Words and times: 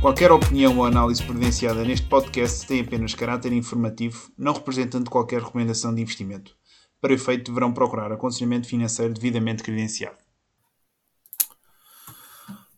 Qualquer 0.00 0.30
opinião 0.30 0.78
ou 0.78 0.84
análise 0.84 1.22
presenciada 1.22 1.84
neste 1.84 2.06
podcast 2.06 2.66
tem 2.66 2.80
apenas 2.80 3.14
caráter 3.14 3.52
informativo, 3.52 4.30
não 4.38 4.52
representando 4.52 5.10
qualquer 5.10 5.42
recomendação 5.42 5.94
de 5.94 6.02
investimento. 6.02 6.54
Para 7.00 7.14
efeito, 7.14 7.50
deverão 7.50 7.72
procurar 7.72 8.12
aconselhamento 8.12 8.68
financeiro 8.68 9.14
devidamente 9.14 9.62
credenciado. 9.62 10.16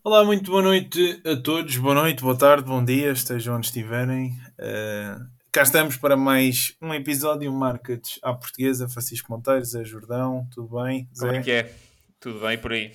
Olá, 0.02 0.24
muito 0.24 0.50
boa 0.50 0.62
noite 0.62 1.20
a 1.26 1.36
todos. 1.36 1.76
Boa 1.76 1.94
noite, 1.94 2.22
boa 2.22 2.36
tarde, 2.36 2.64
bom 2.64 2.84
dia, 2.84 3.12
estejam 3.12 3.56
onde 3.56 3.66
estiverem. 3.66 4.32
Uh, 4.58 5.39
cá 5.52 5.62
estamos 5.62 5.96
para 5.96 6.16
mais 6.16 6.76
um 6.80 6.94
episódio 6.94 7.52
Markets 7.52 8.20
à 8.22 8.32
Portuguesa. 8.32 8.88
Francisco 8.88 9.32
Monteiro, 9.32 9.64
Zé 9.64 9.82
Jordão, 9.84 10.46
tudo 10.52 10.80
bem? 10.80 11.08
Zé? 11.12 11.26
Como 11.26 11.38
é 11.38 11.42
que 11.42 11.50
é? 11.50 11.74
Tudo 12.20 12.40
bem 12.40 12.56
por 12.56 12.72
aí? 12.72 12.92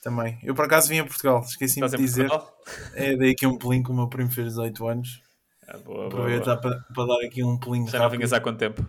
Também. 0.00 0.38
Eu 0.44 0.54
por 0.54 0.64
acaso 0.64 0.88
vim 0.88 1.00
a 1.00 1.04
Portugal, 1.04 1.40
esqueci-me 1.40 1.88
de 1.88 1.96
dizer. 1.96 2.28
Portugal? 2.28 2.56
É, 2.94 3.16
dei 3.16 3.32
aqui 3.32 3.46
um 3.46 3.58
pelinho, 3.58 3.90
o 3.90 3.94
meu 3.94 4.08
primo 4.08 4.30
fez 4.30 4.48
18 4.48 4.86
anos. 4.86 5.22
Ah, 5.66 5.78
boa, 5.78 6.06
Aproveitar 6.06 6.56
para, 6.58 6.78
para 6.94 7.06
dar 7.06 7.26
aqui 7.26 7.42
um 7.42 7.58
pelinho. 7.58 7.86
Já 7.88 7.98
rápido. 7.98 8.02
não 8.02 8.10
vinhas 8.10 8.32
há 8.32 8.40
quanto 8.40 8.58
tempo? 8.58 8.88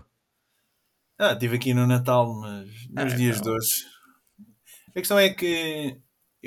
Ah, 1.18 1.34
estive 1.34 1.56
aqui 1.56 1.74
no 1.74 1.88
Natal, 1.88 2.32
mas 2.40 2.68
nos 2.90 3.14
ah, 3.14 3.16
dias 3.16 3.40
então. 3.40 3.54
de 3.54 3.58
hoje. 3.58 3.86
A 4.90 5.00
questão 5.00 5.18
é 5.18 5.30
que 5.30 6.00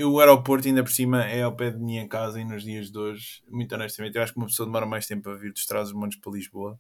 o 0.05 0.21
aeroporto, 0.21 0.69
ainda 0.69 0.83
por 0.83 0.93
cima, 0.93 1.25
é 1.25 1.43
ao 1.43 1.55
pé 1.55 1.71
de 1.71 1.79
minha 1.79 2.07
casa 2.09 2.41
e 2.41 2.45
nos 2.45 2.63
dias 2.63 2.91
de 2.91 2.99
hoje, 2.99 3.43
muito 3.49 3.75
honestamente, 3.75 4.17
eu 4.17 4.23
acho 4.23 4.33
que 4.33 4.39
uma 4.39 4.47
pessoa 4.47 4.67
demora 4.67 4.87
mais 4.87 5.07
tempo 5.07 5.29
a 5.29 5.35
vir 5.35 5.53
dos 5.53 5.67
Trás-os-Montes 5.67 6.21
para 6.21 6.33
Lisboa. 6.33 6.79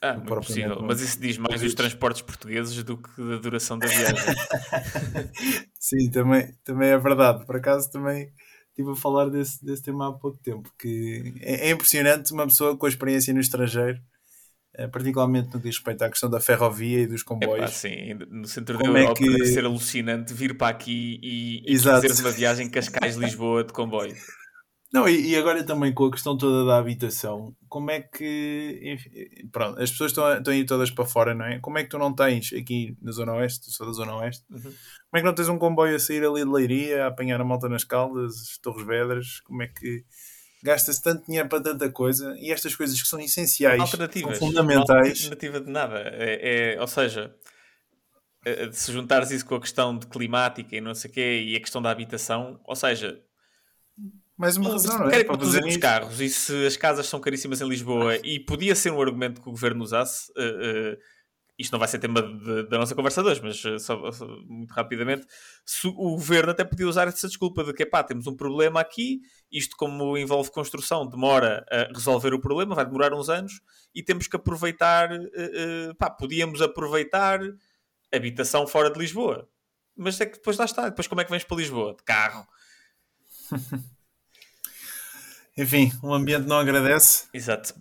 Ah, 0.00 0.14
muito 0.14 0.34
possível. 0.34 0.80
Mas 0.82 1.00
isso 1.00 1.20
diz 1.20 1.38
mais 1.38 1.60
dos 1.60 1.74
transportes 1.74 2.22
portugueses 2.22 2.82
do 2.82 2.98
que 2.98 3.22
da 3.22 3.36
duração 3.38 3.78
da 3.78 3.86
viagem. 3.86 4.16
Sim, 5.78 6.10
também, 6.10 6.54
também 6.62 6.90
é 6.90 6.98
verdade. 6.98 7.44
Por 7.46 7.56
acaso 7.56 7.90
também 7.90 8.30
estive 8.70 8.92
a 8.92 8.94
falar 8.96 9.30
desse, 9.30 9.64
desse 9.64 9.82
tema 9.82 10.08
há 10.08 10.12
pouco 10.12 10.38
tempo, 10.38 10.70
que 10.78 11.34
é, 11.40 11.68
é 11.68 11.70
impressionante 11.70 12.32
uma 12.32 12.46
pessoa 12.46 12.76
com 12.76 12.84
a 12.84 12.88
experiência 12.88 13.32
no 13.32 13.40
estrangeiro, 13.40 13.98
particularmente 14.92 15.46
no 15.46 15.60
que 15.60 15.68
diz 15.68 15.76
respeito 15.76 16.02
à 16.02 16.10
questão 16.10 16.28
da 16.28 16.40
ferrovia 16.40 17.00
e 17.00 17.06
dos 17.06 17.22
comboios. 17.22 17.56
Epá, 17.56 17.68
sim, 17.68 18.14
no 18.30 18.46
centro 18.46 18.78
Como 18.78 18.92
da 18.92 19.00
Europa 19.00 19.20
é 19.20 19.24
que... 19.24 19.32
deve 19.32 19.46
ser 19.46 19.64
alucinante 19.64 20.34
vir 20.34 20.56
para 20.56 20.68
aqui 20.68 21.18
e, 21.22 21.62
e 21.66 21.78
fazer 21.78 22.12
uma 22.20 22.30
viagem 22.30 22.68
Cascais-Lisboa 22.68 23.64
de 23.64 23.72
comboio. 23.72 24.14
Não, 24.92 25.08
e, 25.08 25.30
e, 25.30 25.36
agora 25.36 25.64
também 25.64 25.92
com 25.92 26.06
a 26.06 26.10
questão 26.10 26.38
toda 26.38 26.64
da 26.64 26.78
habitação, 26.78 27.54
como 27.68 27.90
é 27.90 28.00
que. 28.00 28.80
Enfim, 28.82 29.10
pronto, 29.50 29.80
as 29.80 29.90
pessoas 29.90 30.12
estão, 30.12 30.32
estão 30.32 30.52
aí 30.54 30.64
todas 30.64 30.90
para 30.90 31.04
fora, 31.04 31.34
não 31.34 31.44
é? 31.44 31.58
Como 31.58 31.76
é 31.76 31.82
que 31.82 31.90
tu 31.90 31.98
não 31.98 32.14
tens 32.14 32.52
aqui 32.52 32.96
na 33.02 33.10
Zona 33.10 33.34
Oeste, 33.34 33.70
sou 33.72 33.86
da 33.86 33.92
Zona 33.92 34.16
Oeste, 34.16 34.44
uhum. 34.50 34.60
como 34.62 34.74
é 35.14 35.18
que 35.18 35.26
não 35.26 35.34
tens 35.34 35.48
um 35.48 35.58
comboio 35.58 35.96
a 35.96 35.98
sair 35.98 36.24
ali 36.24 36.44
de 36.44 36.50
Leiria, 36.50 37.04
a 37.04 37.08
apanhar 37.08 37.40
a 37.40 37.44
malta 37.44 37.68
nas 37.68 37.84
Caldas, 37.84 38.58
Torres 38.62 38.86
Vedras? 38.86 39.40
Como 39.40 39.62
é 39.62 39.66
que 39.66 40.04
gasta-se 40.66 41.00
tanto 41.00 41.24
dinheiro 41.24 41.48
para 41.48 41.62
tanta 41.62 41.88
coisa 41.90 42.36
e 42.40 42.50
estas 42.50 42.74
coisas 42.74 43.00
que 43.00 43.06
são 43.06 43.20
essenciais, 43.20 43.78
são 43.78 44.34
fundamentais. 44.34 45.20
Não 45.20 45.30
alternativa 45.30 45.60
de 45.60 45.70
nada. 45.70 46.00
É, 46.12 46.74
é, 46.74 46.80
ou 46.80 46.88
seja, 46.88 47.32
é, 48.44 48.68
se 48.72 48.92
juntares 48.92 49.30
isso 49.30 49.46
com 49.46 49.54
a 49.54 49.60
questão 49.60 49.96
de 49.96 50.08
climática 50.08 50.74
e 50.74 50.80
não 50.80 50.92
sei 50.92 51.08
o 51.08 51.14
quê 51.14 51.44
e 51.46 51.54
a 51.54 51.60
questão 51.60 51.80
da 51.80 51.90
habitação, 51.90 52.60
ou 52.64 52.74
seja 52.74 53.22
mais 54.36 54.56
uma 54.56 54.70
razão, 54.70 54.98
não 54.98 55.08
é? 55.08 55.22
Para 55.22 55.38
fazer 55.38 55.64
os 55.64 55.76
carros 55.76 56.20
e 56.20 56.28
se 56.28 56.66
as 56.66 56.76
casas 56.76 57.06
são 57.06 57.20
caríssimas 57.20 57.60
em 57.60 57.68
Lisboa 57.68 58.16
e 58.16 58.40
podia 58.40 58.74
ser 58.74 58.90
um 58.90 59.00
argumento 59.00 59.40
que 59.40 59.48
o 59.48 59.52
governo 59.52 59.84
usasse, 59.84 60.30
uh, 60.32 60.94
uh, 60.94 60.98
isto 61.58 61.72
não 61.72 61.78
vai 61.78 61.88
ser 61.88 61.98
tema 61.98 62.20
da 62.22 62.78
nossa 62.78 62.94
conversa 62.94 63.22
de 63.22 63.28
hoje, 63.28 63.40
mas 63.42 63.64
uh, 63.64 63.78
só, 63.78 64.12
só, 64.12 64.26
muito 64.46 64.72
rapidamente, 64.72 65.26
se, 65.64 65.88
o 65.88 65.92
governo 65.92 66.50
até 66.50 66.64
podia 66.64 66.86
usar 66.86 67.08
essa 67.08 67.26
desculpa 67.26 67.64
de 67.64 67.72
que 67.72 67.86
pá, 67.86 68.02
temos 68.04 68.26
um 68.26 68.36
problema 68.36 68.80
aqui, 68.80 69.20
isto 69.50 69.76
como 69.76 70.16
envolve 70.18 70.50
construção 70.50 71.06
demora 71.06 71.64
a 71.70 71.92
resolver 71.94 72.34
o 72.34 72.40
problema, 72.40 72.74
vai 72.74 72.84
demorar 72.84 73.14
uns 73.14 73.28
anos 73.28 73.60
e 73.94 74.02
temos 74.02 74.26
que 74.26 74.36
aproveitar, 74.36 75.08
pá, 75.98 76.10
podíamos 76.10 76.60
aproveitar 76.60 77.40
habitação 78.12 78.66
fora 78.66 78.90
de 78.90 78.98
Lisboa. 78.98 79.48
Mas 79.96 80.20
é 80.20 80.26
que 80.26 80.36
depois 80.36 80.58
lá 80.58 80.66
está, 80.66 80.88
depois 80.88 81.06
como 81.06 81.22
é 81.22 81.24
que 81.24 81.30
vens 81.30 81.44
para 81.44 81.56
Lisboa? 81.56 81.94
De 81.94 82.02
carro. 82.02 82.46
Enfim, 85.56 85.90
o 86.02 86.12
ambiente 86.12 86.46
não 86.46 86.58
agradece. 86.58 87.28
Exato. 87.32 87.74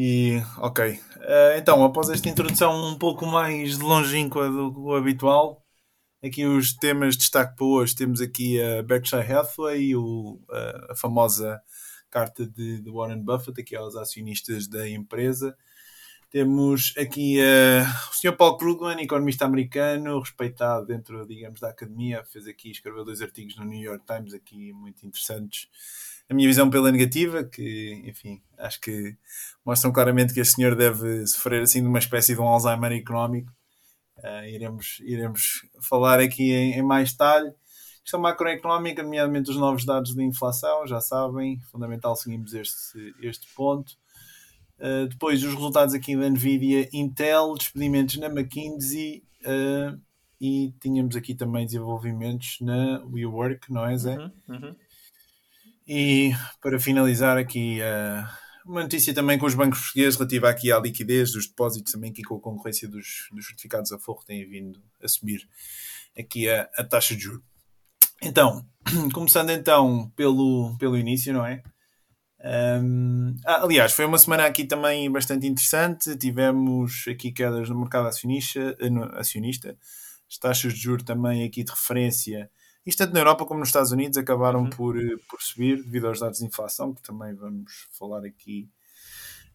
E, 0.00 0.40
ok. 0.58 0.92
Uh, 0.92 1.58
então, 1.58 1.84
após 1.84 2.08
esta 2.08 2.28
introdução 2.28 2.86
um 2.86 2.96
pouco 2.96 3.26
mais 3.26 3.80
longínqua 3.80 4.48
do, 4.48 4.70
do 4.70 4.94
habitual, 4.94 5.66
aqui 6.24 6.46
os 6.46 6.72
temas 6.72 7.14
de 7.14 7.22
destaque 7.22 7.56
para 7.56 7.66
hoje. 7.66 7.96
Temos 7.96 8.20
aqui 8.20 8.62
a 8.62 8.80
Berkshire 8.84 9.32
Hathaway, 9.32 9.96
o, 9.96 10.40
a, 10.48 10.92
a 10.92 10.94
famosa 10.94 11.60
carta 12.08 12.46
de, 12.46 12.80
de, 12.80 12.90
Warren 12.92 13.24
Buffett 13.24 13.60
aqui 13.60 13.74
aos 13.74 13.96
acionistas 13.96 14.68
da 14.68 14.88
empresa. 14.88 15.56
Temos 16.30 16.94
aqui 16.96 17.40
uh, 17.40 18.12
o 18.12 18.14
Sr. 18.14 18.36
Paul 18.36 18.56
Krugman, 18.56 19.02
economista 19.02 19.46
americano, 19.46 20.20
respeitado 20.20 20.86
dentro, 20.86 21.26
digamos, 21.26 21.58
da 21.58 21.70
academia. 21.70 22.22
Fez 22.24 22.46
aqui, 22.46 22.70
escreveu 22.70 23.04
dois 23.04 23.20
artigos 23.20 23.56
no 23.56 23.64
New 23.64 23.82
York 23.82 24.04
Times 24.06 24.32
aqui 24.32 24.72
muito 24.72 25.04
interessantes 25.04 25.68
a 26.28 26.34
minha 26.34 26.48
visão 26.48 26.68
pela 26.68 26.92
negativa, 26.92 27.42
que, 27.42 28.02
enfim, 28.04 28.42
acho 28.58 28.80
que 28.80 29.16
mostram 29.64 29.92
claramente 29.92 30.34
que 30.34 30.40
este 30.40 30.56
senhor 30.56 30.74
deve 30.74 31.26
sofrer 31.26 31.62
assim 31.62 31.80
de 31.80 31.88
uma 31.88 31.98
espécie 31.98 32.34
de 32.34 32.40
um 32.40 32.46
Alzheimer 32.46 32.92
económico. 32.92 33.50
Uh, 34.18 34.44
iremos, 34.46 35.00
iremos 35.00 35.66
falar 35.80 36.20
aqui 36.20 36.52
em, 36.52 36.74
em 36.74 36.82
mais 36.82 37.12
detalhe. 37.12 37.52
Questão 38.02 38.20
macroeconómica, 38.20 39.02
nomeadamente 39.02 39.50
os 39.50 39.56
novos 39.56 39.84
dados 39.84 40.14
de 40.14 40.22
inflação, 40.22 40.86
já 40.86 41.00
sabem, 41.00 41.60
fundamental 41.70 42.16
seguimos 42.16 42.52
este, 42.52 43.14
este 43.22 43.46
ponto. 43.54 43.92
Uh, 44.78 45.06
depois 45.08 45.42
os 45.42 45.54
resultados 45.54 45.94
aqui 45.94 46.16
da 46.16 46.28
Nvidia, 46.28 46.88
Intel, 46.92 47.54
despedimentos 47.54 48.16
na 48.16 48.26
McKinsey 48.26 49.24
uh, 49.44 49.98
e 50.40 50.72
tínhamos 50.80 51.16
aqui 51.16 51.34
também 51.34 51.66
desenvolvimentos 51.66 52.58
na 52.60 53.02
WeWork, 53.04 53.72
não 53.72 53.86
é, 53.86 53.96
Zé? 53.96 54.16
Uhum, 54.16 54.32
uhum. 54.48 54.76
E 55.88 56.32
para 56.60 56.78
finalizar 56.78 57.38
aqui 57.38 57.80
uh, 57.80 58.28
uma 58.66 58.82
notícia 58.82 59.14
também 59.14 59.38
com 59.38 59.46
os 59.46 59.54
bancos 59.54 59.80
portugueses 59.80 60.18
relativa 60.18 60.50
aqui 60.50 60.70
à 60.70 60.78
liquidez 60.78 61.32
dos 61.32 61.46
depósitos, 61.46 61.92
também 61.92 62.10
aqui 62.10 62.22
com 62.22 62.36
a 62.36 62.40
concorrência 62.40 62.86
dos, 62.86 63.28
dos 63.32 63.46
certificados 63.46 63.90
a 63.90 63.98
forro 63.98 64.22
tem 64.22 64.46
vindo 64.46 64.78
a 65.02 65.08
subir 65.08 65.48
aqui 66.16 66.46
a, 66.46 66.68
a 66.76 66.84
taxa 66.84 67.16
de 67.16 67.22
juros. 67.22 67.42
Então, 68.22 68.66
começando 69.14 69.48
então 69.48 70.12
pelo, 70.14 70.76
pelo 70.78 70.98
início, 70.98 71.32
não 71.32 71.46
é? 71.46 71.62
Um, 72.44 73.34
ah, 73.46 73.62
aliás, 73.62 73.92
foi 73.92 74.04
uma 74.04 74.18
semana 74.18 74.44
aqui 74.44 74.66
também 74.66 75.10
bastante 75.10 75.46
interessante. 75.46 76.16
Tivemos 76.18 77.06
aqui 77.08 77.32
quedas 77.32 77.70
no 77.70 77.80
mercado 77.80 78.08
acionista, 78.08 78.76
eh, 78.78 79.18
acionista. 79.18 79.74
as 80.30 80.36
taxas 80.36 80.74
de 80.74 80.80
juros 80.80 81.04
também 81.04 81.44
aqui 81.44 81.64
de 81.64 81.70
referência 81.70 82.50
isto 82.84 82.98
tanto 82.98 83.12
na 83.12 83.20
Europa 83.20 83.44
como 83.44 83.60
nos 83.60 83.68
Estados 83.68 83.92
Unidos 83.92 84.16
acabaram 84.16 84.60
uhum. 84.62 84.70
por, 84.70 84.98
eh, 84.98 85.16
por 85.28 85.42
subir 85.42 85.82
devido 85.82 86.08
aos 86.08 86.20
dados 86.20 86.38
de 86.38 86.44
inflação, 86.46 86.94
que 86.94 87.02
também 87.02 87.34
vamos 87.34 87.86
falar 87.92 88.24
aqui 88.24 88.68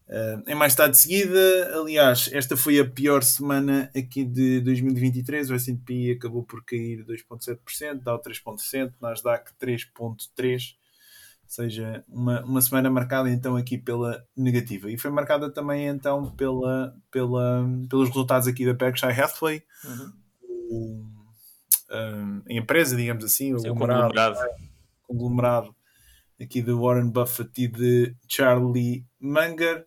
uh, 0.08 0.50
em 0.50 0.54
mais 0.54 0.74
tarde 0.74 0.92
de 0.92 1.00
seguida. 1.00 1.78
Aliás, 1.78 2.30
esta 2.32 2.56
foi 2.56 2.78
a 2.78 2.84
pior 2.84 3.22
semana 3.22 3.90
aqui 3.96 4.24
de 4.24 4.60
2023. 4.60 5.50
O 5.50 5.54
S&P 5.54 6.12
acabou 6.12 6.44
por 6.44 6.64
cair 6.64 7.04
2,7%, 7.04 8.00
Dow 8.02 8.20
3,7%, 8.20 8.92
Nasdaq 9.00 9.52
3,3%. 9.60 10.76
Ou 11.44 11.50
seja, 11.50 12.04
uma, 12.08 12.42
uma 12.42 12.60
semana 12.60 12.90
marcada 12.90 13.30
então 13.30 13.54
aqui 13.54 13.76
pela 13.76 14.26
negativa. 14.36 14.90
E 14.90 14.98
foi 14.98 15.10
marcada 15.10 15.50
também 15.50 15.86
então 15.86 16.30
pela, 16.32 16.96
pela, 17.10 17.68
pelos 17.88 18.08
resultados 18.08 18.48
aqui 18.48 18.64
da 18.64 18.72
Berkshire 18.72 19.12
Hathaway. 19.12 19.62
Uhum. 19.84 20.12
O, 20.70 21.13
um, 21.94 22.42
empresa, 22.48 22.96
digamos 22.96 23.24
assim, 23.24 23.56
Sim, 23.58 23.70
o 23.70 23.74
conglomerado, 23.74 24.38
conglomerado 25.02 25.76
aqui 26.40 26.62
de 26.62 26.72
Warren 26.72 27.10
Buffett 27.10 27.62
e 27.62 27.68
de 27.68 28.16
Charlie 28.28 29.06
Munger. 29.20 29.86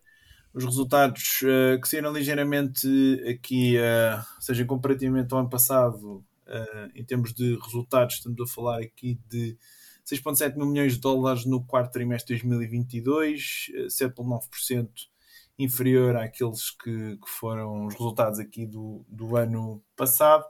Os 0.54 0.66
resultados 0.66 1.42
uh, 1.44 1.80
que 1.80 1.88
saíram 1.88 2.12
ligeiramente 2.12 2.88
aqui, 3.30 3.78
uh, 3.78 4.26
seja 4.40 4.66
comparativamente 4.66 5.32
ao 5.34 5.42
ano 5.42 5.50
passado, 5.50 6.26
uh, 6.48 6.92
em 6.96 7.04
termos 7.04 7.34
de 7.34 7.56
resultados, 7.64 8.16
estamos 8.16 8.40
a 8.42 8.54
falar 8.54 8.82
aqui 8.82 9.20
de 9.28 9.58
6,7 10.06 10.56
mil 10.56 10.66
milhões 10.66 10.94
de 10.94 11.00
dólares 11.00 11.46
no 11.46 11.64
quarto 11.64 11.92
trimestre 11.92 12.38
de 12.38 12.42
2022, 12.44 13.72
7,9% 13.88 14.90
inferior 15.60 16.16
àqueles 16.16 16.72
que, 16.72 17.18
que, 17.18 17.30
foram 17.30 17.88
os 17.88 17.94
resultados 17.96 18.40
aqui 18.40 18.66
do, 18.66 19.06
do 19.08 19.36
ano 19.36 19.84
passado. 19.96 20.46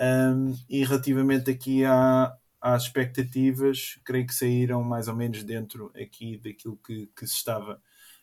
Um, 0.00 0.56
e 0.68 0.82
relativamente 0.82 1.50
aqui 1.50 1.84
à, 1.84 2.32
às 2.60 2.84
expectativas, 2.84 3.98
creio 4.04 4.26
que 4.26 4.34
saíram 4.34 4.82
mais 4.82 5.08
ou 5.08 5.14
menos 5.14 5.44
dentro 5.44 5.92
aqui 5.94 6.38
daquilo 6.38 6.78
que, 6.78 7.10
que 7.14 7.26
se 7.26 7.36
estava 7.36 7.80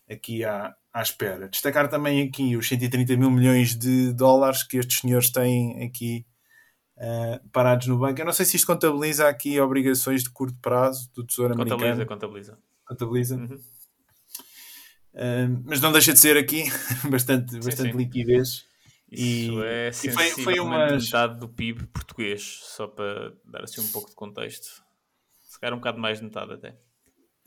aqui 0.09 0.43
à, 0.43 0.75
à 0.91 1.01
espera. 1.01 1.47
Destacar 1.47 1.87
também 1.89 2.27
aqui 2.27 2.55
os 2.57 2.67
130 2.67 3.15
mil 3.17 3.29
milhões 3.29 3.75
de 3.75 4.11
dólares 4.13 4.63
que 4.63 4.77
estes 4.77 5.01
senhores 5.01 5.29
têm 5.29 5.83
aqui 5.83 6.25
uh, 6.97 7.49
parados 7.49 7.87
no 7.87 7.99
banco. 7.99 8.19
Eu 8.19 8.25
não 8.25 8.33
sei 8.33 8.45
se 8.45 8.55
isto 8.55 8.65
contabiliza 8.65 9.27
aqui 9.27 9.59
obrigações 9.59 10.23
de 10.23 10.29
curto 10.29 10.57
prazo 10.59 11.11
do 11.13 11.23
Tesouro 11.23 11.55
contabiliza, 11.55 11.85
Americano. 11.85 12.07
Contabiliza, 12.07 12.57
contabiliza. 12.85 13.35
Uhum. 13.35 13.59
Uh, 15.13 15.63
mas 15.65 15.81
não 15.81 15.91
deixa 15.91 16.13
de 16.13 16.19
ser 16.19 16.37
aqui 16.37 16.63
bastante, 17.09 17.51
sim, 17.51 17.59
bastante 17.59 17.91
sim. 17.91 17.97
liquidez. 17.97 18.66
Isso 19.11 19.63
e, 19.63 19.65
é 19.65 19.89
e 19.89 20.11
foi, 20.43 20.55
metade 20.55 21.39
do 21.39 21.47
PIB 21.47 21.87
português, 21.87 22.59
só 22.63 22.87
para 22.87 23.33
dar 23.45 23.63
assim 23.63 23.81
um 23.81 23.91
pouco 23.91 24.09
de 24.09 24.15
contexto. 24.15 24.83
Se 25.41 25.59
calhar 25.59 25.73
um 25.73 25.79
bocado 25.79 25.97
mais 25.97 26.19
de 26.19 26.25
metade 26.25 26.53
até. 26.53 26.77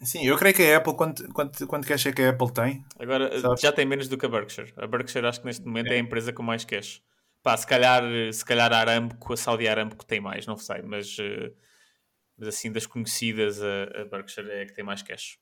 Sim, 0.02 0.24
eu 0.24 0.36
creio 0.38 0.54
que 0.54 0.62
a 0.62 0.78
Apple, 0.78 0.94
quanto, 0.94 1.28
quanto, 1.34 1.66
quanto 1.66 1.86
cash 1.86 2.06
é 2.06 2.12
que 2.12 2.22
a 2.22 2.30
Apple 2.30 2.52
tem? 2.52 2.84
Agora, 2.98 3.38
sabes? 3.38 3.60
já 3.60 3.70
tem 3.70 3.84
menos 3.84 4.08
do 4.08 4.16
que 4.16 4.24
a 4.24 4.28
Berkshire. 4.28 4.72
A 4.78 4.86
Berkshire 4.86 5.26
acho 5.26 5.40
que 5.40 5.46
neste 5.46 5.64
momento 5.66 5.88
é, 5.88 5.94
é 5.94 5.96
a 5.96 5.98
empresa 5.98 6.32
com 6.32 6.42
mais 6.42 6.64
cash. 6.64 7.02
Pá, 7.42 7.54
se 7.56 7.66
calhar, 7.66 8.02
se 8.32 8.44
calhar 8.44 8.72
a 8.72 8.78
Aramco, 8.78 9.32
a 9.32 9.36
Saudi 9.36 9.68
Aramco 9.68 10.04
tem 10.04 10.20
mais, 10.20 10.46
não 10.46 10.56
sei, 10.56 10.82
mas, 10.82 11.16
eh, 11.18 11.52
mas 12.36 12.48
assim, 12.48 12.72
das 12.72 12.86
conhecidas, 12.86 13.62
a, 13.62 13.84
a 14.00 14.04
Berkshire 14.06 14.50
é 14.50 14.62
a 14.62 14.66
que 14.66 14.74
tem 14.74 14.84
mais 14.84 15.02
cash. 15.02 15.38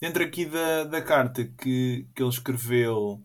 Dentro 0.00 0.22
aqui 0.22 0.46
da, 0.46 0.84
da 0.84 1.02
carta 1.02 1.44
que, 1.44 2.08
que 2.14 2.22
ele 2.22 2.30
escreveu, 2.30 3.22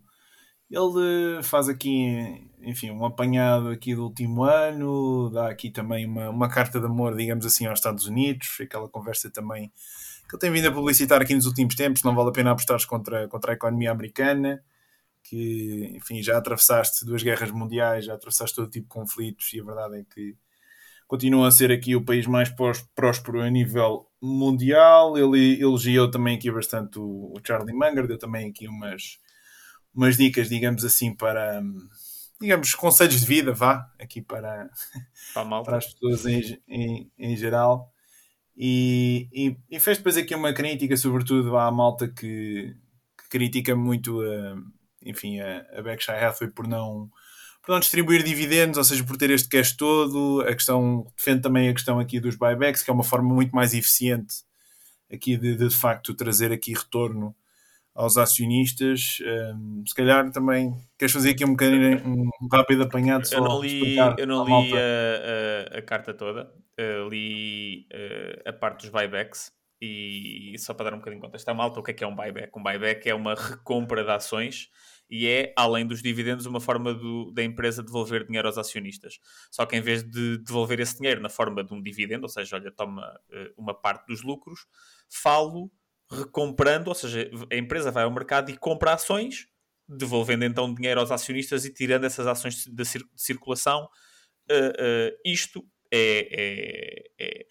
ele 0.70 1.44
faz 1.44 1.70
aqui, 1.70 2.50
enfim, 2.62 2.92
um 2.92 3.06
apanhado 3.06 3.70
aqui 3.70 3.96
do 3.96 4.04
último 4.04 4.44
ano, 4.44 5.30
dá 5.30 5.50
aqui 5.50 5.70
também 5.70 6.06
uma, 6.06 6.30
uma 6.30 6.50
carta 6.50 6.80
de 6.80 6.86
amor, 6.86 7.16
digamos 7.16 7.46
assim, 7.46 7.66
aos 7.68 7.80
Estados 7.80 8.06
Unidos, 8.08 8.58
aquela 8.60 8.90
conversa 8.90 9.30
também 9.30 9.72
que 10.28 10.36
ele 10.36 10.40
tem 10.40 10.52
vindo 10.52 10.68
a 10.68 10.72
publicitar 10.72 11.22
aqui 11.22 11.36
nos 11.36 11.46
últimos 11.46 11.76
tempos, 11.76 12.04
não 12.04 12.16
vale 12.16 12.30
a 12.30 12.32
pena 12.32 12.52
apostar 12.52 12.84
contra, 12.88 13.28
contra 13.28 13.52
a 13.52 13.56
economia 13.56 13.92
americana, 13.92 14.64
que, 15.24 15.92
enfim, 15.96 16.22
já 16.22 16.38
atravessaste 16.38 17.06
duas 17.06 17.22
guerras 17.22 17.52
mundiais, 17.52 18.06
já 18.06 18.16
atravessaste 18.16 18.56
todo 18.56 18.70
tipo 18.70 18.88
de 18.88 18.94
conflitos 18.94 19.54
e 19.54 19.60
a 19.60 19.64
verdade 19.64 20.00
é 20.00 20.04
que 20.04 20.36
continua 21.08 21.48
a 21.48 21.52
ser 21.52 21.72
aqui 21.72 21.96
o 21.96 22.04
país 22.04 22.26
mais 22.26 22.52
próspero 22.96 23.42
a 23.42 23.50
nível 23.50 24.08
mundial. 24.22 25.18
Ele 25.18 25.62
elogiou 25.62 26.10
também 26.10 26.38
aqui 26.38 26.52
bastante 26.52 27.00
o 27.00 27.34
Charlie 27.44 27.76
Munger, 27.76 28.08
deu 28.08 28.18
também 28.18 28.50
aqui 28.50 28.68
umas 28.68 29.20
umas 29.96 30.18
dicas, 30.18 30.50
digamos 30.50 30.84
assim, 30.84 31.14
para 31.14 31.62
digamos, 32.40 32.74
conselhos 32.76 33.22
de 33.22 33.26
vida, 33.26 33.54
vá, 33.54 33.90
aqui 34.00 34.22
para, 34.22 34.70
para, 35.34 35.64
para 35.64 35.78
as 35.78 35.86
pessoas 35.94 36.26
em, 36.26 36.62
em, 36.68 37.12
em 37.18 37.38
geral. 37.38 37.92
E, 38.58 39.28
e, 39.34 39.58
e, 39.70 39.80
fez 39.80 39.98
depois 39.98 40.18
aqui 40.18 40.34
uma 40.34 40.54
crítica, 40.54 40.96
sobretudo 40.96 41.58
à 41.58 41.70
malta 41.72 42.08
que, 42.08 42.76
que 43.18 43.30
critica 43.30 43.76
muito 43.76 44.22
a, 44.22 44.56
enfim, 45.06 45.40
a, 45.40 45.66
a 45.78 45.82
Berkshire 45.82 46.18
Hathaway 46.18 46.52
por 46.54 46.68
não, 46.68 47.10
por 47.62 47.72
não 47.72 47.80
distribuir 47.80 48.24
dividendos, 48.24 48.78
ou 48.78 48.84
seja, 48.84 49.04
por 49.04 49.18
ter 49.18 49.30
este 49.30 49.50
cash 49.50 49.74
todo. 49.74 50.42
A 50.42 50.54
questão, 50.54 51.06
defende 51.18 51.42
também 51.42 51.70
a 51.70 51.74
questão 51.74 52.00
aqui 52.00 52.20
dos 52.20 52.36
buybacks, 52.36 52.82
que 52.82 52.90
é 52.90 52.94
uma 52.94 53.04
forma 53.04 53.34
muito 53.34 53.54
mais 53.54 53.74
eficiente 53.74 54.36
aqui 55.12 55.38
de, 55.38 55.56
de, 55.56 55.68
de 55.68 55.76
facto 55.76 56.14
trazer 56.14 56.52
aqui 56.52 56.74
retorno 56.74 57.36
aos 57.96 58.18
acionistas. 58.18 59.18
Um, 59.56 59.84
se 59.88 59.96
calhar 59.96 60.30
também 60.32 60.76
queres 61.00 61.14
fazer 61.14 61.32
aqui 61.32 61.46
um 61.46 61.52
bocadinho 61.52 62.06
um 62.06 62.30
rápido 62.52 62.84
apanhado 62.84 63.26
só 63.26 63.38
Eu 63.38 63.44
não 63.44 63.62
li, 63.62 63.96
eu 64.18 64.28
não 64.28 64.46
li 64.46 64.74
a, 64.74 65.76
a, 65.76 65.80
a, 65.80 65.82
carta 65.82 66.14
toda, 66.14 66.52
uh, 66.80 67.10
li 67.10 67.88
uh, 67.94 68.50
a 68.50 68.54
parte 68.54 68.82
dos 68.82 68.90
buybacks 68.90 69.52
e, 69.82 70.54
e, 70.54 70.60
só 70.60 70.74
para 70.74 70.90
dar 70.90 70.96
um 70.96 71.00
bocadinho 71.00 71.22
de 71.22 71.26
contexto 71.26 71.48
à 71.50 71.54
malta, 71.54 71.80
o 71.80 71.84
que 71.84 71.92
é 71.92 71.94
que 71.94 72.04
é 72.04 72.08
um 72.08 72.16
buyback? 72.16 72.52
Um 72.58 72.64
buyback 72.64 73.10
é 73.10 73.16
uma 73.16 73.34
recompra 73.34 74.04
de 74.04 74.12
ações 74.12 74.70
e 75.10 75.28
é, 75.28 75.54
além 75.56 75.86
dos 75.86 76.02
dividendos, 76.02 76.46
uma 76.46 76.60
forma 76.60 76.94
do, 76.94 77.32
da 77.32 77.44
empresa 77.44 77.84
devolver 77.84 78.26
dinheiro 78.26 78.48
aos 78.48 78.58
acionistas. 78.58 79.20
Só 79.52 79.66
que 79.66 79.76
em 79.76 79.82
vez 79.82 80.04
de 80.04 80.40
devolver 80.40 80.80
esse 80.80 80.98
dinheiro 80.98 81.22
na 81.22 81.30
forma 81.30 81.64
de 81.64 81.74
um 81.74 81.82
dividendo, 81.82 82.24
ou 82.24 82.30
seja, 82.30 82.56
olha, 82.56 82.72
toma 82.72 83.08
uh, 83.30 83.54
uma 83.56 83.74
parte 83.74 84.08
dos 84.08 84.24
lucros, 84.24 84.66
falo 85.10 85.72
recomprando, 86.12 86.90
ou 86.90 86.96
seja, 86.96 87.30
a 87.52 87.56
empresa 87.56 87.92
vai 87.92 88.04
ao 88.04 88.12
mercado 88.12 88.52
e 88.52 88.58
compra 88.58 88.94
ações, 88.94 89.48
devolvendo 89.88 90.46
então 90.46 90.74
dinheiro 90.74 91.00
aos 91.00 91.12
acionistas 91.12 91.66
e 91.66 91.74
tirando 91.74 92.06
essas 92.06 92.28
ações 92.28 92.66
de, 92.66 92.84
circulação. 93.16 93.88
Uh, 94.50 94.70
uh, 94.70 95.18
isto 95.26 95.66
é, 95.92 96.28
é, 96.32 97.04
é, 97.20 97.46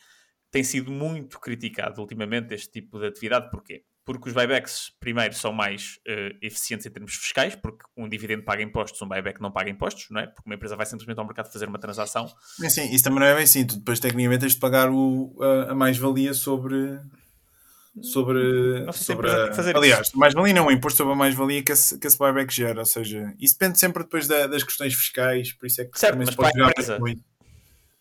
tem 0.50 0.62
sido 0.62 0.90
muito 0.90 1.40
criticado 1.40 2.00
ultimamente, 2.00 2.54
este 2.54 2.70
tipo 2.80 2.98
de 2.98 3.06
atividade. 3.06 3.50
Porquê? 3.50 3.84
Porque 4.04 4.28
os 4.28 4.34
buybacks, 4.34 4.92
primeiro, 5.00 5.34
são 5.34 5.50
mais 5.50 5.98
uh, 6.06 6.36
eficientes 6.42 6.84
em 6.84 6.90
termos 6.90 7.14
fiscais, 7.14 7.56
porque 7.56 7.84
um 7.96 8.06
dividendo 8.06 8.44
paga 8.44 8.62
impostos, 8.62 9.00
um 9.00 9.08
buyback 9.08 9.40
não 9.40 9.50
paga 9.50 9.70
impostos, 9.70 10.06
não 10.10 10.20
é? 10.20 10.26
Porque 10.26 10.42
uma 10.46 10.54
empresa 10.54 10.76
vai 10.76 10.84
simplesmente 10.84 11.18
ao 11.18 11.24
mercado 11.24 11.50
fazer 11.50 11.66
uma 11.66 11.78
transação. 11.78 12.30
Sim, 12.68 12.92
isso 12.92 13.02
também 13.02 13.20
não 13.20 13.26
é 13.26 13.34
bem 13.34 13.44
assim. 13.44 13.66
Tu 13.66 13.78
depois, 13.78 13.98
tecnicamente, 13.98 14.42
tens 14.42 14.52
de 14.52 14.60
pagar 14.60 14.90
o, 14.90 15.34
a, 15.40 15.72
a 15.72 15.74
mais-valia 15.74 16.34
sobre, 16.34 17.00
sobre, 18.02 18.93
sobre 18.93 19.31
a, 19.31 19.50
aliás, 19.76 20.12
mais-valia 20.14 20.55
não, 20.55 20.67
o 20.67 20.70
imposto 20.73 20.99
sobre 20.99 21.12
a 21.12 21.17
mais-valia 21.17 21.62
que 21.62 21.73
esse, 21.73 21.99
que 21.99 22.06
esse 22.06 22.19
buyback 22.19 22.52
gera, 22.52 22.81
ou 22.81 22.87
seja, 22.87 23.32
isso 23.38 23.55
depende 23.58 23.79
sempre 23.79 24.02
depois 24.02 24.26
da, 24.26 24.46
das 24.46 24.64
questões 24.64 24.94
fiscais, 24.94 25.52
por 25.52 25.67
isso 25.67 25.81
é 25.81 25.85
que 25.85 25.99
certo, 25.99 26.19
mas 26.19 26.35
para 26.35 26.49
a 26.49 26.69
empresa, 26.70 26.99
muito. 26.99 27.23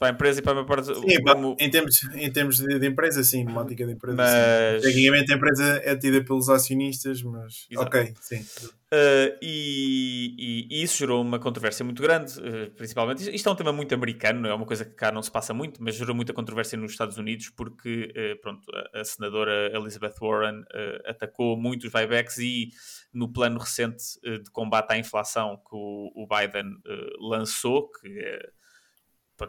Para 0.03 0.09
a 0.09 0.13
empresa 0.13 0.39
e 0.39 0.44
para 0.44 0.51
a 0.51 0.55
minha 0.55 0.65
parte 0.65 0.94
sim, 0.94 1.23
como... 1.23 1.55
em 1.57 1.69
termos, 1.69 2.03
em 2.13 2.29
termos 2.29 2.57
de, 2.57 2.77
de 2.77 2.88
empresa, 2.88 3.23
sim, 3.23 3.45
numa 3.45 3.61
ótica 3.61 3.85
de 3.85 3.94
empresa 3.94 4.17
mas... 4.17 4.81
tecnicamente 4.81 5.31
a 5.31 5.35
empresa 5.38 5.81
é 5.85 5.95
tida 5.95 6.21
pelos 6.21 6.50
acionistas, 6.50 7.23
mas 7.23 7.65
Exato. 7.71 7.88
ok, 7.88 8.13
sim 8.19 8.45
Uh, 8.94 9.33
e, 9.41 10.67
e, 10.69 10.83
isso 10.83 11.00
gerou 11.00 11.19
uma 11.19 11.39
controvérsia 11.39 11.83
muito 11.83 12.00
grande, 12.00 12.39
uh, 12.39 12.69
principalmente. 12.75 13.27
Isto 13.33 13.50
é 13.50 13.51
um 13.51 13.55
tema 13.55 13.73
muito 13.73 13.95
americano, 13.95 14.47
é 14.47 14.53
uma 14.53 14.67
coisa 14.67 14.85
que 14.85 14.94
cá 14.94 15.11
não 15.11 15.23
se 15.23 15.31
passa 15.31 15.51
muito, 15.51 15.81
mas 15.81 15.95
gerou 15.95 16.15
muita 16.15 16.31
controvérsia 16.31 16.77
nos 16.77 16.91
Estados 16.91 17.17
Unidos 17.17 17.49
porque 17.49 18.13
uh, 18.15 18.39
pronto, 18.39 18.61
a, 18.71 18.99
a, 18.99 19.03
senadora 19.03 19.75
Elizabeth 19.75 20.13
Warren 20.21 20.63
atacou 21.07 21.57
muito 21.57 21.88
os 21.88 21.91
buybacks 21.91 22.38
e 22.38 22.69
no 23.11 23.33
plano 23.33 23.57
recente 23.57 24.03
de 24.23 24.51
combate 24.51 24.91
à 24.91 24.97
inflação 24.99 25.57
que 25.57 25.75
o, 25.75 26.11
o 26.15 26.27
Biden 26.27 26.75
lançou, 27.19 27.89
que 27.89 28.07
é, 28.07 28.49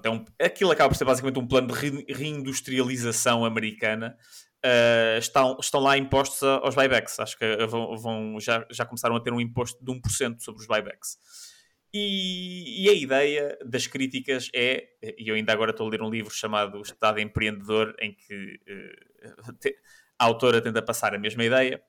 pronto, 0.01 0.07
é 0.07 0.11
um, 0.11 0.47
aquilo 0.47 0.71
acaba 0.71 0.89
por 0.89 0.97
ser 0.97 1.05
basicamente 1.05 1.39
um 1.39 1.47
plano 1.47 1.69
de 1.69 2.13
reindustrialização 2.13 3.45
americana 3.45 4.17
uh, 4.65 5.19
estão, 5.19 5.57
estão 5.61 5.81
lá 5.81 5.97
impostos 5.97 6.43
aos 6.43 6.75
buybacks. 6.75 7.21
Acho 7.21 7.39
que 7.39 7.67
vão, 7.67 7.97
vão, 7.97 8.41
já, 8.41 8.67
já 8.71 8.85
começaram 8.85 9.17
a 9.17 9.21
ter 9.21 9.33
um 9.33 9.41
imposto 9.41 9.85
de 9.85 9.93
1% 9.93 10.41
sobre 10.41 10.63
os 10.63 10.67
buybacks. 10.67 11.19
E, 11.93 12.85
e, 12.85 12.91
a 12.91 12.93
ideia 12.93 13.59
das 13.65 13.87
críticas 13.87 14.51
é, 14.53 14.85
e 15.17 15.29
eu 15.29 15.37
ainda 15.37 15.53
agora 15.53 15.71
estou 15.71 15.87
a 15.87 15.91
ler 15.91 16.03
um 16.03 16.11
livro 16.11 16.35
chamado 16.35 16.83
Estado 16.83 17.21
Empreendedor, 17.21 17.95
em 18.01 18.13
que 18.13 18.59
uh, 18.69 19.53
te, 19.61 19.77
a 20.19 20.25
autora 20.25 20.61
tenta 20.61 20.83
passar 20.83 21.15
a 21.15 21.19
mesma 21.21 21.45
ideia, 21.45 21.81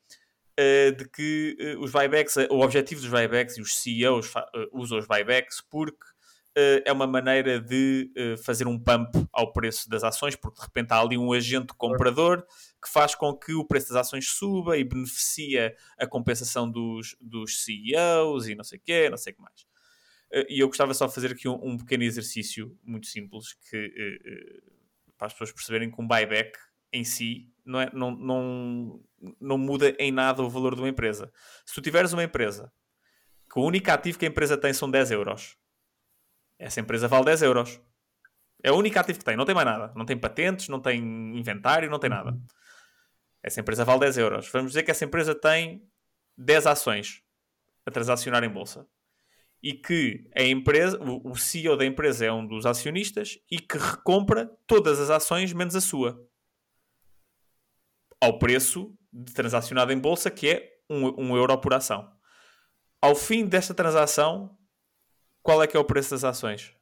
uh, 0.59 0.95
de 0.95 1.09
que 1.09 1.57
os 1.79 1.91
buybacks, 1.91 2.35
o 2.51 2.59
objetivo 2.59 3.01
dos 3.01 3.09
buybacks 3.09 3.57
e 3.57 3.61
os 3.61 3.77
CEOs 3.77 4.31
usam 4.71 4.99
os 4.99 5.07
buybacks 5.07 5.63
porque 5.71 6.05
é 6.85 6.91
uma 6.91 7.05
maneira 7.05 7.59
de 7.59 8.11
uh, 8.17 8.37
fazer 8.37 8.65
um 8.65 8.79
pump 8.79 9.11
ao 9.33 9.51
preço 9.51 9.89
das 9.89 10.03
ações, 10.03 10.35
porque 10.35 10.59
de 10.59 10.65
repente 10.65 10.91
há 10.91 10.99
ali 10.99 11.17
um 11.17 11.33
agente 11.33 11.73
comprador 11.73 12.45
que 12.81 12.89
faz 12.89 13.13
com 13.13 13.35
que 13.35 13.53
o 13.53 13.65
preço 13.65 13.89
das 13.89 14.07
ações 14.07 14.29
suba 14.29 14.77
e 14.77 14.83
beneficia 14.83 15.75
a 15.97 16.07
compensação 16.07 16.69
dos, 16.69 17.15
dos 17.19 17.63
CEOs 17.63 18.47
e 18.47 18.55
não 18.55 18.63
sei 18.63 18.79
o 18.79 18.81
quê, 18.81 19.09
não 19.09 19.17
sei 19.17 19.33
o 19.33 19.35
que 19.35 19.41
mais. 19.41 19.61
Uh, 20.31 20.45
e 20.49 20.59
eu 20.61 20.67
gostava 20.67 20.93
só 20.93 21.07
de 21.07 21.13
fazer 21.13 21.33
aqui 21.33 21.47
um, 21.47 21.59
um 21.61 21.77
pequeno 21.77 22.03
exercício 22.03 22.77
muito 22.81 23.07
simples 23.07 23.53
que, 23.69 23.91
para 25.17 25.27
as 25.27 25.33
pessoas 25.33 25.51
perceberem 25.51 25.91
que 25.91 26.01
um 26.01 26.07
buyback 26.07 26.57
em 26.93 27.03
si 27.03 27.49
não, 27.65 27.81
é, 27.81 27.89
não, 27.93 28.11
não, 28.11 29.03
não 29.41 29.57
muda 29.57 29.93
em 29.99 30.11
nada 30.11 30.41
o 30.41 30.49
valor 30.49 30.73
de 30.75 30.81
uma 30.81 30.89
empresa. 30.89 31.31
Se 31.65 31.73
tu 31.73 31.81
tiveres 31.81 32.13
uma 32.13 32.23
empresa 32.23 32.71
que 33.51 33.59
o 33.59 33.63
único 33.63 33.91
ativo 33.91 34.17
que 34.17 34.25
a 34.25 34.29
empresa 34.29 34.57
tem 34.57 34.73
são 34.73 34.89
10 34.89 35.11
euros 35.11 35.57
essa 36.57 36.79
empresa 36.79 37.07
vale 37.07 37.25
10 37.25 37.41
euros. 37.43 37.81
É 38.63 38.71
o 38.71 38.75
único 38.75 38.97
ativo 38.97 39.19
que 39.19 39.25
tem, 39.25 39.35
não 39.35 39.45
tem 39.45 39.53
mais 39.53 39.67
nada. 39.67 39.93
Não 39.95 40.05
tem 40.05 40.17
patentes, 40.17 40.69
não 40.69 40.79
tem 40.79 40.99
inventário, 41.37 41.89
não 41.89 41.99
tem 41.99 42.09
nada. 42.09 42.37
Essa 43.43 43.59
empresa 43.59 43.85
vale 43.85 43.99
10 43.99 44.17
euros. 44.17 44.49
Vamos 44.49 44.71
dizer 44.71 44.83
que 44.83 44.91
essa 44.91 45.05
empresa 45.05 45.35
tem 45.35 45.87
10 46.37 46.67
ações 46.67 47.21
a 47.85 47.91
transacionar 47.91 48.43
em 48.43 48.49
bolsa. 48.49 48.87
E 49.61 49.73
que 49.73 50.29
a 50.35 50.43
empresa, 50.43 50.99
o 51.01 51.35
CEO 51.35 51.75
da 51.77 51.85
empresa 51.85 52.25
é 52.25 52.31
um 52.31 52.45
dos 52.45 52.65
acionistas 52.65 53.39
e 53.49 53.59
que 53.59 53.77
recompra 53.77 54.49
todas 54.67 54.99
as 54.99 55.09
ações 55.09 55.53
menos 55.53 55.75
a 55.75 55.81
sua. 55.81 56.19
Ao 58.21 58.37
preço 58.39 58.95
de 59.11 59.33
transacionado 59.33 59.91
em 59.91 59.99
bolsa, 59.99 60.29
que 60.29 60.49
é 60.49 60.75
1 60.89 60.95
um, 60.95 61.15
um 61.17 61.35
euro 61.35 61.57
por 61.59 61.73
ação. 61.73 62.11
Ao 63.01 63.15
fim 63.15 63.45
desta 63.45 63.73
transação, 63.73 64.57
qual 65.45 65.61
é 65.61 65.67
que 65.67 65.77
é 65.77 65.79
o 65.79 65.83
preço 65.85 66.09
das 66.09 66.23
ações? 66.23 66.73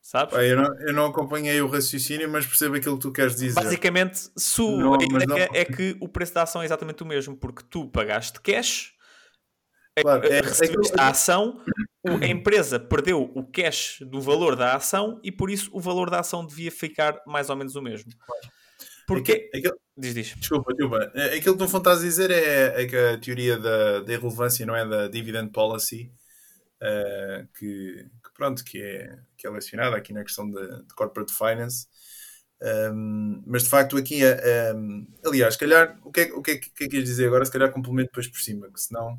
Sabes? 0.00 0.34
Eu, 0.38 0.56
não, 0.56 0.80
eu 0.86 0.92
não 0.94 1.06
acompanhei 1.06 1.60
o 1.60 1.66
raciocínio, 1.66 2.30
mas 2.30 2.46
percebo 2.46 2.76
aquilo 2.76 2.96
que 2.96 3.02
tu 3.02 3.12
queres 3.12 3.34
dizer. 3.36 3.60
Basicamente, 3.60 4.30
o- 4.58 4.76
Não, 4.78 4.94
a 4.94 4.98
mas 5.10 5.24
ideia 5.24 5.48
não- 5.48 5.54
é 5.54 5.64
que 5.64 5.96
o 6.00 6.08
preço 6.08 6.32
da 6.32 6.42
ação 6.44 6.62
é 6.62 6.64
exatamente 6.64 7.02
o 7.02 7.06
mesmo, 7.06 7.36
porque 7.36 7.62
tu 7.68 7.88
pagaste 7.90 8.40
cash, 8.40 8.92
Claro, 10.00 10.24
é- 10.26 10.38
é 10.38 10.40
recebeste 10.42 10.76
aquilo- 10.76 11.00
a 11.00 11.08
ação, 11.08 11.60
a 12.22 12.26
empresa 12.26 12.78
perdeu 12.78 13.20
o 13.34 13.44
cash 13.50 13.98
do 14.02 14.20
valor 14.20 14.54
da 14.54 14.76
ação 14.76 15.20
e 15.24 15.32
por 15.32 15.50
isso 15.50 15.70
o 15.72 15.80
valor 15.80 16.08
da 16.08 16.20
ação 16.20 16.46
devia 16.46 16.70
ficar 16.70 17.20
mais 17.26 17.50
ou 17.50 17.56
menos 17.56 17.74
o 17.74 17.82
mesmo. 17.82 18.10
Porque. 19.08 19.50
aquilo- 19.54 19.76
Diz, 19.98 20.14
diz. 20.14 20.34
Desculpa, 20.36 20.72
desculpa. 20.74 21.10
É, 21.14 21.36
Aquilo 21.36 21.56
que 21.56 21.62
no 21.62 21.68
fundo 21.68 21.78
estás 21.80 21.98
a 22.00 22.02
dizer 22.02 22.30
é, 22.30 22.82
é 22.82 22.86
que 22.86 22.94
a 22.96 23.18
teoria 23.18 23.58
da, 23.58 24.00
da 24.02 24.12
irrelevância, 24.12 24.64
não 24.66 24.76
é? 24.76 24.86
Da 24.86 25.08
dividend 25.08 25.50
policy, 25.50 26.12
eh, 26.80 27.46
que, 27.58 28.06
que 28.22 28.34
pronto, 28.34 28.64
que 28.64 28.82
é, 28.82 29.18
que 29.36 29.46
é 29.46 29.50
lecionada 29.50 29.96
aqui 29.96 30.12
na 30.12 30.22
questão 30.22 30.50
de, 30.50 30.82
de 30.82 30.94
corporate 30.94 31.32
finance. 31.32 31.86
Um, 32.62 33.42
mas 33.46 33.64
de 33.64 33.68
facto 33.68 33.96
aqui, 33.96 34.24
eh, 34.24 34.72
um, 34.74 35.06
aliás, 35.24 35.54
se 35.54 35.60
calhar, 35.60 35.98
o 36.02 36.10
que, 36.10 36.20
é, 36.20 36.32
o 36.32 36.42
que 36.42 36.52
é 36.52 36.58
que 36.58 36.84
é 36.84 36.88
que 36.88 37.02
dizer 37.02 37.26
agora? 37.26 37.44
Se 37.44 37.52
calhar 37.52 37.70
complemento 37.70 38.08
depois 38.08 38.28
por 38.28 38.40
cima, 38.40 38.70
que 38.70 38.80
senão... 38.80 39.18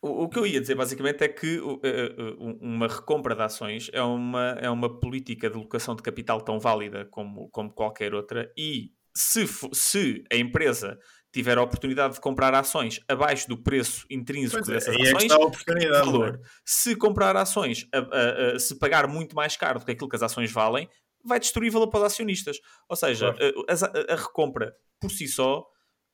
O, 0.00 0.24
o 0.24 0.28
que 0.28 0.38
eu 0.38 0.46
ia 0.46 0.60
dizer 0.60 0.76
basicamente 0.76 1.24
é 1.24 1.28
que 1.28 1.58
uh, 1.58 1.74
uh, 1.74 2.58
uma 2.60 2.86
recompra 2.86 3.34
de 3.34 3.42
ações 3.42 3.90
é 3.92 4.02
uma, 4.02 4.50
é 4.60 4.70
uma 4.70 5.00
política 5.00 5.50
de 5.50 5.56
locação 5.56 5.96
de 5.96 6.02
capital 6.02 6.40
tão 6.40 6.60
válida 6.60 7.04
como, 7.06 7.48
como 7.50 7.72
qualquer 7.72 8.14
outra 8.14 8.52
e 8.56 8.92
se, 9.12 9.44
se 9.72 10.22
a 10.32 10.36
empresa 10.36 10.96
tiver 11.32 11.58
a 11.58 11.62
oportunidade 11.62 12.14
de 12.14 12.20
comprar 12.20 12.54
ações 12.54 13.00
abaixo 13.06 13.48
do 13.48 13.56
preço 13.62 14.06
intrínseco 14.10 14.64
Pois 14.64 14.68
é, 14.68 14.72
dessas 14.74 14.94
é 14.96 15.10
ações, 15.14 15.32
é? 15.84 15.88
valor. 15.90 16.40
Se 16.64 16.96
comprar 16.96 17.36
ações, 17.36 17.86
a- 17.92 17.98
a- 17.98 18.54
a- 18.54 18.58
se 18.58 18.78
pagar 18.78 19.06
muito 19.06 19.36
mais 19.36 19.56
caro 19.56 19.78
do 19.78 19.84
que 19.84 19.92
aquilo 19.92 20.08
que 20.08 20.16
as 20.16 20.22
ações 20.22 20.50
valem, 20.50 20.88
vai 21.24 21.38
destruir 21.38 21.70
valor 21.70 21.88
para 21.88 22.00
os 22.00 22.06
acionistas. 22.06 22.58
Ou 22.88 22.96
seja, 22.96 23.28
a, 23.30 23.72
a- 23.72 24.14
a 24.14 24.16
recompra 24.16 24.74
por 25.00 25.10
si 25.10 25.28
só 25.28 25.66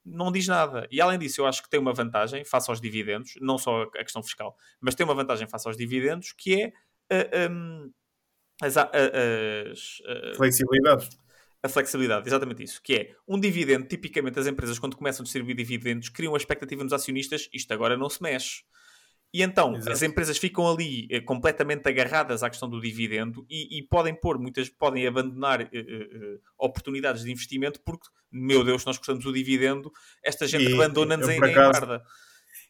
não 0.04 0.30
diz 0.32 0.46
nada. 0.48 0.86
E 0.90 1.00
além 1.00 1.18
disso, 1.18 1.40
eu 1.40 1.46
acho 1.46 1.62
que 1.62 1.70
tem 1.70 1.78
uma 1.80 1.92
vantagem 1.94 2.44
face 2.44 2.68
aos 2.70 2.80
dividendos, 2.80 3.34
não 3.40 3.56
só 3.56 3.82
a 3.84 3.90
questão 4.04 4.22
fiscal, 4.22 4.56
mas 4.80 4.94
tem 4.94 5.04
uma 5.04 5.14
vantagem 5.14 5.46
face 5.46 5.66
aos 5.68 5.76
dividendos 5.76 6.32
que 6.36 6.72
é 7.10 7.46
a, 7.46 7.50
um, 7.50 7.90
as, 8.60 8.76
a- 8.76 8.90
as- 8.90 10.02
a- 10.06 10.34
Flexibilidade. 10.36 11.08
A 11.64 11.68
flexibilidade, 11.68 12.28
exatamente 12.28 12.62
isso, 12.62 12.78
que 12.82 12.94
é 12.94 13.10
um 13.26 13.40
dividendo, 13.40 13.86
tipicamente 13.86 14.38
as 14.38 14.46
empresas 14.46 14.78
quando 14.78 14.96
começam 14.96 15.22
a 15.22 15.24
distribuir 15.24 15.56
dividendos 15.56 16.10
criam 16.10 16.32
uma 16.32 16.36
expectativa 16.36 16.84
nos 16.84 16.92
acionistas, 16.92 17.48
isto 17.54 17.72
agora 17.72 17.96
não 17.96 18.10
se 18.10 18.22
mexe. 18.22 18.64
E 19.32 19.42
então 19.42 19.74
Exato. 19.74 19.90
as 19.90 20.02
empresas 20.02 20.36
ficam 20.36 20.70
ali 20.70 21.08
eh, 21.10 21.22
completamente 21.22 21.88
agarradas 21.88 22.42
à 22.42 22.50
questão 22.50 22.68
do 22.68 22.82
dividendo 22.82 23.46
e, 23.48 23.78
e 23.78 23.82
podem 23.82 24.14
pôr, 24.14 24.38
muitas 24.38 24.68
podem 24.68 25.06
abandonar 25.06 25.62
eh, 25.62 25.68
eh, 25.72 25.78
eh, 25.82 26.38
oportunidades 26.58 27.24
de 27.24 27.32
investimento 27.32 27.80
porque, 27.80 28.06
meu 28.30 28.62
Deus, 28.62 28.84
nós 28.84 28.98
gostamos 28.98 29.24
do 29.24 29.32
dividendo, 29.32 29.90
esta 30.22 30.46
gente 30.46 30.70
abandona-nos 30.74 31.28
em, 31.30 31.40
barda. 31.40 32.04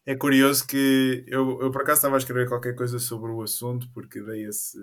É 0.06 0.14
curioso 0.14 0.66
que 0.66 1.24
eu, 1.26 1.60
eu 1.60 1.70
por 1.72 1.82
acaso 1.82 1.98
estava 1.98 2.14
a 2.14 2.18
escrever 2.18 2.48
qualquer 2.48 2.76
coisa 2.76 3.00
sobre 3.00 3.32
o 3.32 3.42
assunto, 3.42 3.90
porque 3.92 4.22
dei 4.22 4.46
esse, 4.46 4.78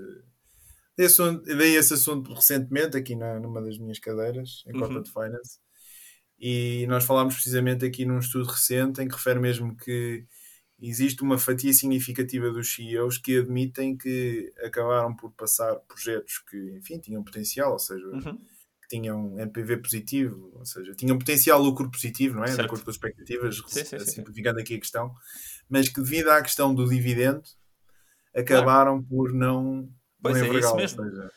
esse, 0.98 1.21
dei 1.43 1.75
esse 1.77 1.93
assunto 1.93 2.33
recentemente 2.33 2.98
aqui 2.98 3.15
na, 3.15 3.39
numa 3.39 3.62
das 3.62 3.77
minhas 3.77 4.00
cadeiras, 4.00 4.63
em 4.67 4.74
Uhum. 4.74 4.79
Corporate 4.79 5.12
Finance, 5.12 5.60
e 6.39 6.86
nós 6.88 7.03
falámos 7.03 7.36
precisamente 7.36 7.86
aqui 7.86 8.05
num 8.05 8.19
estudo 8.19 8.45
recente 8.50 9.01
em 9.01 9.07
que 9.07 9.15
refere 9.15 9.39
mesmo 9.39 9.75
que 9.77 10.25
existe 10.81 11.21
uma 11.21 11.38
fatia 11.38 11.71
significativa 11.74 12.50
dos 12.51 12.74
CEOs 12.74 13.17
que 13.19 13.38
admitem 13.39 13.95
que 13.98 14.51
acabaram 14.65 15.15
por 15.15 15.31
passar 15.33 15.75
projetos 15.88 16.39
que, 16.50 16.57
enfim, 16.77 17.00
tinham 17.00 17.24
potencial, 17.24 17.74
ou 17.74 17.79
seja, 17.79 18.05
Uhum. 18.07 18.38
que 18.81 18.88
tinham 18.89 19.39
NPV 19.39 19.77
positivo, 19.77 20.51
ou 20.55 20.65
seja, 20.65 20.93
tinham 20.95 21.17
potencial 21.19 21.62
lucro 21.62 21.89
positivo, 21.91 22.36
não 22.38 22.43
é? 22.43 22.48
De 22.48 22.55
Certo. 22.55 22.65
acordo 22.65 22.83
com 22.86 22.89
as 22.89 22.95
expectativas, 22.95 23.57
Sim, 23.57 23.86
sim, 23.86 23.86
sim, 23.86 24.00
sim. 24.00 24.12
simplificando 24.15 24.60
aqui 24.60 24.74
a 24.75 24.79
questão, 24.79 25.13
mas 25.69 25.88
que 25.88 26.01
devido 26.01 26.29
à 26.29 26.41
questão 26.41 26.74
do 26.74 26.89
dividendo 26.89 27.43
acabaram 28.36 29.03
por 29.03 29.31
não, 29.33 29.88
Pois 30.22 30.38
não 30.38 30.42
é, 30.44 30.48
isso 30.48 30.50
envergá-lo, 30.50 30.78
mesmo. 30.78 31.04
seja, 31.04 31.32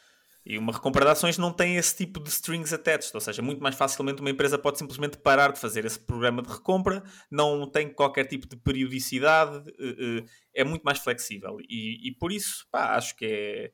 E 0.45 0.59
uma 0.59 0.73
recompra 0.73 1.05
de 1.05 1.11
ações 1.11 1.39
não 1.39 1.53
tem 1.53 1.77
esse 1.77 1.97
tipo 1.97 2.21
de 2.21 2.29
strings 2.29 2.73
attached, 2.73 3.11
ou 3.15 3.21
seja, 3.21 3.41
muito 3.41 3.63
mais 3.63 3.75
facilmente 3.75 4.21
uma 4.21 4.31
empresa 4.31 4.59
pode 4.59 4.79
simplesmente 4.79 5.17
parar 5.19 5.53
de 5.53 5.61
fazer 5.61 5.85
esse 5.85 5.99
programa 5.99 6.43
de 6.43 6.53
recompra, 6.53 7.03
não 7.31 7.71
tem 7.71 7.89
qualquer 7.93 8.27
tipo 8.27 8.47
de 8.47 8.57
periodicidade, 8.57 9.65
eh, 9.79 10.21
eh, 10.21 10.25
é 10.55 10.65
muito 10.65 10.83
mais 10.83 10.99
flexível. 10.99 11.59
E, 11.69 12.09
e 12.09 12.13
por 12.13 12.31
isso, 12.31 12.67
pá, 12.71 12.95
acho 12.97 13.17
que 13.17 13.25
é. 13.27 13.73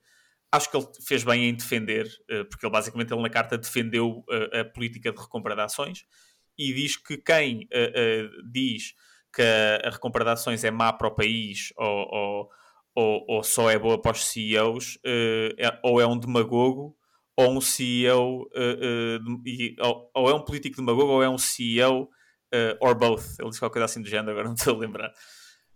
Acho 0.52 0.69
que 0.69 0.76
ele 0.76 0.87
fez 1.07 1.23
bem 1.23 1.49
em 1.49 1.55
defender, 1.55 2.09
eh, 2.29 2.43
porque 2.43 2.67
ele 2.67 2.73
basicamente 2.73 3.12
ele 3.12 3.23
na 3.23 3.31
carta 3.31 3.57
defendeu 3.57 4.25
eh, 4.29 4.61
a 4.61 4.64
política 4.64 5.12
de 5.12 5.21
recompra 5.21 5.55
de 5.55 5.61
ações 5.62 6.05
e 6.59 6.75
diz 6.75 6.97
que 6.97 7.17
quem 7.17 7.67
eh, 7.71 7.93
eh, 7.95 8.29
diz 8.50 8.95
que 9.33 9.43
a, 9.43 9.88
a 9.88 9.90
recompra 9.90 10.25
de 10.25 10.31
ações 10.31 10.62
é 10.62 10.71
má 10.71 10.93
para 10.93 11.09
o 11.09 11.14
país 11.14 11.73
ou, 11.76 12.09
ou, 12.12 12.50
ou, 12.94 13.25
ou 13.28 13.42
só 13.42 13.70
é 13.70 13.78
boa 13.78 14.00
para 14.00 14.12
os 14.12 14.25
CEOs, 14.26 14.99
eh, 15.04 15.54
é- 15.59 15.80
ou 15.82 16.00
é 16.00 16.06
um 16.06 16.18
demagogo, 16.18 16.97
ou 17.37 17.50
um 17.56 17.61
CEO, 17.61 18.49
eh, 18.54 18.78
eh, 18.80 19.18
de- 19.18 19.50
e- 19.75 19.76
ou, 19.80 20.11
ou 20.14 20.30
é 20.30 20.35
um 20.35 20.44
político 20.44 20.76
demagogo, 20.76 21.12
ou 21.12 21.23
é 21.23 21.28
um 21.28 21.38
CEO, 21.38 22.09
eh, 22.52 22.76
or 22.80 22.94
both. 22.99 23.23
Ele 23.38 23.49
diz 23.50 23.59
qualquer 23.59 23.75
coisa 23.80 23.85
assim 23.87 24.02
do 24.02 24.09
género, 24.09 24.32
agora 24.32 24.49
não 24.49 24.54
estou 24.54 24.75
a 24.75 24.78
lembrar. 24.78 25.12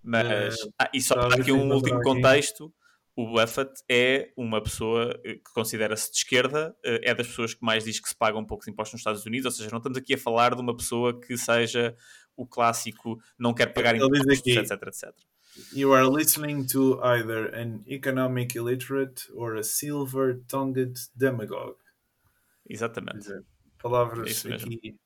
Mas, 0.02 0.54
ah, 0.78 0.90
e 0.92 1.00
só 1.00 1.14
para 1.14 1.28
aqui 1.40 1.52
um 1.52 1.72
último 1.76 1.96
contexto. 2.22 2.74
O 3.16 3.28
Buffett 3.32 3.70
é 3.88 4.32
uma 4.36 4.60
pessoa 4.60 5.18
eh, 5.24 5.34
que 5.34 5.52
considera-se 5.54 6.10
de 6.10 6.16
esquerda, 6.18 6.76
eh, 6.84 7.00
é 7.04 7.14
das 7.14 7.28
pessoas 7.28 7.54
que 7.54 7.64
mais 7.64 7.84
diz 7.84 8.00
que 8.00 8.08
se 8.08 8.14
pagam 8.16 8.44
poucos 8.44 8.66
impostos 8.66 8.94
nos 8.94 9.00
Estados 9.02 9.24
Unidos, 9.24 9.44
ou 9.46 9.50
seja, 9.52 9.70
não 9.70 9.78
estamos 9.78 9.96
aqui 9.96 10.14
a 10.14 10.18
falar 10.18 10.52
de 10.54 10.60
uma 10.60 10.76
pessoa 10.76 11.18
que 11.20 11.38
seja 11.38 11.96
o 12.36 12.44
clássico 12.44 13.16
não 13.38 13.54
quer 13.54 13.66
pagar 13.72 13.94
impostos, 14.08 14.26
aqui- 14.40 14.50
etc, 14.72 14.82
etc. 14.88 15.14
You 15.72 15.92
are 15.92 16.06
listening 16.06 16.66
to 16.68 17.00
either 17.02 17.46
an 17.54 17.84
economic 17.88 18.56
illiterate 18.56 19.28
or 19.36 19.56
a 19.56 19.62
silver-tongued 19.62 20.96
demagogue. 21.16 21.78
Exatamente. 22.68 23.18
dizer, 23.18 23.38
É 23.38 23.82
palavras 23.82 24.44
mesmo. 24.44 24.66
aqui 24.66 24.96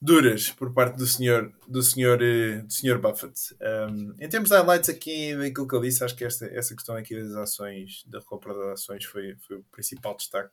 duras 0.00 0.50
por 0.50 0.72
parte 0.74 0.98
do 0.98 1.06
senhor, 1.06 1.50
do 1.66 1.82
senhor, 1.82 2.22
eh, 2.22 2.60
do 2.60 2.72
senhor 2.72 2.98
Buffett. 2.98 3.56
Um, 3.60 4.14
em 4.20 4.28
termos 4.28 4.50
de 4.50 4.56
highlights 4.56 4.90
aqui 4.90 5.34
daquilo 5.34 5.66
que 5.66 5.76
ele 5.76 5.88
disse, 5.88 6.04
acho 6.04 6.14
que 6.14 6.24
esta, 6.24 6.44
essa 6.46 6.74
questão 6.74 6.94
aqui 6.94 7.18
das 7.18 7.34
ações, 7.34 8.04
da 8.06 8.18
recompra 8.18 8.52
das 8.52 8.80
ações 8.80 9.04
foi, 9.06 9.34
foi 9.36 9.56
o 9.56 9.64
principal 9.72 10.14
destaque. 10.14 10.52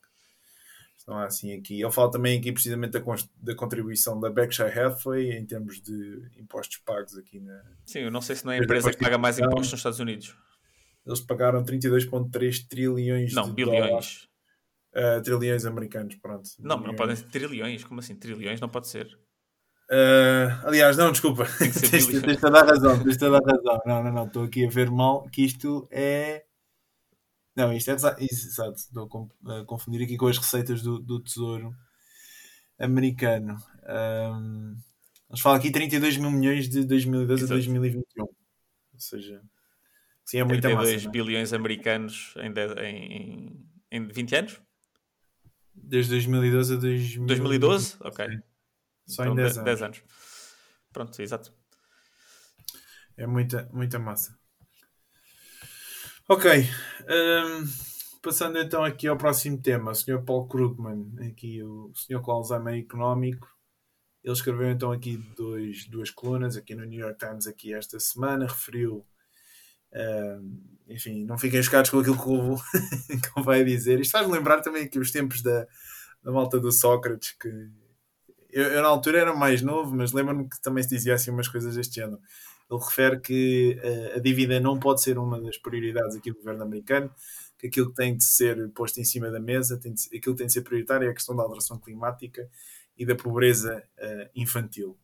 Não 1.07 1.17
há 1.17 1.25
assim 1.25 1.53
aqui. 1.53 1.81
Ele 1.81 1.91
fala 1.91 2.11
também 2.11 2.39
aqui 2.39 2.51
precisamente 2.51 2.91
da, 2.91 3.03
da 3.41 3.55
contribuição 3.55 4.19
da 4.19 4.29
Berkshire 4.29 4.69
Hathaway 4.77 5.31
em 5.31 5.45
termos 5.45 5.81
de 5.81 6.29
impostos 6.37 6.77
pagos 6.77 7.17
aqui 7.17 7.39
na, 7.39 7.61
Sim, 7.85 7.99
eu 7.99 8.11
não 8.11 8.21
sei 8.21 8.35
se 8.35 8.45
não 8.45 8.51
é 8.51 8.59
a 8.59 8.63
empresa 8.63 8.91
que 8.91 8.97
paga 9.03 9.17
mais 9.17 9.39
impostos 9.39 9.71
nos 9.71 9.79
Estados 9.79 9.99
Unidos. 9.99 10.35
Eles 11.05 11.19
pagaram 11.19 11.63
32,3 11.63 12.67
trilhões 12.67 13.33
Não, 13.33 13.45
de 13.47 13.53
bilhões. 13.53 13.85
dólares. 13.87 14.27
Ah, 14.93 15.21
trilhões 15.23 15.65
americanos, 15.65 16.15
pronto. 16.15 16.49
Não, 16.59 16.75
não 16.75 16.81
Bilhões. 16.81 16.97
podem 16.97 17.15
ser 17.15 17.25
trilhões. 17.29 17.83
Como 17.83 17.99
assim? 17.99 18.15
Trilhões 18.15 18.59
não 18.59 18.69
pode 18.69 18.87
ser. 18.87 19.07
Ah, 19.89 20.61
aliás, 20.65 20.97
não, 20.97 21.11
desculpa. 21.11 21.45
tens, 21.59 22.07
tens 22.07 22.39
toda 22.39 22.59
a 22.59 22.63
razão, 22.63 23.03
tens 23.03 23.17
toda 23.17 23.37
a 23.37 23.39
razão. 23.39 23.81
Não, 23.85 24.03
não, 24.03 24.11
não, 24.13 24.25
estou 24.27 24.43
aqui 24.43 24.65
a 24.65 24.69
ver 24.69 24.89
mal 24.91 25.23
que 25.29 25.43
isto 25.43 25.87
é. 25.91 26.43
Não, 27.55 27.73
isto 27.73 27.91
é 27.91 27.93
exa- 27.95 28.15
exato. 28.19 28.75
Estou 28.77 29.29
a 29.45 29.59
a 29.61 29.65
confundir 29.65 30.03
aqui 30.03 30.15
com 30.17 30.27
as 30.27 30.37
receitas 30.37 30.81
do, 30.81 30.99
do 30.99 31.19
Tesouro 31.21 31.75
americano. 32.79 33.57
Ahm, 33.85 34.75
eles 35.29 35.41
falam 35.41 35.57
aqui 35.59 35.71
32 35.71 36.17
mil 36.17 36.31
milhões 36.31 36.67
de 36.69 36.85
2012 36.85 37.43
a 37.43 37.45
Exato. 37.45 37.53
2021. 37.53 38.23
Ou 38.23 38.99
seja, 38.99 39.41
sim, 40.25 40.37
é 40.39 40.43
muita 40.43 40.69
massa. 40.69 40.83
32 40.91 41.03
não 41.03 41.09
é? 41.09 41.11
bilhões 41.13 41.53
americanos 41.53 42.33
em, 42.37 42.51
dez- 42.53 42.77
em, 42.77 43.13
em, 43.13 43.69
em 43.91 44.07
20 44.07 44.35
anos? 44.35 44.61
Desde 45.73 46.11
2012 46.11 46.73
a 46.75 46.77
2000... 46.77 47.25
2012? 47.27 47.95
Ok. 48.01 48.25
Só 49.07 49.23
Então, 49.23 49.33
em 49.33 49.35
10 49.37 49.53
de- 49.53 49.59
anos. 49.59 49.65
10 49.65 49.81
anos. 49.81 50.03
Pronto, 50.93 51.21
exato. 51.21 51.53
É 53.17 53.25
muita, 53.27 53.69
muita 53.73 53.99
massa. 53.99 54.37
Ok. 56.31 56.49
hum, 57.09 57.65
passando 58.21 58.57
então 58.57 58.85
aqui 58.85 59.05
ao 59.05 59.17
próximo 59.17 59.61
tema, 59.61 59.91
o 59.91 59.93
Sr. 59.93 60.23
Paul 60.23 60.47
Krugman, 60.47 61.13
aqui 61.29 61.61
o 61.61 61.91
Sr. 61.93 62.21
com 62.21 62.31
Alzheimer 62.31 62.79
económico. 62.79 63.49
Ele 64.23 64.31
escreveu 64.31 64.71
então 64.71 64.93
aqui 64.93 65.17
dois, 65.35 65.89
duas 65.89 66.09
colunas 66.09 66.55
aqui 66.55 66.73
no 66.73 66.85
New 66.85 67.01
York 67.01 67.19
Times 67.19 67.47
aqui 67.47 67.73
esta 67.73 67.99
semana, 67.99 68.47
referiu 68.47 69.05
hum, 69.93 70.61
enfim, 70.87 71.25
não 71.25 71.37
fiquem 71.37 71.61
chocados 71.61 71.91
com 71.91 71.99
aquilo 71.99 72.17
que 72.17 72.29
o 72.29 72.55
que 73.35 73.43
vai 73.43 73.65
dizer. 73.65 73.99
Isto 73.99 74.13
faz-me 74.13 74.31
lembrar 74.31 74.61
também 74.61 74.85
aqui 74.85 74.99
os 74.99 75.11
tempos 75.11 75.41
da, 75.41 75.67
da 76.23 76.31
malta 76.31 76.61
do 76.61 76.71
Sócrates, 76.71 77.35
que 77.37 77.49
eu, 78.51 78.63
eu 78.63 78.81
na 78.81 78.87
altura 78.87 79.19
era 79.19 79.35
mais 79.35 79.61
novo, 79.61 79.93
mas 79.93 80.13
lembro-me 80.13 80.47
que 80.47 80.61
também 80.61 80.81
se 80.81 80.95
dizia 80.95 81.13
assim 81.13 81.29
umas 81.29 81.49
coisas 81.49 81.75
deste 81.75 81.95
género. 81.95 82.21
Ele 82.71 82.79
refere 82.79 83.19
que 83.19 83.77
eh, 83.83 84.13
a 84.15 84.19
dívida 84.19 84.57
não 84.59 84.79
pode 84.79 85.01
ser 85.01 85.17
uma 85.17 85.41
das 85.41 85.57
prioridades 85.57 86.15
aqui 86.15 86.31
do 86.31 86.37
governo 86.37 86.63
americano, 86.63 87.13
que 87.59 87.67
aquilo 87.67 87.89
que 87.89 87.95
tem 87.95 88.15
de 88.15 88.23
ser 88.23 88.69
posto 88.69 88.99
em 89.01 89.03
cima 89.03 89.29
da 89.29 89.41
mesa, 89.41 89.77
tem 89.77 89.93
de, 89.93 90.07
aquilo 90.07 90.33
que 90.33 90.39
tem 90.39 90.47
de 90.47 90.53
ser 90.53 90.61
prioritário 90.61 91.05
é 91.05 91.11
a 91.11 91.13
questão 91.13 91.35
da 91.35 91.43
alteração 91.43 91.77
climática 91.77 92.49
e 92.97 93.05
da 93.05 93.13
pobreza 93.13 93.83
uh, 93.99 94.29
infantil. 94.33 94.97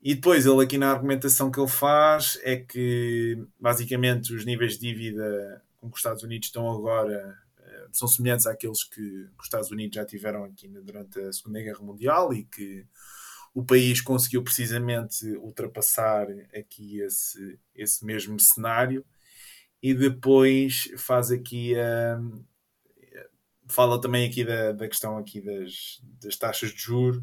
E 0.00 0.14
depois 0.14 0.44
ele 0.44 0.62
aqui 0.62 0.76
na 0.76 0.90
argumentação 0.90 1.50
que 1.50 1.58
ele 1.58 1.68
faz 1.68 2.38
é 2.42 2.56
que 2.56 3.42
basicamente 3.58 4.34
os 4.34 4.44
níveis 4.44 4.74
de 4.74 4.80
dívida 4.80 5.62
com 5.78 5.88
que 5.88 5.94
os 5.94 6.00
Estados 6.00 6.22
Unidos 6.22 6.48
estão 6.48 6.70
agora 6.70 7.36
uh, 7.58 7.88
são 7.92 8.06
semelhantes 8.06 8.46
àqueles 8.46 8.84
que, 8.84 9.00
que, 9.00 9.40
os 9.40 9.46
Estados 9.46 9.70
Unidos 9.70 9.96
já 9.96 10.04
tiveram 10.04 10.44
aqui 10.44 10.68
durante 10.68 11.18
a 11.18 11.32
Segunda 11.32 11.62
Guerra 11.62 11.80
Mundial 11.80 12.32
e 12.34 12.44
que 12.44 12.86
o 13.58 13.64
país 13.64 14.00
conseguiu 14.00 14.40
precisamente 14.40 15.26
ultrapassar 15.38 16.28
aqui 16.56 17.00
esse, 17.00 17.58
esse 17.74 18.04
mesmo 18.04 18.38
cenário 18.38 19.04
e 19.82 19.92
depois 19.92 20.88
faz 20.96 21.32
aqui 21.32 21.74
a 21.74 22.20
fala 23.66 24.00
também 24.00 24.28
aqui 24.28 24.44
da, 24.44 24.70
da 24.70 24.86
questão 24.86 25.18
aqui 25.18 25.40
das, 25.40 26.00
das 26.22 26.36
taxas 26.36 26.70
de 26.70 26.80
juro. 26.80 27.22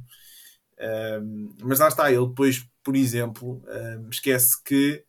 Um, 1.21 1.55
mas 1.63 1.79
lá 1.79 1.87
está, 1.87 2.11
ele 2.11 2.27
depois, 2.27 2.67
por 2.83 2.97
exemplo, 2.97 3.63
um, 3.97 4.09
esquece 4.09 4.61
que 4.61 5.05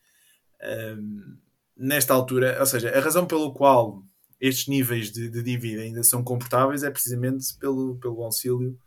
um, 0.97 1.37
nesta 1.76 2.14
altura, 2.14 2.56
ou 2.61 2.66
seja, 2.66 2.97
a 2.97 3.00
razão 3.00 3.26
pelo 3.26 3.52
qual 3.52 4.00
estes 4.40 4.68
níveis 4.68 5.11
de, 5.11 5.28
de, 5.28 5.42
dívida 5.42 5.83
ainda 5.83 6.04
são 6.04 6.23
comportáveis 6.23 6.85
é 6.85 6.90
precisamente 6.90 7.52
pelo, 7.59 7.99
pelo 7.99 8.23
auxílio 8.23 8.78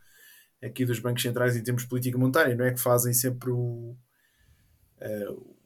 aqui 0.62 0.84
dos 0.84 0.98
bancos 0.98 1.22
centrais 1.22 1.56
em 1.56 1.62
termos 1.62 1.82
de 1.82 1.88
política 1.88 2.18
monetária, 2.18 2.54
não 2.54 2.64
é 2.64 2.72
que 2.72 2.80
fazem 2.80 3.12
sempre 3.12 3.50
o 3.50 3.96
uh, 5.00 5.56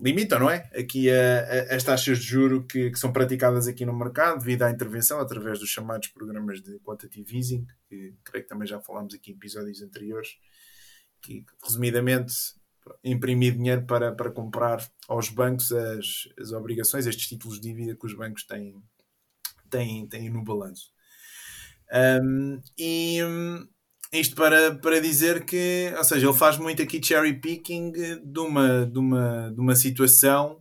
limitam, 0.00 0.38
não 0.38 0.50
é? 0.50 0.70
Aqui 0.74 1.10
a, 1.10 1.74
as 1.74 1.82
taxas 1.82 2.18
de 2.18 2.24
juro 2.24 2.64
que, 2.64 2.90
que, 2.90 2.98
são 2.98 3.12
praticadas 3.12 3.66
aqui 3.66 3.84
no 3.84 3.92
mercado 3.92 4.38
devido 4.38 4.62
à 4.62 4.70
intervenção 4.70 5.18
através 5.20 5.58
dos 5.58 5.68
chamados 5.68 6.08
programas 6.08 6.62
de 6.62 6.78
quantitative 6.80 7.36
easing, 7.36 7.66
que 7.88 8.14
creio 8.24 8.44
que 8.44 8.48
também 8.48 8.66
já 8.66 8.80
falámos 8.80 9.14
aqui 9.14 9.32
em 9.32 9.34
episódios 9.34 9.82
anteriores, 9.82 10.36
que 11.20 11.44
resumidamente 11.64 12.32
imprimir 13.04 13.54
dinheiro 13.54 13.84
para, 13.84 14.12
para 14.12 14.30
comprar 14.30 14.78
aos 15.08 15.28
bancos 15.28 15.72
as, 15.72 16.28
as 16.38 16.52
obrigações, 16.52 17.06
estes 17.06 17.26
títulos 17.26 17.60
de 17.60 17.68
dívida 17.68 17.96
que 17.96 18.06
os 18.06 18.14
bancos 18.14 18.44
têm, 18.44 18.74
têm, 19.68 20.08
têm 20.08 20.30
no 20.30 20.44
balanço. 20.44 20.90
Um, 22.22 22.60
e 22.78 23.20
isto 24.12 24.34
para, 24.34 24.74
para 24.76 25.00
dizer 25.00 25.44
que, 25.44 25.92
ou 25.96 26.04
seja, 26.04 26.26
ele 26.26 26.36
faz 26.36 26.56
muito 26.56 26.82
aqui 26.82 27.02
cherry 27.02 27.38
picking 27.38 27.92
de 27.92 28.40
uma, 28.40 28.86
de 28.86 28.98
uma, 28.98 29.52
de 29.52 29.60
uma 29.60 29.74
situação 29.76 30.56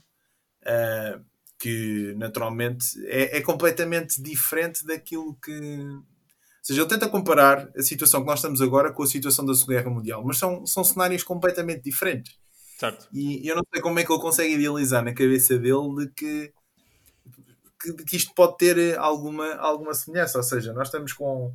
uh, 0.64 1.26
que 1.58 2.14
naturalmente 2.18 2.86
é, 3.06 3.38
é 3.38 3.42
completamente 3.42 4.22
diferente 4.22 4.86
daquilo 4.86 5.36
que. 5.42 5.52
Ou 5.52 6.04
seja, 6.62 6.82
ele 6.82 6.90
tenta 6.90 7.08
comparar 7.08 7.70
a 7.78 7.82
situação 7.82 8.20
que 8.20 8.28
nós 8.28 8.40
estamos 8.40 8.62
agora 8.62 8.92
com 8.92 9.04
a 9.04 9.08
situação 9.08 9.46
da 9.46 9.54
Segunda 9.54 9.80
Guerra 9.80 9.96
Mundial, 9.96 10.24
mas 10.26 10.38
são, 10.38 10.66
são 10.66 10.84
cenários 10.84 11.24
completamente 11.24 11.84
diferentes. 11.84 12.36
Certo. 12.78 13.08
E 13.14 13.48
eu 13.48 13.56
não 13.56 13.64
sei 13.74 13.82
como 13.82 13.98
é 13.98 14.04
que 14.04 14.12
ele 14.12 14.22
consegue 14.22 14.54
idealizar 14.54 15.04
na 15.04 15.14
cabeça 15.14 15.58
dele 15.58 15.96
de 15.96 16.08
que, 16.14 16.54
que, 17.82 17.94
que 18.04 18.18
isto 18.18 18.34
pode 18.36 18.58
ter 18.58 18.98
alguma, 18.98 19.56
alguma 19.56 19.94
semelhança. 19.94 20.38
Ou 20.38 20.44
seja, 20.44 20.74
nós 20.74 20.90
estamos 20.90 21.14
com 21.14 21.54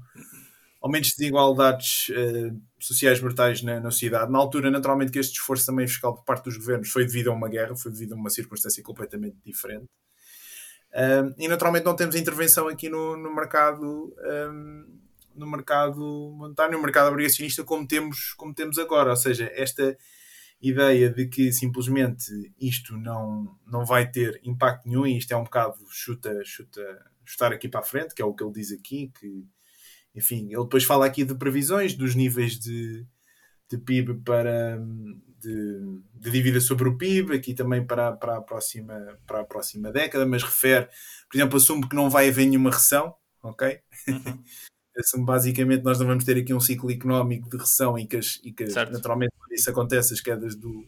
aumentos 0.82 1.10
de 1.10 1.16
desigualdades 1.18 2.08
uh, 2.08 2.60
sociais 2.80 3.20
brutais 3.20 3.62
na, 3.62 3.80
na 3.80 3.90
sociedade. 3.90 4.30
Na 4.32 4.38
altura, 4.38 4.70
naturalmente, 4.70 5.12
que 5.12 5.18
este 5.18 5.34
esforço 5.34 5.66
também 5.66 5.86
fiscal 5.86 6.14
por 6.14 6.24
parte 6.24 6.44
dos 6.44 6.56
governos 6.56 6.90
foi 6.90 7.06
devido 7.06 7.30
a 7.30 7.34
uma 7.34 7.48
guerra, 7.48 7.76
foi 7.76 7.92
devido 7.92 8.14
a 8.14 8.16
uma 8.16 8.30
circunstância 8.30 8.82
completamente 8.82 9.36
diferente. 9.44 9.86
E 11.38 11.48
naturalmente 11.48 11.84
não 11.84 11.96
temos 11.96 12.14
intervenção 12.14 12.68
aqui 12.68 12.90
no, 12.90 13.16
no 13.16 13.34
mercado 13.34 14.14
um, 14.50 15.00
no 15.34 15.50
mercado 15.50 16.34
monetário, 16.36 16.76
no 16.76 16.82
mercado 16.82 17.10
obrigacionista 17.10 17.64
como 17.64 17.86
temos, 17.86 18.34
como 18.34 18.54
temos 18.54 18.78
agora. 18.78 19.10
Ou 19.10 19.16
seja, 19.16 19.50
esta 19.54 19.96
ideia 20.60 21.10
de 21.10 21.26
que 21.26 21.52
simplesmente 21.52 22.52
isto 22.60 22.96
não, 22.96 23.58
não 23.66 23.84
vai 23.84 24.10
ter 24.10 24.40
impacto 24.44 24.86
nenhum, 24.86 25.06
e 25.06 25.18
isto 25.18 25.32
é 25.32 25.36
um 25.36 25.44
bocado 25.44 25.76
chuta, 25.90 26.40
chuta, 26.44 26.82
chutar 27.24 27.52
aqui 27.52 27.68
para 27.68 27.80
a 27.80 27.84
frente, 27.84 28.14
que 28.14 28.22
é 28.22 28.24
o 28.24 28.34
que 28.34 28.44
ele 28.44 28.52
diz 28.52 28.72
aqui, 28.72 29.10
que 29.18 29.44
enfim, 30.14 30.46
ele 30.52 30.62
depois 30.62 30.84
fala 30.84 31.06
aqui 31.06 31.24
de 31.24 31.34
previsões 31.34 31.94
dos 31.94 32.14
níveis 32.14 32.58
de, 32.58 33.06
de 33.70 33.78
PIB 33.78 34.22
para 34.22 34.78
de, 35.38 35.80
de, 36.14 36.30
dívida 36.30 36.60
sobre 36.60 36.88
o 36.88 36.96
PIB, 36.96 37.34
aqui 37.34 37.54
também 37.54 37.84
para, 37.84 38.12
para, 38.12 38.36
a 38.36 38.40
próxima, 38.40 39.18
para 39.26 39.40
a 39.40 39.44
próxima 39.44 39.90
década, 39.90 40.24
mas 40.24 40.42
refere, 40.42 40.86
por 41.28 41.36
exemplo, 41.36 41.56
assume 41.56 41.88
que 41.88 41.96
não 41.96 42.08
vai 42.08 42.28
haver 42.28 42.46
nenhuma 42.46 42.70
recessão, 42.70 43.14
ok? 43.42 43.80
Uhum. 44.08 44.42
assume 44.96 45.24
basicamente 45.24 45.82
nós 45.82 45.98
não 45.98 46.06
vamos 46.06 46.24
ter 46.24 46.36
aqui 46.36 46.52
um 46.52 46.60
ciclo 46.60 46.90
económico 46.90 47.48
de 47.48 47.56
recessão 47.56 47.98
e 47.98 48.06
que, 48.06 48.16
as, 48.16 48.38
e 48.44 48.52
que 48.52 48.64
naturalmente 48.66 49.32
quando 49.38 49.52
isso 49.52 49.70
acontece 49.70 50.12
as 50.12 50.20
quedas 50.20 50.54
do, 50.54 50.86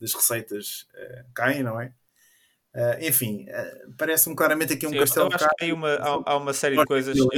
das 0.00 0.12
receitas 0.12 0.88
uh, 0.94 1.24
caem, 1.32 1.62
não 1.62 1.80
é? 1.80 1.94
Uh, 2.74 3.04
enfim, 3.04 3.46
uh, 3.48 3.96
parece-me 3.98 4.36
claramente 4.36 4.74
aqui 4.74 4.86
um 4.86 4.90
Sim, 4.90 4.98
castelo. 4.98 5.28
Eu 5.28 5.34
acho 5.34 5.48
que 5.58 5.70
há 5.70 5.74
uma, 5.74 5.94
há, 5.94 6.22
há 6.32 6.36
uma 6.36 6.52
série 6.52 6.76
de 6.76 6.84
coisas. 6.84 7.16
Eu, 7.16 7.28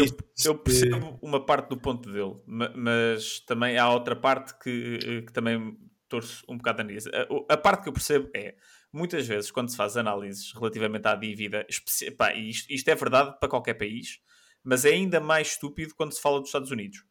eu, 0.45 0.59
percebo 0.59 1.19
uma 1.23 1.45
parte 1.45 1.71
do 1.71 1.79
ponto 1.79 2.13
dele, 2.13 2.35
mas 2.47 3.41
também 3.41 3.79
há 3.79 3.91
outra 3.91 4.15
parte 4.15 4.59
que, 4.59 4.99
eh, 5.03 5.23
que 5.23 5.33
também 5.33 5.77
torço 6.07 6.45
um 6.47 6.59
bocado 6.59 6.83
a 6.83 6.85
nisso. 6.85 7.09
A, 7.09 7.55
a, 7.55 7.57
parte 7.57 7.85
que 7.85 7.89
eu 7.89 7.93
percebo 7.95 8.29
é 8.37 8.55
muitas 8.93 9.27
vezes, 9.27 9.51
quando 9.51 9.71
se 9.71 9.77
faz 9.77 9.97
análises 9.97 10.53
relativamente 10.53 11.09
à 11.09 11.15
dívida, 11.15 11.67
pá, 12.19 12.35
isto, 12.35 12.71
isto 12.71 12.89
é 12.89 12.95
verdade 12.95 13.35
para 13.41 13.49
qualquer 13.49 13.75
país, 13.75 14.19
mas 14.63 14.85
é 14.85 14.91
ainda 14.91 15.19
mais 15.19 15.53
estúpido 15.53 15.95
quando 15.97 16.13
se 16.13 16.21
fala 16.21 16.41
dos 16.41 16.51
Estados 16.51 16.71
Unidos. 16.71 17.03